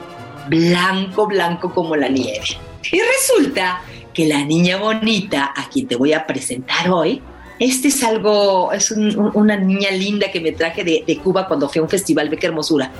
blanco, 0.49 1.27
blanco 1.27 1.73
como 1.73 1.95
la 1.95 2.09
nieve. 2.09 2.45
Y 2.91 2.99
resulta 2.99 3.81
que 4.13 4.25
la 4.25 4.43
niña 4.43 4.77
bonita, 4.77 5.53
a 5.55 5.69
quien 5.69 5.87
te 5.87 5.95
voy 5.95 6.13
a 6.13 6.25
presentar 6.25 6.89
hoy, 6.89 7.21
este 7.59 7.87
es 7.89 8.03
algo, 8.03 8.71
es 8.73 8.91
un- 8.91 9.17
un- 9.17 9.31
una 9.33 9.55
niña 9.57 9.91
linda 9.91 10.31
que 10.31 10.39
me 10.41 10.51
traje 10.51 10.83
de, 10.83 11.03
de 11.07 11.17
Cuba 11.17 11.47
cuando 11.47 11.69
fui 11.69 11.79
a 11.79 11.83
un 11.83 11.89
festival, 11.89 12.29
ve 12.29 12.37
qué 12.37 12.47
hermosura. 12.47 12.91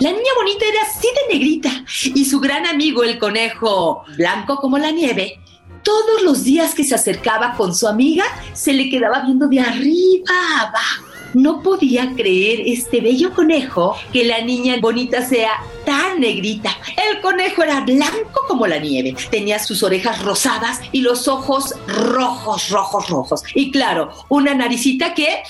La 0.00 0.10
niña 0.10 0.30
bonita 0.36 0.64
era 0.66 0.82
así 0.82 1.06
de 1.28 1.34
negrita 1.34 1.70
y 2.14 2.24
su 2.24 2.40
gran 2.40 2.66
amigo, 2.66 3.02
el 3.04 3.18
conejo 3.18 4.04
blanco 4.16 4.56
como 4.56 4.78
la 4.78 4.90
nieve, 4.90 5.40
todos 5.82 6.22
los 6.22 6.44
días 6.44 6.74
que 6.74 6.84
se 6.84 6.94
acercaba 6.94 7.54
con 7.56 7.74
su 7.74 7.86
amiga, 7.86 8.24
se 8.54 8.72
le 8.72 8.88
quedaba 8.88 9.20
viendo 9.20 9.48
de 9.48 9.60
arriba 9.60 10.30
a 10.30 10.60
abajo. 10.68 11.04
No 11.34 11.62
podía 11.62 12.12
creer 12.14 12.62
este 12.64 13.00
bello 13.00 13.32
conejo 13.34 13.96
que 14.12 14.24
la 14.24 14.40
niña 14.42 14.76
bonita 14.80 15.26
sea 15.26 15.50
tan 15.84 16.20
negrita. 16.20 16.70
El 17.10 17.20
conejo 17.20 17.62
era 17.62 17.80
blanco 17.80 18.40
como 18.48 18.66
la 18.66 18.78
nieve, 18.78 19.14
tenía 19.30 19.58
sus 19.58 19.82
orejas 19.82 20.22
rosadas 20.22 20.80
y 20.92 21.00
los 21.00 21.28
ojos 21.28 21.74
rojos, 21.86 22.70
rojos, 22.70 23.08
rojos. 23.08 23.42
Y 23.54 23.70
claro, 23.70 24.10
una 24.28 24.54
naricita 24.54 25.14
que, 25.14 25.42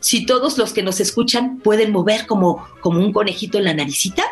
si 0.00 0.24
todos 0.24 0.58
los 0.58 0.72
que 0.72 0.82
nos 0.82 1.00
escuchan 1.00 1.58
pueden 1.58 1.92
mover 1.92 2.26
como, 2.26 2.66
como 2.80 3.00
un 3.00 3.12
conejito 3.12 3.58
en 3.58 3.64
la 3.64 3.74
naricita, 3.74 4.24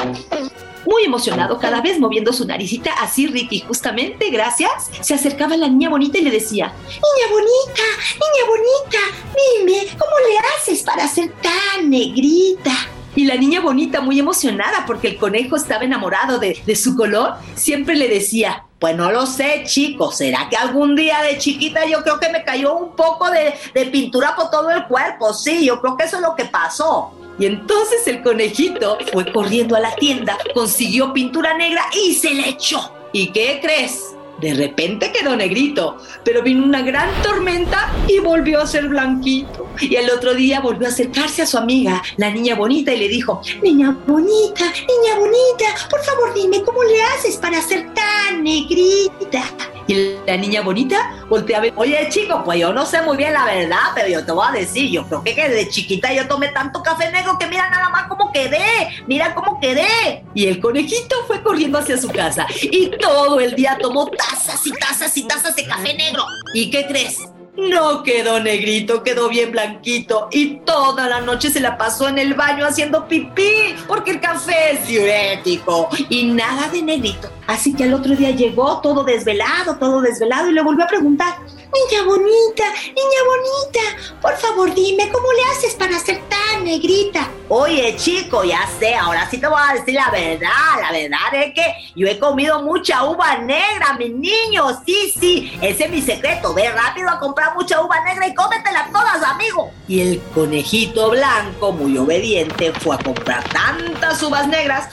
muy 0.86 1.04
emocionado, 1.04 1.58
cada 1.58 1.80
vez 1.80 1.98
moviendo 1.98 2.32
su 2.32 2.46
naricita 2.46 2.92
así, 3.00 3.26
Ricky, 3.26 3.60
justamente, 3.60 4.30
gracias, 4.30 4.90
se 5.00 5.14
acercaba 5.14 5.54
a 5.54 5.58
la 5.58 5.68
niña 5.68 5.88
bonita 5.88 6.18
y 6.18 6.22
le 6.22 6.30
decía, 6.30 6.72
Niña 6.86 7.30
bonita, 7.30 7.82
niña 8.12 8.46
bonita, 8.48 8.98
dime, 9.58 9.88
¿cómo 9.98 10.12
le 10.28 10.38
haces 10.56 10.82
para 10.82 11.06
ser 11.08 11.32
tan 11.42 11.90
negrita? 11.90 12.72
Y 13.14 13.24
la 13.24 13.36
niña 13.36 13.60
bonita, 13.60 14.00
muy 14.00 14.20
emocionada 14.20 14.84
porque 14.86 15.08
el 15.08 15.16
conejo 15.16 15.56
estaba 15.56 15.84
enamorado 15.84 16.38
de, 16.38 16.62
de 16.64 16.76
su 16.76 16.94
color, 16.94 17.34
siempre 17.54 17.96
le 17.96 18.08
decía, 18.08 18.64
pues 18.78 18.94
no 18.94 19.10
lo 19.10 19.26
sé, 19.26 19.64
chico, 19.64 20.12
¿será 20.12 20.48
que 20.50 20.56
algún 20.56 20.94
día 20.94 21.22
de 21.22 21.38
chiquita 21.38 21.86
yo 21.86 22.02
creo 22.02 22.20
que 22.20 22.28
me 22.28 22.44
cayó 22.44 22.74
un 22.76 22.94
poco 22.94 23.30
de, 23.30 23.54
de 23.72 23.86
pintura 23.86 24.36
por 24.36 24.50
todo 24.50 24.70
el 24.70 24.84
cuerpo? 24.84 25.32
Sí, 25.32 25.64
yo 25.64 25.80
creo 25.80 25.96
que 25.96 26.04
eso 26.04 26.16
es 26.16 26.22
lo 26.22 26.36
que 26.36 26.44
pasó. 26.44 27.12
Y 27.38 27.46
entonces 27.46 28.06
el 28.06 28.22
conejito 28.22 28.98
fue 29.12 29.30
corriendo 29.30 29.76
a 29.76 29.80
la 29.80 29.94
tienda, 29.96 30.38
consiguió 30.54 31.12
pintura 31.12 31.56
negra 31.56 31.84
y 31.92 32.14
se 32.14 32.34
le 32.34 32.48
echó. 32.48 32.92
¿Y 33.12 33.30
qué 33.32 33.60
crees? 33.62 34.14
De 34.40 34.54
repente 34.54 35.12
quedó 35.12 35.34
negrito, 35.36 35.98
pero 36.24 36.42
vino 36.42 36.64
una 36.64 36.82
gran 36.82 37.10
tormenta 37.22 37.92
y 38.08 38.18
volvió 38.18 38.60
a 38.60 38.66
ser 38.66 38.88
blanquito. 38.88 39.65
Y 39.80 39.96
el 39.96 40.10
otro 40.10 40.34
día 40.34 40.60
volvió 40.60 40.86
a 40.86 40.90
acercarse 40.90 41.42
a 41.42 41.46
su 41.46 41.58
amiga, 41.58 42.02
la 42.16 42.30
niña 42.30 42.54
bonita, 42.54 42.92
y 42.92 42.98
le 42.98 43.08
dijo, 43.08 43.40
Niña 43.62 43.96
bonita, 44.06 44.64
niña 44.64 45.18
bonita, 45.18 45.88
por 45.90 46.02
favor 46.04 46.34
dime, 46.34 46.62
¿cómo 46.62 46.82
le 46.82 47.02
haces 47.02 47.36
para 47.36 47.60
ser 47.60 47.92
tan 47.94 48.42
negrita? 48.42 49.44
Y 49.88 50.16
la 50.26 50.36
niña 50.36 50.62
bonita 50.62 51.24
voltea 51.28 51.58
a 51.58 51.60
ver, 51.60 51.72
oye 51.76 52.08
chico, 52.10 52.42
pues 52.44 52.58
yo 52.58 52.72
no 52.72 52.84
sé 52.84 53.02
muy 53.02 53.16
bien 53.16 53.32
la 53.32 53.44
verdad, 53.44 53.92
pero 53.94 54.08
yo 54.08 54.24
te 54.24 54.32
voy 54.32 54.46
a 54.48 54.52
decir, 54.52 54.90
yo 54.90 55.06
creo 55.06 55.22
que 55.22 55.34
desde 55.34 55.68
chiquita 55.68 56.12
yo 56.12 56.26
tomé 56.26 56.48
tanto 56.48 56.82
café 56.82 57.10
negro 57.12 57.38
que 57.38 57.46
mira 57.46 57.70
nada 57.70 57.88
más 57.90 58.08
cómo 58.08 58.32
quedé, 58.32 58.88
mira 59.06 59.34
cómo 59.34 59.60
quedé. 59.60 60.24
Y 60.34 60.46
el 60.46 60.60
conejito 60.60 61.16
fue 61.26 61.40
corriendo 61.42 61.78
hacia 61.78 61.96
su 61.96 62.08
casa 62.08 62.46
y 62.62 62.90
todo 62.98 63.38
el 63.38 63.54
día 63.54 63.78
tomó 63.80 64.06
tazas 64.10 64.66
y 64.66 64.72
tazas 64.72 65.16
y 65.16 65.22
tazas 65.22 65.54
de 65.54 65.64
café 65.64 65.94
negro. 65.94 66.24
¿Y 66.52 66.70
qué 66.70 66.86
crees? 66.86 67.20
No 67.56 68.02
quedó 68.02 68.38
negrito, 68.38 69.02
quedó 69.02 69.30
bien 69.30 69.50
blanquito 69.50 70.28
y 70.30 70.56
toda 70.58 71.08
la 71.08 71.20
noche 71.20 71.48
se 71.50 71.60
la 71.60 71.78
pasó 71.78 72.08
en 72.08 72.18
el 72.18 72.34
baño 72.34 72.66
haciendo 72.66 73.08
pipí 73.08 73.74
porque 73.88 74.10
el 74.10 74.20
café 74.20 74.72
es 74.72 74.86
diurético 74.86 75.88
y 76.10 76.24
nada 76.24 76.68
de 76.68 76.82
negrito. 76.82 77.30
Así 77.46 77.74
que 77.74 77.84
al 77.84 77.94
otro 77.94 78.14
día 78.14 78.30
llegó 78.32 78.80
todo 78.82 79.04
desvelado, 79.04 79.76
todo 79.76 80.02
desvelado 80.02 80.50
y 80.50 80.52
le 80.52 80.62
volvió 80.62 80.84
a 80.84 80.88
preguntar, 80.88 81.34
Niña 81.76 82.04
bonita, 82.04 82.64
niña 82.86 83.20
bonita, 83.26 83.80
por 84.22 84.34
favor 84.38 84.72
dime, 84.72 85.10
¿cómo 85.10 85.30
le 85.32 85.42
haces 85.52 85.74
para 85.74 85.98
ser 85.98 86.22
tan 86.28 86.64
negrita? 86.64 87.28
Oye, 87.50 87.94
chico, 87.96 88.44
ya 88.44 88.66
sé, 88.78 88.94
ahora 88.94 89.28
sí 89.30 89.38
te 89.38 89.46
voy 89.46 89.60
a 89.62 89.74
decir 89.74 89.94
la 89.94 90.10
verdad. 90.10 90.48
La 90.80 90.90
verdad 90.90 91.34
es 91.34 91.54
que 91.54 91.92
yo 91.94 92.06
he 92.06 92.18
comido 92.18 92.62
mucha 92.62 93.04
uva 93.04 93.36
negra, 93.38 93.92
mi 93.98 94.08
niño. 94.08 94.80
Sí, 94.86 95.12
sí, 95.20 95.58
ese 95.60 95.84
es 95.84 95.90
mi 95.90 96.00
secreto. 96.00 96.54
Ve 96.54 96.70
rápido 96.70 97.10
a 97.10 97.20
comprar 97.20 97.54
mucha 97.54 97.82
uva 97.82 98.00
negra 98.04 98.26
y 98.26 98.34
cómetela 98.34 98.88
todas, 98.90 99.22
amigo. 99.22 99.70
Y 99.86 100.00
el 100.00 100.20
conejito 100.34 101.10
blanco, 101.10 101.72
muy 101.72 101.98
obediente, 101.98 102.72
fue 102.72 102.96
a 102.96 102.98
comprar 102.98 103.44
tantas 103.50 104.22
uvas 104.22 104.48
negras. 104.48 104.88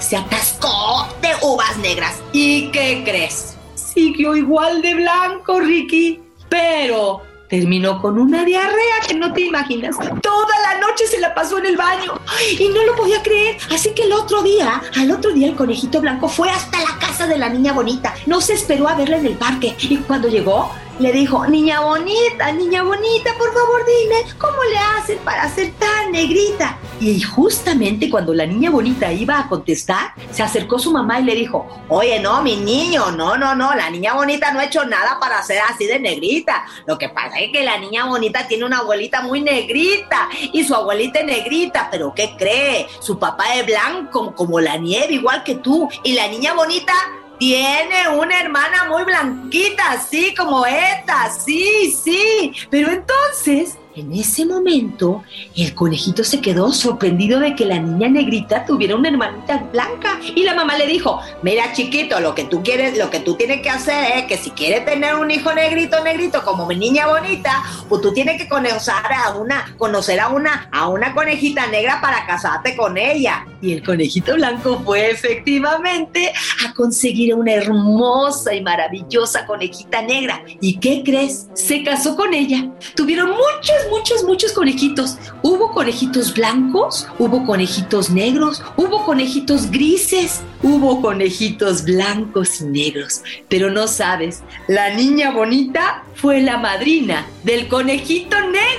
Se 0.00 0.16
atascó 0.16 1.06
de 1.22 1.30
uvas 1.42 1.76
negras. 1.76 2.16
¿Y 2.32 2.70
qué 2.72 3.02
crees? 3.04 3.56
Siguió 3.92 4.36
igual 4.36 4.82
de 4.82 4.94
blanco, 4.94 5.60
Ricky. 5.60 6.20
Pero 6.48 7.22
terminó 7.48 8.00
con 8.00 8.18
una 8.18 8.44
diarrea 8.44 9.00
que 9.06 9.14
no 9.14 9.32
te 9.32 9.42
imaginas. 9.42 9.96
Toda 9.98 10.58
la 10.62 10.78
noche 10.80 11.06
se 11.08 11.18
la 11.18 11.34
pasó 11.34 11.58
en 11.58 11.66
el 11.66 11.76
baño 11.76 12.14
y 12.58 12.68
no 12.68 12.84
lo 12.84 12.94
podía 12.94 13.20
creer. 13.22 13.58
Así 13.72 13.90
que 13.90 14.04
el 14.04 14.12
otro 14.12 14.42
día, 14.42 14.80
al 14.96 15.10
otro 15.10 15.32
día 15.32 15.48
el 15.48 15.56
conejito 15.56 16.00
blanco 16.00 16.28
fue 16.28 16.48
hasta 16.48 16.78
la 16.78 16.98
casa 17.00 17.26
de 17.26 17.38
la 17.38 17.48
niña 17.48 17.72
bonita. 17.72 18.14
No 18.26 18.40
se 18.40 18.54
esperó 18.54 18.88
a 18.88 18.94
verla 18.94 19.18
en 19.18 19.26
el 19.26 19.34
parque 19.34 19.76
y 19.80 19.96
cuando 19.96 20.28
llegó 20.28 20.70
le 21.00 21.12
dijo, 21.12 21.46
niña 21.46 21.80
bonita, 21.80 22.52
niña 22.52 22.82
bonita, 22.82 23.30
por 23.38 23.52
favor 23.54 23.82
dime, 23.86 24.16
¿cómo 24.38 24.62
le 24.64 24.76
hacen 24.76 25.18
para 25.20 25.48
ser 25.48 25.72
tan 25.72 26.12
negrita? 26.12 26.78
Y 27.00 27.22
justamente 27.22 28.10
cuando 28.10 28.34
la 28.34 28.44
niña 28.44 28.70
bonita 28.70 29.10
iba 29.10 29.38
a 29.38 29.48
contestar, 29.48 30.12
se 30.30 30.42
acercó 30.42 30.78
su 30.78 30.92
mamá 30.92 31.20
y 31.20 31.24
le 31.24 31.34
dijo, 31.34 31.66
oye, 31.88 32.20
no, 32.20 32.42
mi 32.42 32.56
niño, 32.56 33.12
no, 33.12 33.38
no, 33.38 33.54
no, 33.54 33.74
la 33.74 33.88
niña 33.88 34.12
bonita 34.12 34.52
no 34.52 34.60
ha 34.60 34.64
hecho 34.64 34.84
nada 34.84 35.18
para 35.18 35.42
ser 35.42 35.60
así 35.70 35.86
de 35.86 35.98
negrita. 35.98 36.66
Lo 36.86 36.98
que 36.98 37.08
pasa 37.08 37.38
es 37.38 37.50
que 37.50 37.64
la 37.64 37.78
niña 37.78 38.04
bonita 38.04 38.46
tiene 38.46 38.66
una 38.66 38.80
abuelita 38.80 39.22
muy 39.22 39.40
negrita 39.40 40.28
y 40.52 40.62
su 40.64 40.74
abuelita 40.74 41.20
es 41.20 41.26
negrita, 41.26 41.88
pero 41.90 42.12
¿qué 42.14 42.34
cree? 42.36 42.86
Su 43.00 43.18
papá 43.18 43.54
es 43.54 43.64
blanco 43.64 44.34
como 44.34 44.60
la 44.60 44.76
nieve, 44.76 45.14
igual 45.14 45.42
que 45.44 45.54
tú, 45.54 45.88
y 46.04 46.12
la 46.12 46.28
niña 46.28 46.52
bonita 46.52 46.92
tiene 47.40 48.06
una 48.16 48.38
hermana 48.38 48.84
muy 48.90 49.02
blanquita, 49.02 49.92
así 49.92 50.34
como 50.34 50.66
esta, 50.66 51.30
sí, 51.30 51.90
sí. 51.90 52.52
Pero 52.68 52.90
entonces, 52.90 53.78
en 54.00 54.12
ese 54.12 54.44
momento, 54.44 55.22
el 55.56 55.74
conejito 55.74 56.24
se 56.24 56.40
quedó 56.40 56.72
sorprendido 56.72 57.38
de 57.40 57.54
que 57.54 57.64
la 57.64 57.78
niña 57.78 58.08
negrita 58.08 58.64
tuviera 58.64 58.96
una 58.96 59.08
hermanita 59.08 59.58
blanca. 59.72 60.18
Y 60.34 60.42
la 60.42 60.54
mamá 60.54 60.76
le 60.76 60.86
dijo, 60.86 61.20
mira 61.42 61.72
chiquito, 61.72 62.20
lo 62.20 62.34
que 62.34 62.44
tú 62.44 62.62
quieres, 62.62 62.98
lo 62.98 63.10
que 63.10 63.20
tú 63.20 63.36
tienes 63.36 63.62
que 63.62 63.70
hacer 63.70 64.18
es 64.18 64.24
que 64.24 64.36
si 64.36 64.50
quieres 64.50 64.84
tener 64.84 65.14
un 65.14 65.30
hijo 65.30 65.52
negrito, 65.52 66.02
negrito, 66.02 66.42
como 66.44 66.66
mi 66.66 66.76
niña 66.76 67.08
bonita, 67.08 67.62
pues 67.88 68.00
tú 68.00 68.12
tienes 68.12 68.40
que 68.40 68.48
conocer 68.48 68.94
a 68.94 69.36
una, 69.36 69.74
conocer 69.78 70.20
a 70.20 70.28
una, 70.28 70.68
a 70.72 70.88
una 70.88 71.14
conejita 71.14 71.66
negra 71.66 72.00
para 72.00 72.26
casarte 72.26 72.76
con 72.76 72.96
ella. 72.96 73.46
Y 73.62 73.72
el 73.72 73.82
conejito 73.82 74.34
blanco 74.34 74.80
fue 74.84 75.10
efectivamente 75.10 76.32
a 76.66 76.72
conseguir 76.72 77.34
una 77.34 77.52
hermosa 77.52 78.54
y 78.54 78.62
maravillosa 78.62 79.46
conejita 79.46 80.00
negra. 80.02 80.42
¿Y 80.60 80.78
qué 80.78 81.02
crees? 81.04 81.48
Se 81.52 81.82
casó 81.82 82.16
con 82.16 82.32
ella. 82.32 82.70
Tuvieron 82.94 83.30
muchos, 83.30 83.76
muchos, 83.90 84.24
muchos 84.24 84.52
conejitos. 84.52 85.18
Hubo 85.42 85.72
conejitos 85.72 86.34
blancos, 86.34 87.06
hubo 87.18 87.44
conejitos 87.44 88.10
negros, 88.10 88.62
hubo 88.76 89.04
conejitos 89.04 89.70
grises, 89.70 90.40
hubo 90.62 91.02
conejitos 91.02 91.84
blancos 91.84 92.60
y 92.60 92.64
negros. 92.64 93.22
Pero 93.48 93.70
no 93.70 93.88
sabes, 93.88 94.42
la 94.68 94.94
niña 94.94 95.32
bonita 95.32 96.04
fue 96.14 96.40
la 96.40 96.56
madrina 96.56 97.26
del 97.44 97.68
conejito 97.68 98.36
negro. 98.40 98.69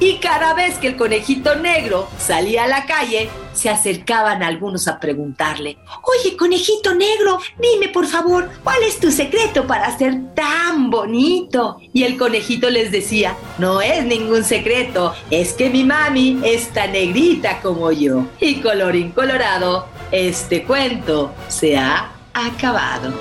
Y 0.00 0.18
cada 0.18 0.54
vez 0.54 0.78
que 0.78 0.88
el 0.88 0.96
conejito 0.96 1.54
negro 1.56 2.08
salía 2.18 2.64
a 2.64 2.68
la 2.68 2.86
calle, 2.86 3.28
se 3.52 3.68
acercaban 3.68 4.42
algunos 4.42 4.88
a 4.88 4.98
preguntarle, 4.98 5.78
Oye, 6.02 6.36
conejito 6.36 6.94
negro, 6.94 7.38
dime 7.60 7.88
por 7.88 8.06
favor, 8.06 8.50
¿cuál 8.64 8.82
es 8.82 8.98
tu 8.98 9.10
secreto 9.10 9.66
para 9.66 9.96
ser 9.96 10.34
tan 10.34 10.90
bonito? 10.90 11.76
Y 11.92 12.04
el 12.04 12.16
conejito 12.16 12.70
les 12.70 12.90
decía, 12.90 13.36
no 13.58 13.80
es 13.80 14.04
ningún 14.04 14.44
secreto, 14.44 15.14
es 15.30 15.52
que 15.52 15.70
mi 15.70 15.84
mami 15.84 16.40
es 16.44 16.68
tan 16.70 16.92
negrita 16.92 17.60
como 17.60 17.92
yo. 17.92 18.26
Y 18.40 18.60
colorín 18.60 19.10
colorado, 19.10 19.86
este 20.10 20.64
cuento 20.64 21.32
se 21.48 21.76
ha 21.76 22.12
acabado. 22.34 23.12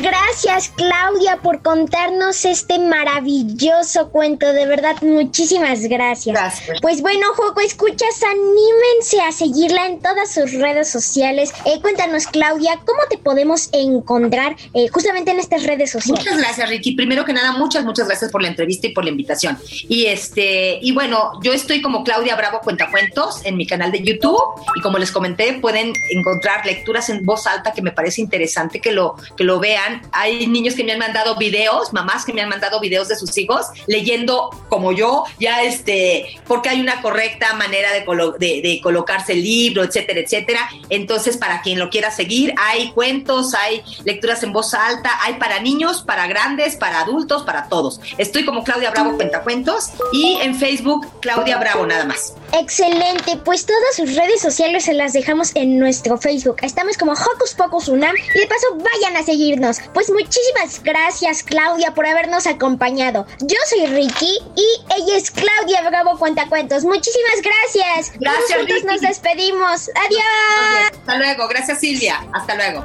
Gracias 0.00 0.72
Claudia 0.76 1.38
por 1.42 1.62
contarnos 1.62 2.44
este 2.44 2.78
maravilloso 2.78 4.10
cuento, 4.10 4.52
de 4.52 4.66
verdad 4.66 4.96
muchísimas 5.02 5.82
gracias. 5.82 6.62
Pues 6.80 7.02
bueno, 7.02 7.26
Juego 7.36 7.60
Escuchas, 7.60 8.22
anímense 8.22 9.20
a 9.20 9.32
seguirla 9.32 9.86
en 9.86 10.00
todas 10.00 10.32
sus 10.32 10.52
redes 10.52 10.90
sociales. 10.90 11.52
Eh, 11.64 11.80
cuéntanos 11.80 12.26
Claudia, 12.26 12.80
¿cómo 12.84 13.00
te 13.08 13.18
podemos 13.18 13.68
encontrar 13.72 14.56
eh, 14.72 14.88
justamente 14.88 15.30
en 15.30 15.38
estas 15.38 15.64
redes 15.64 15.90
sociales? 15.90 16.24
Muchas 16.24 16.38
gracias, 16.38 16.68
Ricky. 16.68 16.92
Primero 16.92 17.24
que 17.24 17.32
nada, 17.32 17.52
muchas, 17.52 17.84
muchas 17.84 18.06
gracias 18.06 18.30
por 18.30 18.42
la 18.42 18.48
entrevista 18.48 18.86
y 18.86 18.92
por 18.92 19.04
la 19.04 19.10
invitación. 19.10 19.58
Y 19.88 20.06
este, 20.06 20.78
y 20.80 20.92
bueno, 20.92 21.32
yo 21.42 21.52
estoy 21.52 21.82
como 21.82 22.04
Claudia 22.04 22.36
Bravo 22.36 22.60
Cuentacuentos 22.60 23.44
en 23.44 23.56
mi 23.56 23.66
canal 23.66 23.92
de 23.92 24.02
YouTube. 24.02 24.42
Y 24.76 24.80
como 24.80 24.98
les 24.98 25.12
comenté, 25.12 25.54
pueden 25.60 25.92
encontrar 26.10 26.64
lecturas 26.64 27.08
en 27.10 27.24
voz 27.24 27.46
alta 27.46 27.72
que 27.72 27.82
me 27.82 27.92
parece 27.92 28.20
interesante 28.20 28.80
que 28.80 28.92
lo, 28.92 29.16
que 29.36 29.44
lo 29.44 29.60
vean. 29.60 29.73
Hay 30.12 30.46
niños 30.46 30.74
que 30.74 30.84
me 30.84 30.92
han 30.92 30.98
mandado 30.98 31.36
videos, 31.36 31.92
mamás 31.92 32.24
que 32.24 32.32
me 32.32 32.42
han 32.42 32.48
mandado 32.48 32.80
videos 32.80 33.08
de 33.08 33.16
sus 33.16 33.36
hijos 33.38 33.66
leyendo 33.86 34.50
como 34.68 34.92
yo, 34.92 35.24
ya 35.38 35.62
este, 35.62 36.40
porque 36.46 36.68
hay 36.68 36.80
una 36.80 37.00
correcta 37.02 37.54
manera 37.54 37.92
de, 37.92 38.04
colo- 38.04 38.32
de- 38.38 38.60
de 38.62 38.80
colocarse 38.82 39.32
el 39.32 39.42
libro, 39.42 39.82
etcétera, 39.84 40.20
etcétera. 40.20 40.68
Entonces, 40.90 41.36
para 41.36 41.62
quien 41.62 41.78
lo 41.78 41.90
quiera 41.90 42.10
seguir, 42.10 42.54
hay 42.58 42.90
cuentos, 42.92 43.54
hay 43.54 43.82
lecturas 44.04 44.42
en 44.42 44.52
voz 44.52 44.74
alta, 44.74 45.10
hay 45.22 45.34
para 45.34 45.60
niños, 45.60 46.02
para 46.02 46.26
grandes, 46.26 46.76
para 46.76 47.00
adultos, 47.00 47.42
para 47.44 47.68
todos. 47.68 48.00
Estoy 48.18 48.44
como 48.44 48.64
Claudia 48.64 48.90
Bravo 48.90 49.16
Cuentacuentos 49.16 49.90
y 50.12 50.38
en 50.42 50.54
Facebook 50.54 51.06
Claudia 51.20 51.58
Bravo 51.58 51.86
nada 51.86 52.04
más. 52.04 52.34
Excelente, 52.52 53.36
pues 53.44 53.66
todas 53.66 53.96
sus 53.96 54.14
redes 54.14 54.40
sociales 54.40 54.84
se 54.84 54.94
las 54.94 55.12
dejamos 55.12 55.52
en 55.54 55.78
nuestro 55.78 56.18
Facebook. 56.18 56.56
Estamos 56.62 56.96
como 56.96 57.12
Hocus 57.12 57.54
Pocus 57.56 57.88
Unam 57.88 58.14
y 58.16 58.38
de 58.38 58.46
paso 58.46 58.66
vayan 58.76 59.16
a 59.16 59.24
seguirnos. 59.24 59.63
Pues 59.92 60.10
muchísimas 60.10 60.82
gracias 60.82 61.42
Claudia 61.42 61.94
por 61.94 62.06
habernos 62.06 62.46
acompañado. 62.46 63.26
Yo 63.40 63.56
soy 63.68 63.86
Ricky 63.86 64.38
y 64.56 64.94
ella 64.96 65.16
es 65.16 65.30
Claudia 65.30 65.88
Bravo 65.88 66.18
Cuentacuentos. 66.18 66.84
Muchísimas 66.84 67.40
gracias. 67.42 68.12
Gracias, 68.18 68.46
Todos 68.48 68.58
juntos 68.58 68.76
Ricky. 68.82 68.86
nos 68.86 69.00
despedimos. 69.00 69.90
Adiós. 69.94 70.92
Hasta 70.92 71.16
luego, 71.16 71.48
gracias 71.48 71.80
Silvia. 71.80 72.24
Hasta 72.32 72.54
luego. 72.54 72.84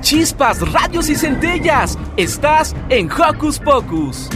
Chispas, 0.00 0.60
radios 0.72 1.08
y 1.08 1.14
centellas. 1.14 1.96
Estás 2.16 2.74
en 2.88 3.08
Hocus 3.12 3.60
Pocus. 3.60 4.28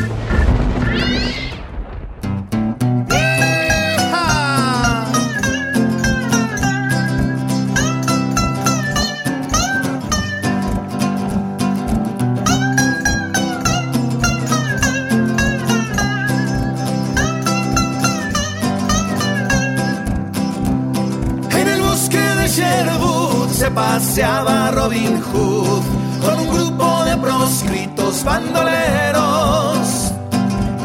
Paseaba 24.14 24.70
Robin 24.70 25.20
Hood 25.20 25.82
con 26.24 26.38
un 26.38 26.48
grupo 26.48 27.04
de 27.04 27.16
proscritos 27.16 28.22
bandoleros. 28.22 30.12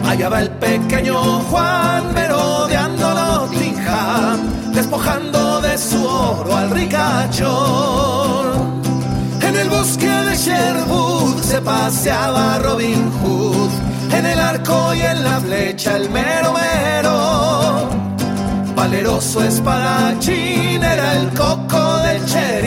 Allá 0.04 0.30
va 0.30 0.42
el 0.42 0.50
pequeño 0.50 1.14
Juan 1.52 2.12
merodeando 2.16 3.14
Nottingham, 3.14 4.74
despojando 4.74 5.62
de 5.62 5.78
su 5.78 6.04
oro 6.04 6.56
al 6.56 6.72
ricachón. 6.72 8.02
En 9.44 9.56
el 9.56 9.70
bosque 9.70 10.10
de 10.10 10.36
Sherwood 10.36 11.40
se 11.44 11.62
paseaba 11.62 12.58
Robin 12.58 13.12
Hood, 13.22 13.70
en 14.12 14.26
el 14.26 14.40
arco 14.40 14.96
y 14.96 15.02
en 15.02 15.24
la 15.24 15.40
flecha 15.40 15.98
el 15.98 16.10
mero. 16.10 16.50
Valeroso 18.76 19.44
espadachín 19.44 20.82
era 20.82 21.14
el 21.18 21.30
coco 21.34 21.99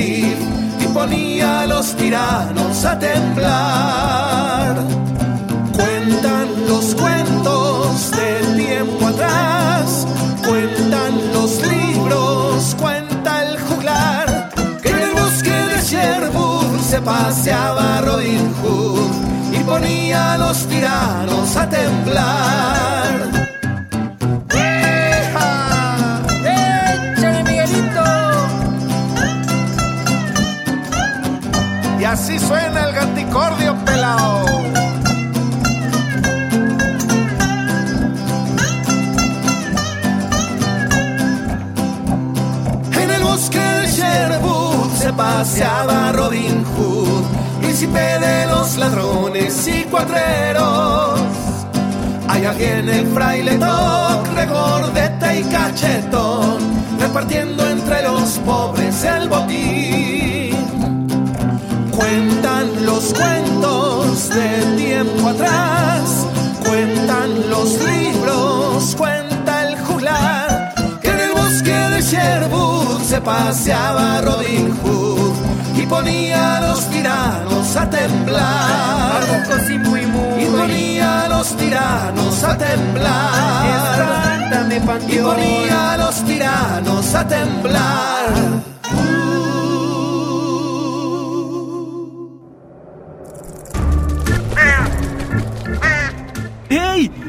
y 0.04 0.86
ponía 0.94 1.60
a 1.60 1.66
los 1.66 1.94
tiranos 1.94 2.84
a 2.84 2.98
temblar. 2.98 4.76
Cuentan 5.72 6.48
los 6.68 6.94
cuentos 6.94 8.10
del 8.10 8.56
tiempo 8.56 9.06
atrás, 9.06 10.06
cuentan 10.46 11.32
los 11.32 11.60
libros, 11.62 12.76
cuenta 12.80 13.42
el 13.44 13.58
juglar, 13.60 14.50
que 14.82 14.88
en 14.88 14.98
el 14.98 15.12
bosque 15.12 15.50
de 15.50 15.82
Sherwood 15.82 16.80
se 16.80 17.00
paseaba 17.00 18.00
Robin 18.00 18.52
Hood 18.62 19.10
y 19.52 19.64
ponía 19.64 20.34
a 20.34 20.38
los 20.38 20.66
tiranos 20.66 21.56
a 21.56 21.68
temblar. 21.68 23.51
En 43.00 43.10
el 43.10 43.22
bosque 43.22 43.58
de 43.58 43.86
Sherwood 43.86 44.92
se 44.98 45.12
paseaba 45.14 46.12
Robin 46.12 46.62
Hood, 46.76 47.24
príncipe 47.62 48.00
de 48.00 48.46
los 48.48 48.76
ladrones 48.76 49.66
y 49.66 49.84
cuatreros. 49.84 51.20
Allá 52.28 52.52
viene 52.52 52.98
el 52.98 53.06
fraile 53.14 53.56
Toc, 53.56 54.26
regordeta 54.34 55.34
y 55.34 55.42
cachetón, 55.44 56.58
repartiendo 57.00 57.66
entre 57.66 58.02
los 58.02 58.38
pobres 58.40 59.02
el 59.04 59.28
botín. 59.30 60.41
Cuentan 62.02 62.84
los 62.84 63.14
cuentos 63.14 64.28
del 64.28 64.76
tiempo 64.76 65.28
atrás, 65.28 66.26
cuentan 66.66 67.48
los 67.48 67.78
libros, 67.80 68.96
cuenta 68.96 69.68
el 69.68 69.78
juglar, 69.78 70.74
que 71.00 71.10
en 71.10 71.20
el 71.20 71.30
bosque 71.30 71.70
de 71.72 72.02
Sherwood 72.02 73.02
se 73.02 73.20
paseaba 73.20 74.20
Robin 74.20 74.76
Hood 74.82 75.32
y 75.76 75.86
ponía 75.86 76.56
a 76.56 76.60
los 76.62 76.90
tiranos 76.90 77.76
a 77.76 77.88
temblar. 77.88 79.22
Y 80.40 80.46
ponía 80.46 81.24
a 81.24 81.28
los 81.28 81.56
tiranos 81.56 82.42
a 82.42 82.58
temblar. 82.58 84.02
Y 85.08 85.18
ponía 85.18 85.92
a 85.92 85.96
los 85.98 86.24
tiranos 86.24 87.14
a 87.14 87.28
temblar. 87.28 88.62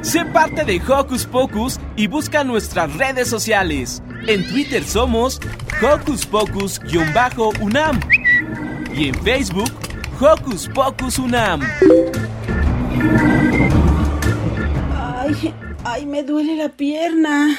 Sé 0.04 0.26
parte 0.26 0.66
de 0.66 0.82
Hocus 0.86 1.26
Pocus 1.26 1.80
y 1.96 2.08
busca 2.08 2.44
nuestras 2.44 2.94
redes 2.98 3.30
sociales. 3.30 4.04
En 4.28 4.46
Twitter 4.50 4.84
somos 4.84 5.40
Hocus 5.82 6.26
Pocus-UNAM 6.26 8.02
y 8.94 9.08
en 9.08 9.16
Facebook 9.24 9.72
Hocus 10.20 10.68
Pocus 10.68 11.18
UNAM. 11.20 11.62
Ay, 14.94 15.56
ay, 15.86 16.06
me 16.06 16.24
duele 16.24 16.58
la 16.58 16.68
pierna. 16.68 17.58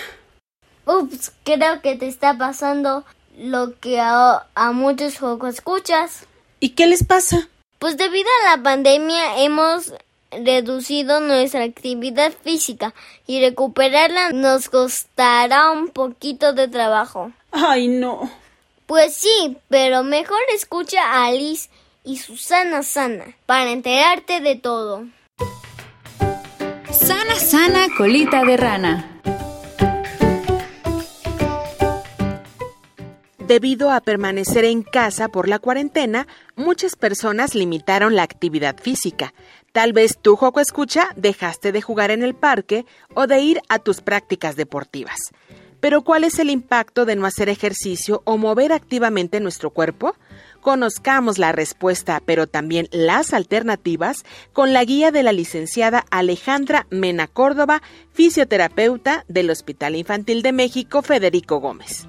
Ups, 0.85 1.33
creo 1.45 1.81
que 1.81 1.97
te 1.97 2.09
está 2.09 2.37
pasando 2.37 3.07
lo 3.39 3.79
que 3.81 4.01
a, 4.01 4.47
a 4.55 4.73
muchos 4.73 5.19
juegos 5.19 5.55
escuchas. 5.55 6.27
¿Y 6.61 6.71
qué 6.71 6.87
les 6.87 7.05
pasa? 7.05 7.49
Pues 7.79 7.97
debido 7.97 8.29
a 8.43 8.57
la 8.57 8.63
pandemia 8.63 9.39
hemos 9.39 9.95
reducido 10.45 11.21
nuestra 11.21 11.65
actividad 11.65 12.33
física 12.43 12.95
y 13.27 13.41
recuperarla 13.41 14.31
nos 14.33 14.69
costará 14.69 15.71
un 15.71 15.89
poquito 15.89 16.53
de 16.53 16.69
trabajo. 16.69 17.33
Ay, 17.53 17.89
no. 17.89 18.31
Pues 18.87 19.15
sí, 19.15 19.57
pero 19.69 20.03
mejor 20.03 20.41
escucha 20.55 21.03
a 21.03 21.27
Alice 21.27 21.71
y 22.05 22.19
Susana 22.19 22.83
Sana 22.83 23.37
para 23.47 23.71
enterarte 23.71 24.41
de 24.41 24.57
todo. 24.57 25.07
Sana, 26.93 27.35
sana, 27.37 27.87
colita 27.97 28.45
de 28.45 28.57
rana. 28.57 29.11
Debido 33.47 33.91
a 33.91 34.01
permanecer 34.01 34.65
en 34.65 34.83
casa 34.83 35.29
por 35.29 35.49
la 35.49 35.59
cuarentena, 35.59 36.27
muchas 36.57 36.97
personas 36.97 37.55
limitaron 37.55 38.17
la 38.17 38.23
actividad 38.23 38.77
física. 38.81 39.35
Tal 39.75 39.93
vez 39.93 40.19
tú, 40.23 40.37
Joco 40.37 40.61
Escucha, 40.61 41.09
dejaste 41.17 41.73
de 41.73 41.83
jugar 41.83 42.13
en 42.13 42.23
el 42.23 42.37
parque 42.37 42.87
o 43.13 43.27
de 43.27 43.41
ir 43.41 43.61
a 43.69 43.81
tus 43.81 44.03
prácticas 44.03 44.55
deportivas. 44.55 45.19
Pero 45.81 46.03
¿cuál 46.03 46.23
es 46.23 46.39
el 46.39 46.49
impacto 46.49 47.05
de 47.05 47.17
no 47.17 47.27
hacer 47.27 47.49
ejercicio 47.49 48.23
o 48.25 48.37
mover 48.37 48.73
activamente 48.73 49.41
nuestro 49.41 49.71
cuerpo? 49.71 50.15
Conozcamos 50.61 51.39
la 51.39 51.51
respuesta, 51.51 52.23
pero 52.25 52.47
también 52.47 52.89
las 52.93 53.35
alternativas, 53.35 54.25
con 54.53 54.73
la 54.73 54.85
guía 54.85 55.11
de 55.11 55.25
la 55.25 55.33
licenciada 55.33 56.05
Alejandra 56.09 56.87
Mena 56.91 57.27
Córdoba, 57.27 57.83
fisioterapeuta 58.13 59.25
del 59.27 59.51
Hospital 59.51 59.97
Infantil 59.97 60.43
de 60.43 60.53
México 60.53 61.03
Federico 61.03 61.59
Gómez. 61.59 62.07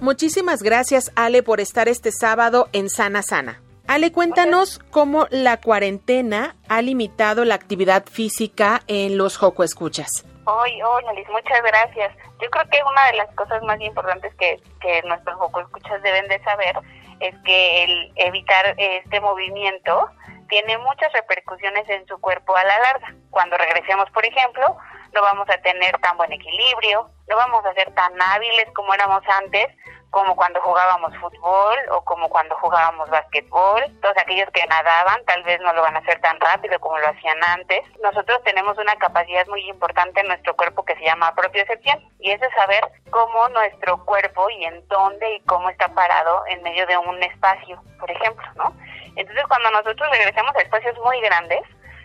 Muchísimas 0.00 0.64
gracias, 0.64 1.12
Ale, 1.14 1.44
por 1.44 1.60
estar 1.60 1.88
este 1.88 2.10
sábado 2.10 2.68
en 2.72 2.90
Sana 2.90 3.22
Sana. 3.22 3.62
Ale, 3.90 4.12
cuéntanos 4.12 4.78
cómo 4.92 5.26
la 5.30 5.60
cuarentena 5.60 6.54
ha 6.68 6.80
limitado 6.80 7.44
la 7.44 7.56
actividad 7.56 8.04
física 8.04 8.82
en 8.86 9.18
los 9.18 9.36
Joco 9.36 9.64
Escuchas. 9.64 10.24
Hoy, 10.44 10.80
hola 10.80 11.12
Liz, 11.12 11.28
muchas 11.28 11.60
gracias. 11.60 12.16
Yo 12.40 12.48
creo 12.50 12.64
que 12.70 12.78
una 12.88 13.06
de 13.06 13.14
las 13.14 13.34
cosas 13.34 13.60
más 13.64 13.80
importantes 13.80 14.32
que, 14.36 14.60
que 14.80 15.02
nuestros 15.08 15.34
Joco 15.38 15.62
Escuchas 15.62 16.00
deben 16.04 16.28
de 16.28 16.40
saber 16.44 16.76
es 17.18 17.34
que 17.44 17.82
el 17.82 18.12
evitar 18.14 18.76
este 18.78 19.20
movimiento 19.20 20.08
tiene 20.48 20.78
muchas 20.78 21.12
repercusiones 21.12 21.88
en 21.88 22.06
su 22.06 22.16
cuerpo 22.20 22.54
a 22.54 22.62
la 22.62 22.78
larga. 22.78 23.12
Cuando 23.30 23.56
regresemos, 23.56 24.08
por 24.12 24.24
ejemplo, 24.24 24.76
no 25.14 25.22
vamos 25.22 25.48
a 25.50 25.58
tener 25.58 25.98
tan 25.98 26.16
buen 26.16 26.32
equilibrio, 26.32 27.10
no 27.28 27.36
vamos 27.36 27.64
a 27.64 27.74
ser 27.74 27.92
tan 27.94 28.12
hábiles 28.20 28.66
como 28.74 28.94
éramos 28.94 29.22
antes, 29.28 29.68
como 30.10 30.34
cuando 30.34 30.60
jugábamos 30.60 31.16
fútbol 31.18 31.78
o 31.92 32.04
como 32.04 32.28
cuando 32.28 32.56
jugábamos 32.56 33.08
básquetbol. 33.10 33.82
Todos 34.02 34.16
aquellos 34.18 34.48
que 34.50 34.66
nadaban 34.66 35.24
tal 35.24 35.42
vez 35.44 35.60
no 35.60 35.72
lo 35.72 35.82
van 35.82 35.96
a 35.96 36.00
hacer 36.00 36.20
tan 36.20 36.38
rápido 36.40 36.78
como 36.80 36.98
lo 36.98 37.08
hacían 37.08 37.42
antes. 37.42 37.82
Nosotros 38.02 38.42
tenemos 38.44 38.76
una 38.78 38.96
capacidad 38.96 39.46
muy 39.46 39.68
importante 39.68 40.20
en 40.20 40.28
nuestro 40.28 40.54
cuerpo 40.56 40.84
que 40.84 40.96
se 40.96 41.04
llama 41.04 41.34
propiocepción 41.34 42.00
y 42.18 42.32
es 42.32 42.40
de 42.40 42.50
saber 42.50 42.82
cómo 43.10 43.48
nuestro 43.50 44.04
cuerpo 44.04 44.50
y 44.50 44.64
en 44.64 44.86
dónde 44.88 45.36
y 45.36 45.40
cómo 45.42 45.70
está 45.70 45.88
parado 45.88 46.44
en 46.48 46.62
medio 46.62 46.86
de 46.86 46.98
un 46.98 47.22
espacio, 47.22 47.80
por 47.98 48.10
ejemplo, 48.10 48.44
¿no? 48.56 48.74
Entonces 49.16 49.44
cuando 49.46 49.70
nosotros 49.70 50.10
regresemos 50.10 50.54
a 50.56 50.60
espacios 50.60 50.96
muy 51.04 51.20
grandes, 51.20 51.60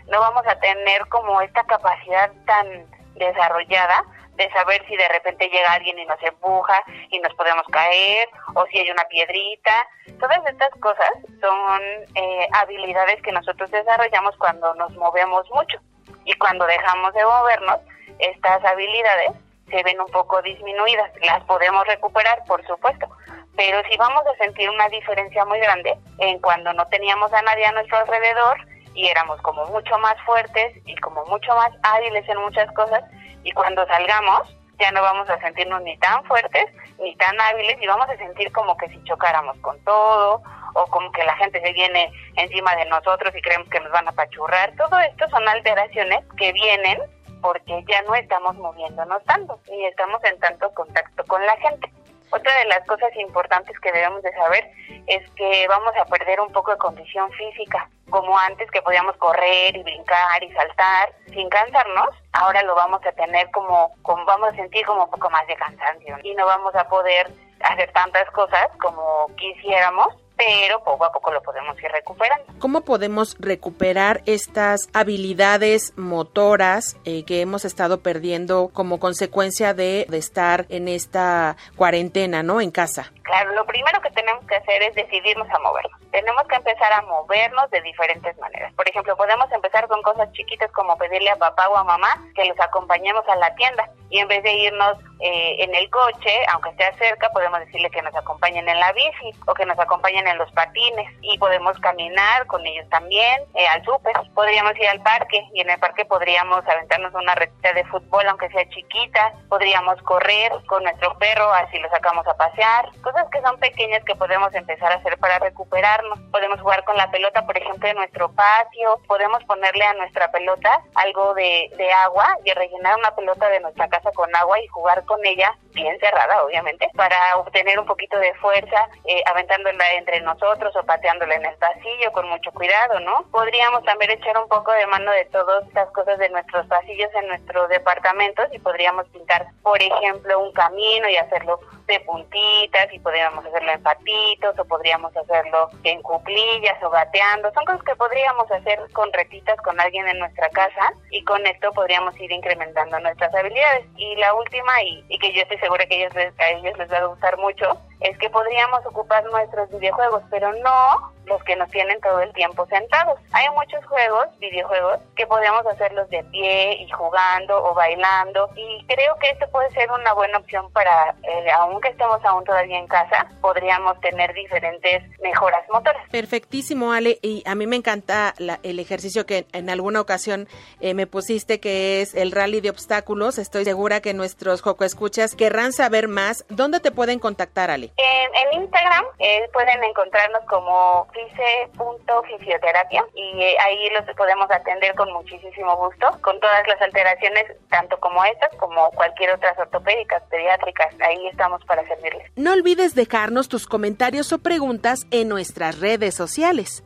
no 0.07 0.19
vamos 0.19 0.45
a 0.45 0.59
tener 0.59 1.07
como 1.07 1.41
esta 1.41 1.63
capacidad 1.63 2.31
tan 2.45 2.94
desarrollada 3.15 4.03
de 4.35 4.49
saber 4.51 4.83
si 4.87 4.95
de 4.95 5.07
repente 5.07 5.47
llega 5.49 5.73
alguien 5.73 5.97
y 5.97 6.05
nos 6.05 6.21
empuja 6.21 6.83
y 7.09 7.19
nos 7.19 7.33
podemos 7.35 7.65
caer 7.71 8.27
o 8.53 8.65
si 8.67 8.79
hay 8.79 8.91
una 8.91 9.05
piedrita. 9.05 9.87
Todas 10.19 10.39
estas 10.45 10.69
cosas 10.81 11.09
son 11.39 11.81
eh, 12.15 12.47
habilidades 12.53 13.21
que 13.21 13.31
nosotros 13.31 13.71
desarrollamos 13.71 14.35
cuando 14.37 14.73
nos 14.75 14.93
movemos 14.95 15.49
mucho 15.51 15.79
y 16.25 16.33
cuando 16.33 16.65
dejamos 16.65 17.13
de 17.13 17.23
movernos, 17.23 17.79
estas 18.19 18.63
habilidades 18.65 19.31
se 19.69 19.83
ven 19.83 19.99
un 19.99 20.07
poco 20.07 20.41
disminuidas. 20.41 21.11
Las 21.21 21.43
podemos 21.45 21.85
recuperar, 21.87 22.43
por 22.45 22.65
supuesto, 22.67 23.07
pero 23.55 23.81
si 23.89 23.97
vamos 23.97 24.23
a 24.27 24.43
sentir 24.43 24.69
una 24.69 24.89
diferencia 24.89 25.45
muy 25.45 25.59
grande 25.59 25.97
en 26.19 26.39
cuando 26.39 26.73
no 26.73 26.85
teníamos 26.87 27.31
a 27.33 27.41
nadie 27.41 27.65
a 27.65 27.71
nuestro 27.71 27.97
alrededor 27.97 28.57
y 28.95 29.07
éramos 29.07 29.41
como 29.41 29.65
mucho 29.67 29.97
más 29.99 30.15
fuertes 30.25 30.73
y 30.85 30.95
como 30.95 31.23
mucho 31.25 31.53
más 31.55 31.71
hábiles 31.83 32.27
en 32.27 32.39
muchas 32.39 32.71
cosas 32.73 33.03
y 33.43 33.51
cuando 33.51 33.85
salgamos 33.87 34.55
ya 34.79 34.91
no 34.91 35.01
vamos 35.01 35.29
a 35.29 35.39
sentirnos 35.39 35.81
ni 35.83 35.97
tan 35.97 36.23
fuertes 36.25 36.65
ni 36.99 37.15
tan 37.17 37.39
hábiles 37.39 37.77
y 37.81 37.87
vamos 37.87 38.09
a 38.09 38.17
sentir 38.17 38.51
como 38.51 38.75
que 38.77 38.89
si 38.89 39.03
chocáramos 39.03 39.57
con 39.59 39.79
todo 39.83 40.41
o 40.73 40.85
como 40.87 41.11
que 41.11 41.23
la 41.23 41.35
gente 41.37 41.61
se 41.61 41.73
viene 41.73 42.11
encima 42.35 42.75
de 42.75 42.85
nosotros 42.85 43.33
y 43.35 43.41
creemos 43.41 43.69
que 43.69 43.79
nos 43.79 43.91
van 43.91 44.07
a 44.07 44.11
pachurrar. 44.11 44.73
Todo 44.75 44.99
esto 44.99 45.29
son 45.29 45.47
alteraciones 45.47 46.19
que 46.37 46.51
vienen 46.51 46.99
porque 47.41 47.83
ya 47.87 48.01
no 48.03 48.15
estamos 48.15 48.55
moviéndonos 48.55 49.23
tanto 49.25 49.59
ni 49.69 49.85
estamos 49.85 50.23
en 50.23 50.39
tanto 50.39 50.69
contacto 50.73 51.23
con 51.25 51.45
la 51.45 51.55
gente. 51.57 51.91
Otra 52.35 52.53
de 52.59 52.65
las 52.65 52.85
cosas 52.85 53.15
importantes 53.15 53.79
que 53.79 53.93
debemos 53.93 54.21
de 54.21 54.33
saber 54.33 54.69
es 55.07 55.23
que 55.37 55.67
vamos 55.69 55.93
a 55.95 56.03
perder 56.03 56.41
un 56.41 56.51
poco 56.51 56.71
de 56.71 56.77
condición 56.77 57.31
física, 57.31 57.89
como 58.09 58.37
antes 58.37 58.69
que 58.71 58.81
podíamos 58.81 59.15
correr 59.17 59.73
y 59.73 59.83
brincar 59.83 60.43
y 60.43 60.51
saltar 60.51 61.13
sin 61.33 61.47
cansarnos, 61.47 62.09
ahora 62.33 62.61
lo 62.63 62.75
vamos 62.75 62.99
a 63.05 63.11
tener 63.13 63.49
como, 63.51 63.95
como 64.01 64.25
vamos 64.25 64.49
a 64.49 64.55
sentir 64.55 64.85
como 64.85 65.05
un 65.05 65.11
poco 65.11 65.29
más 65.29 65.47
de 65.47 65.55
cansancio 65.55 66.17
y 66.23 66.35
no 66.35 66.45
vamos 66.45 66.75
a 66.75 66.85
poder 66.89 67.31
hacer 67.61 67.89
tantas 67.93 68.29
cosas 68.31 68.67
como 68.81 69.27
quisiéramos 69.37 70.13
pero 70.37 70.83
poco 70.83 71.05
a 71.05 71.11
poco 71.11 71.31
lo 71.31 71.41
podemos 71.41 71.77
ir 71.81 71.91
recuperando. 71.91 72.45
¿Cómo 72.59 72.81
podemos 72.81 73.35
recuperar 73.39 74.21
estas 74.25 74.89
habilidades 74.93 75.93
motoras 75.97 76.97
eh, 77.05 77.23
que 77.25 77.41
hemos 77.41 77.65
estado 77.65 78.01
perdiendo 78.01 78.69
como 78.73 78.99
consecuencia 78.99 79.73
de, 79.73 80.05
de, 80.09 80.17
estar 80.17 80.65
en 80.69 80.87
esta 80.87 81.55
cuarentena, 81.75 82.43
¿no? 82.43 82.61
En 82.61 82.71
casa. 82.71 83.11
Claro, 83.23 83.53
lo 83.53 83.65
primero 83.65 84.01
que 84.01 84.09
tenemos 84.11 84.45
que 84.45 84.55
hacer 84.55 84.83
es 84.83 84.95
decidirnos 84.95 85.47
a 85.49 85.59
movernos. 85.59 86.04
Tenemos 86.15 86.47
que 86.47 86.55
empezar 86.55 86.93
a 86.93 87.01
movernos 87.01 87.69
de 87.71 87.81
diferentes 87.81 88.37
maneras. 88.37 88.71
Por 88.75 88.87
ejemplo, 88.87 89.17
podemos 89.17 89.51
empezar 89.51 89.85
con 89.89 90.01
cosas 90.01 90.31
chiquitas 90.31 90.71
como 90.71 90.97
pedirle 90.97 91.29
a 91.29 91.35
papá 91.35 91.67
o 91.67 91.75
a 91.75 91.83
mamá 91.83 92.07
que 92.33 92.45
los 92.45 92.57
acompañemos 92.57 93.27
a 93.27 93.35
la 93.35 93.53
tienda 93.55 93.89
y 94.09 94.19
en 94.19 94.29
vez 94.29 94.41
de 94.43 94.53
irnos 94.53 94.97
eh, 95.19 95.57
en 95.59 95.75
el 95.75 95.89
coche, 95.89 96.31
aunque 96.53 96.69
esté 96.69 96.93
cerca, 96.97 97.29
podemos 97.31 97.59
decirle 97.59 97.89
que 97.89 98.01
nos 98.01 98.15
acompañen 98.15 98.67
en 98.69 98.79
la 98.79 98.93
bici 98.93 99.31
o 99.45 99.53
que 99.53 99.65
nos 99.65 99.77
acompañen 99.77 100.25
en 100.25 100.37
los 100.37 100.49
patines 100.53 101.11
y 101.21 101.37
podemos 101.37 101.77
caminar 101.79 102.47
con 102.47 102.65
ellos 102.65 102.87
también 102.89 103.41
eh, 103.55 103.67
al 103.67 103.83
súper. 103.83 104.13
Podríamos 104.33 104.77
ir 104.77 104.87
al 104.87 105.01
parque 105.01 105.45
y 105.53 105.59
en 105.59 105.69
el 105.69 105.79
parque 105.79 106.05
podríamos 106.05 106.65
aventarnos 106.65 107.13
una 107.13 107.35
receta 107.35 107.73
de 107.73 107.83
fútbol 107.85 108.25
aunque 108.29 108.49
sea 108.49 108.67
chiquita. 108.69 109.33
Podríamos 109.49 110.01
correr 110.03 110.53
con 110.67 110.83
nuestro 110.83 111.17
perro 111.17 111.51
así 111.53 111.77
lo 111.79 111.89
sacamos 111.89 112.25
a 112.27 112.37
pasear. 112.37 112.89
Cosas 113.01 113.25
que 113.31 113.41
son 113.41 113.57
pequeñas 113.59 114.03
que 114.05 114.15
podemos 114.15 114.53
empezar 114.53 114.93
a 114.93 114.95
hacer 114.95 115.17
para 115.17 115.39
recuperarnos. 115.39 116.04
Podemos 116.31 116.59
jugar 116.61 116.83
con 116.83 116.97
la 116.97 117.09
pelota, 117.11 117.45
por 117.45 117.57
ejemplo, 117.57 117.87
en 117.87 117.97
nuestro 117.97 118.31
patio. 118.31 118.99
Podemos 119.07 119.43
ponerle 119.45 119.85
a 119.85 119.93
nuestra 119.93 120.31
pelota 120.31 120.81
algo 120.95 121.33
de, 121.33 121.71
de 121.77 121.91
agua 121.91 122.37
y 122.43 122.51
rellenar 122.51 122.97
una 122.97 123.15
pelota 123.15 123.49
de 123.49 123.59
nuestra 123.59 123.87
casa 123.87 124.11
con 124.11 124.33
agua 124.35 124.59
y 124.59 124.67
jugar 124.67 125.03
con 125.05 125.23
ella, 125.25 125.55
bien 125.73 125.99
cerrada 125.99 126.43
obviamente, 126.43 126.89
para 126.95 127.37
obtener 127.37 127.79
un 127.79 127.85
poquito 127.85 128.17
de 128.19 128.33
fuerza, 128.35 128.87
eh, 129.05 129.21
aventándola 129.25 129.93
entre 129.93 130.21
nosotros 130.21 130.75
o 130.75 130.83
pateándola 130.83 131.35
en 131.35 131.45
el 131.45 131.55
pasillo 131.55 132.11
con 132.11 132.27
mucho 132.29 132.51
cuidado, 132.51 132.99
¿no? 132.99 133.25
Podríamos 133.31 133.83
también 133.83 134.11
echar 134.11 134.37
un 134.37 134.47
poco 134.47 134.71
de 134.71 134.87
mano 134.87 135.11
de 135.11 135.25
todas 135.25 135.65
estas 135.67 135.89
cosas 135.91 136.17
de 136.19 136.29
nuestros 136.29 136.65
pasillos 136.67 137.09
en 137.15 137.27
nuestros 137.27 137.69
departamentos 137.69 138.47
y 138.51 138.59
podríamos 138.59 139.07
pintar, 139.09 139.47
por 139.61 139.81
ejemplo, 139.81 140.39
un 140.39 140.51
camino 140.53 141.09
y 141.09 141.17
hacerlo 141.17 141.59
de 141.87 141.99
puntitas 142.01 142.87
y 142.91 142.99
podríamos 142.99 143.45
hacerlo 143.45 143.71
en 143.71 143.83
patitos 143.83 144.57
o 144.57 144.65
podríamos 144.65 145.15
hacerlo 145.15 145.69
en 145.83 146.01
cuclillas 146.01 146.81
o 146.83 146.89
gateando. 146.89 147.51
Son 147.53 147.65
cosas 147.65 147.83
que 147.83 147.95
podríamos 147.95 148.49
hacer 148.51 148.79
con 148.93 149.11
retitas 149.13 149.57
con 149.61 149.79
alguien 149.79 150.07
en 150.07 150.19
nuestra 150.19 150.49
casa 150.49 150.93
y 151.11 151.23
con 151.23 151.45
esto 151.45 151.71
podríamos 151.73 152.19
ir 152.19 152.31
incrementando 152.31 152.99
nuestras 152.99 153.33
habilidades. 153.35 153.85
Y 153.97 154.15
la 154.15 154.33
última, 154.33 154.81
y, 154.83 155.03
y 155.09 155.19
que 155.19 155.33
yo 155.33 155.41
estoy 155.41 155.57
segura 155.59 155.85
que 155.85 155.97
ellos 155.97 156.13
les, 156.15 156.39
a 156.39 156.49
ellos 156.49 156.77
les 156.77 156.91
va 156.91 156.97
a 156.97 157.05
gustar 157.05 157.37
mucho, 157.37 157.79
es 158.01 158.17
que 158.17 158.29
podríamos 158.29 158.85
ocupar 158.85 159.23
nuestros 159.25 159.69
videojuegos, 159.71 160.23
pero 160.29 160.53
no 160.53 161.13
los 161.25 161.43
que 161.43 161.55
nos 161.55 161.69
tienen 161.71 161.99
todo 162.01 162.19
el 162.21 162.31
tiempo 162.33 162.65
sentados. 162.67 163.19
Hay 163.31 163.49
muchos 163.49 163.83
juegos, 163.85 164.27
videojuegos, 164.39 164.99
que 165.15 165.25
podríamos 165.25 165.65
hacerlos 165.65 166.09
de 166.09 166.23
pie 166.25 166.83
y 166.83 166.89
jugando 166.91 167.63
o 167.63 167.73
bailando 167.73 168.49
y 168.55 168.85
creo 168.85 169.15
que 169.19 169.29
esto 169.29 169.47
puede 169.51 169.69
ser 169.71 169.89
una 169.91 170.13
buena 170.13 170.37
opción 170.37 170.71
para, 170.71 171.15
eh, 171.23 171.47
aunque 171.57 171.89
estemos 171.89 172.23
aún 172.25 172.43
todavía 172.43 172.77
en 172.77 172.87
casa, 172.87 173.27
podríamos 173.41 173.99
tener 174.01 174.33
diferentes 174.33 175.03
mejoras 175.19 175.63
motoras. 175.71 176.07
Perfectísimo, 176.11 176.91
Ale, 176.91 177.19
y 177.21 177.43
a 177.45 177.55
mí 177.55 177.67
me 177.67 177.75
encanta 177.75 178.33
la, 178.37 178.59
el 178.63 178.79
ejercicio 178.79 179.25
que 179.25 179.47
en 179.53 179.69
alguna 179.69 180.01
ocasión 180.01 180.47
eh, 180.79 180.93
me 180.93 181.07
pusiste, 181.07 181.59
que 181.59 182.01
es 182.01 182.13
el 182.15 182.31
rally 182.31 182.61
de 182.61 182.69
obstáculos. 182.69 183.37
Estoy 183.37 183.65
segura 183.65 184.01
que 184.01 184.13
nuestros 184.13 184.61
Joco 184.61 184.83
Escuchas 184.83 185.35
querrán 185.35 185.73
saber 185.73 186.07
más. 186.07 186.45
¿Dónde 186.49 186.79
te 186.79 186.91
pueden 186.91 187.19
contactar, 187.19 187.71
Ale? 187.71 187.91
En, 187.97 188.61
Instagram 188.61 189.05
eh, 189.19 189.49
pueden 189.53 189.83
encontrarnos 189.83 190.41
como 190.49 191.07
fice.fisioterapia 191.13 193.05
y 193.13 193.41
eh, 193.41 193.55
ahí 193.59 193.89
los 193.91 194.03
podemos 194.15 194.49
atender 194.51 194.93
con 194.95 195.11
muchísimo 195.13 195.77
gusto, 195.77 196.07
con 196.21 196.39
todas 196.39 196.67
las 196.67 196.81
alteraciones, 196.81 197.45
tanto 197.69 197.97
como 197.99 198.23
estas 198.25 198.53
como 198.57 198.91
cualquier 198.91 199.31
otras 199.33 199.57
ortopédicas, 199.57 200.23
pediátricas. 200.29 200.93
Ahí 200.99 201.27
estamos 201.27 201.63
para 201.65 201.85
servirles. 201.87 202.31
No 202.35 202.51
olvides 202.51 202.95
dejarnos 202.95 203.47
tus 203.47 203.65
comentarios 203.65 204.33
o 204.33 204.39
preguntas 204.39 205.05
en 205.11 205.29
nuestras 205.29 205.79
redes 205.79 206.15
sociales. 206.15 206.83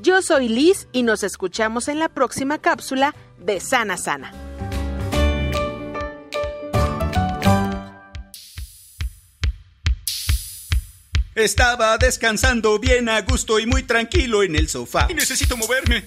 Yo 0.00 0.22
soy 0.22 0.48
Liz 0.48 0.88
y 0.92 1.02
nos 1.02 1.22
escuchamos 1.22 1.88
en 1.88 1.98
la 1.98 2.08
próxima 2.08 2.58
cápsula 2.58 3.14
de 3.38 3.60
Sana 3.60 3.96
Sana. 3.96 4.32
Estaba 11.40 11.96
descansando 11.98 12.80
bien 12.80 13.08
a 13.08 13.20
gusto 13.20 13.60
y 13.60 13.66
muy 13.66 13.84
tranquilo 13.84 14.42
en 14.42 14.56
el 14.56 14.68
sofá. 14.68 15.06
Y 15.08 15.14
necesito 15.14 15.56
moverme. 15.56 16.02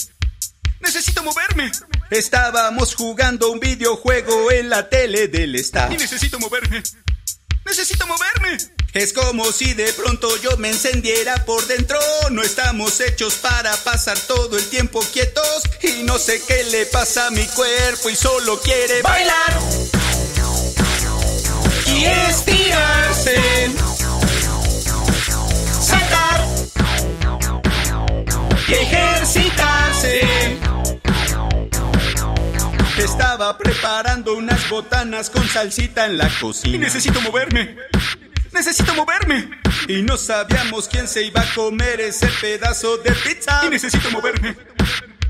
Necesito 0.81 1.23
moverme. 1.23 1.71
Estábamos 2.09 2.95
jugando 2.95 3.49
un 3.49 3.59
videojuego 3.59 4.51
en 4.51 4.69
la 4.69 4.89
tele 4.89 5.29
del 5.29 5.55
staff. 5.55 5.89
Y 5.91 5.97
necesito 5.97 6.37
moverme. 6.37 6.83
Necesito 7.65 8.05
moverme. 8.07 8.57
Es 8.93 9.13
como 9.13 9.49
si 9.53 9.73
de 9.73 9.93
pronto 9.93 10.35
yo 10.41 10.57
me 10.57 10.69
encendiera 10.69 11.45
por 11.45 11.65
dentro. 11.65 11.97
No 12.31 12.41
estamos 12.41 12.99
hechos 12.99 13.35
para 13.35 13.73
pasar 13.77 14.19
todo 14.19 14.57
el 14.57 14.67
tiempo 14.67 14.99
quietos. 15.13 15.63
Y 15.81 16.03
no 16.03 16.19
sé 16.19 16.41
qué 16.45 16.65
le 16.65 16.87
pasa 16.87 17.27
a 17.27 17.31
mi 17.31 17.45
cuerpo 17.45 18.09
y 18.09 18.15
solo 18.17 18.59
quiere 18.59 19.01
bailar. 19.01 19.59
Y 21.87 22.03
estirarse. 22.03 23.90
Ejercitarse. 28.71 30.21
Estaba 32.97 33.57
preparando 33.57 34.35
unas 34.35 34.69
botanas 34.69 35.29
con 35.29 35.47
salsita 35.47 36.05
en 36.05 36.17
la 36.17 36.29
cocina. 36.39 36.75
Y 36.75 36.79
necesito 36.79 37.19
moverme. 37.21 37.75
Necesito 38.53 38.93
moverme. 38.93 39.49
Y 39.87 40.01
no 40.01 40.17
sabíamos 40.17 40.87
quién 40.87 41.07
se 41.07 41.23
iba 41.23 41.41
a 41.41 41.53
comer 41.53 41.99
ese 42.01 42.27
pedazo 42.39 42.97
de 42.97 43.11
pizza. 43.11 43.61
Y 43.65 43.69
necesito 43.69 44.09
moverme. 44.11 44.55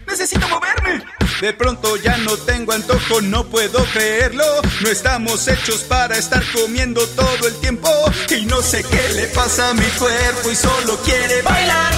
Necesito 0.08 0.48
moverme. 0.48 1.04
De 1.40 1.54
pronto 1.54 1.98
ya 1.98 2.18
no 2.18 2.38
tengo 2.38 2.74
antojo, 2.74 3.22
no 3.22 3.46
puedo 3.46 3.84
creerlo. 3.86 4.44
No 4.82 4.90
estamos 4.90 5.48
hechos 5.48 5.82
para 5.82 6.18
estar 6.18 6.44
comiendo 6.52 7.06
todo 7.08 7.48
el 7.48 7.56
tiempo. 7.62 7.90
Y 8.30 8.46
no 8.46 8.62
sé 8.62 8.84
qué 8.84 9.10
le 9.16 9.28
pasa 9.28 9.70
a 9.70 9.74
mi 9.74 9.88
cuerpo 9.98 10.52
y 10.52 10.56
solo 10.56 10.98
quiere 11.04 11.42
bailar. 11.42 11.94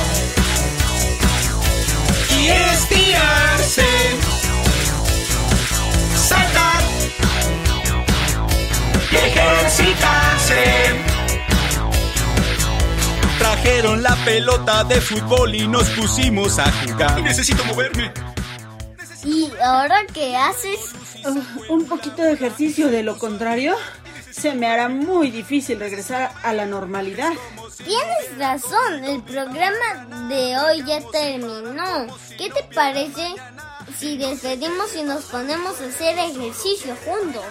Y 2.43 2.49
estirarse. 2.49 3.85
Saltar. 6.27 6.83
Y 9.09 9.15
ejercitarse. 9.15 10.63
Trajeron 13.39 14.03
la 14.03 14.15
pelota 14.25 14.83
de 14.83 14.99
fútbol 14.99 15.55
y 15.55 15.67
nos 15.69 15.89
pusimos 15.91 16.59
a 16.59 16.69
jugar. 16.69 17.17
Y 17.19 17.23
necesito 17.23 17.63
moverme. 17.63 18.11
¿Y 19.23 19.49
ahora 19.63 20.01
qué 20.13 20.35
haces? 20.35 20.79
Uh, 21.25 21.73
un 21.73 21.85
poquito 21.85 22.23
de 22.23 22.33
ejercicio, 22.33 22.89
de 22.89 23.03
lo 23.03 23.17
contrario, 23.17 23.75
se 24.31 24.53
me 24.53 24.67
hará 24.67 24.89
muy 24.89 25.31
difícil 25.31 25.79
regresar 25.79 26.33
a 26.43 26.51
la 26.51 26.65
normalidad. 26.65 27.31
Tienes 27.78 28.38
razón, 28.38 29.03
el 29.03 29.21
programa 29.24 30.28
de 30.30 30.57
hoy 30.57 30.84
ya 30.86 30.99
terminó. 31.11 32.07
¿Qué 32.38 32.49
te 32.49 32.63
parece 32.74 33.36
si 33.97 34.17
despedimos 34.17 34.95
y 34.95 35.03
nos 35.03 35.26
ponemos 35.26 35.82
a 35.82 35.86
hacer 35.86 36.17
ejercicio 36.17 36.95
juntos? 37.05 37.43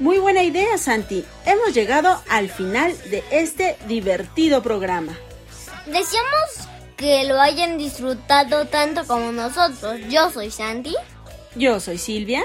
Muy 0.00 0.18
buena 0.18 0.42
idea, 0.42 0.76
Santi. 0.78 1.24
Hemos 1.44 1.74
llegado 1.74 2.22
al 2.28 2.48
final 2.48 2.96
de 3.10 3.24
este 3.30 3.76
divertido 3.86 4.62
programa. 4.62 5.12
Deseamos 5.86 6.68
que 6.96 7.24
lo 7.24 7.40
hayan 7.40 7.78
disfrutado 7.78 8.66
tanto 8.66 9.06
como 9.06 9.32
nosotros. 9.32 10.00
Yo 10.08 10.30
soy 10.30 10.50
Santi. 10.50 10.94
Yo 11.54 11.80
soy 11.80 11.98
Silvia. 11.98 12.44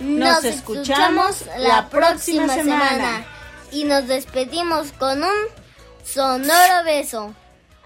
Nos, 0.00 0.44
escuchamos 0.44 1.44
la 1.58 1.88
próxima 1.88 2.54
semana. 2.54 3.26
Y 3.72 3.84
nos 3.84 4.06
despedimos 4.06 4.92
con 4.92 5.22
un 5.22 5.65
sonoro 6.06 6.84
beso. 6.84 7.34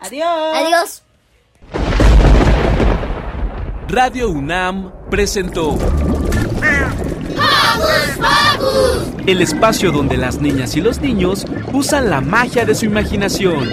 Adiós. 0.00 0.56
Adiós. 0.56 1.02
Radio 3.88 4.30
UNAM 4.30 4.92
presentó 5.10 5.76
¡Vamos, 8.20 9.10
el 9.26 9.42
espacio 9.42 9.90
donde 9.90 10.16
las 10.16 10.40
niñas 10.40 10.76
y 10.76 10.80
los 10.80 11.00
niños 11.00 11.44
usan 11.72 12.08
la 12.10 12.20
magia 12.20 12.64
de 12.64 12.74
su 12.74 12.84
imaginación. 12.84 13.68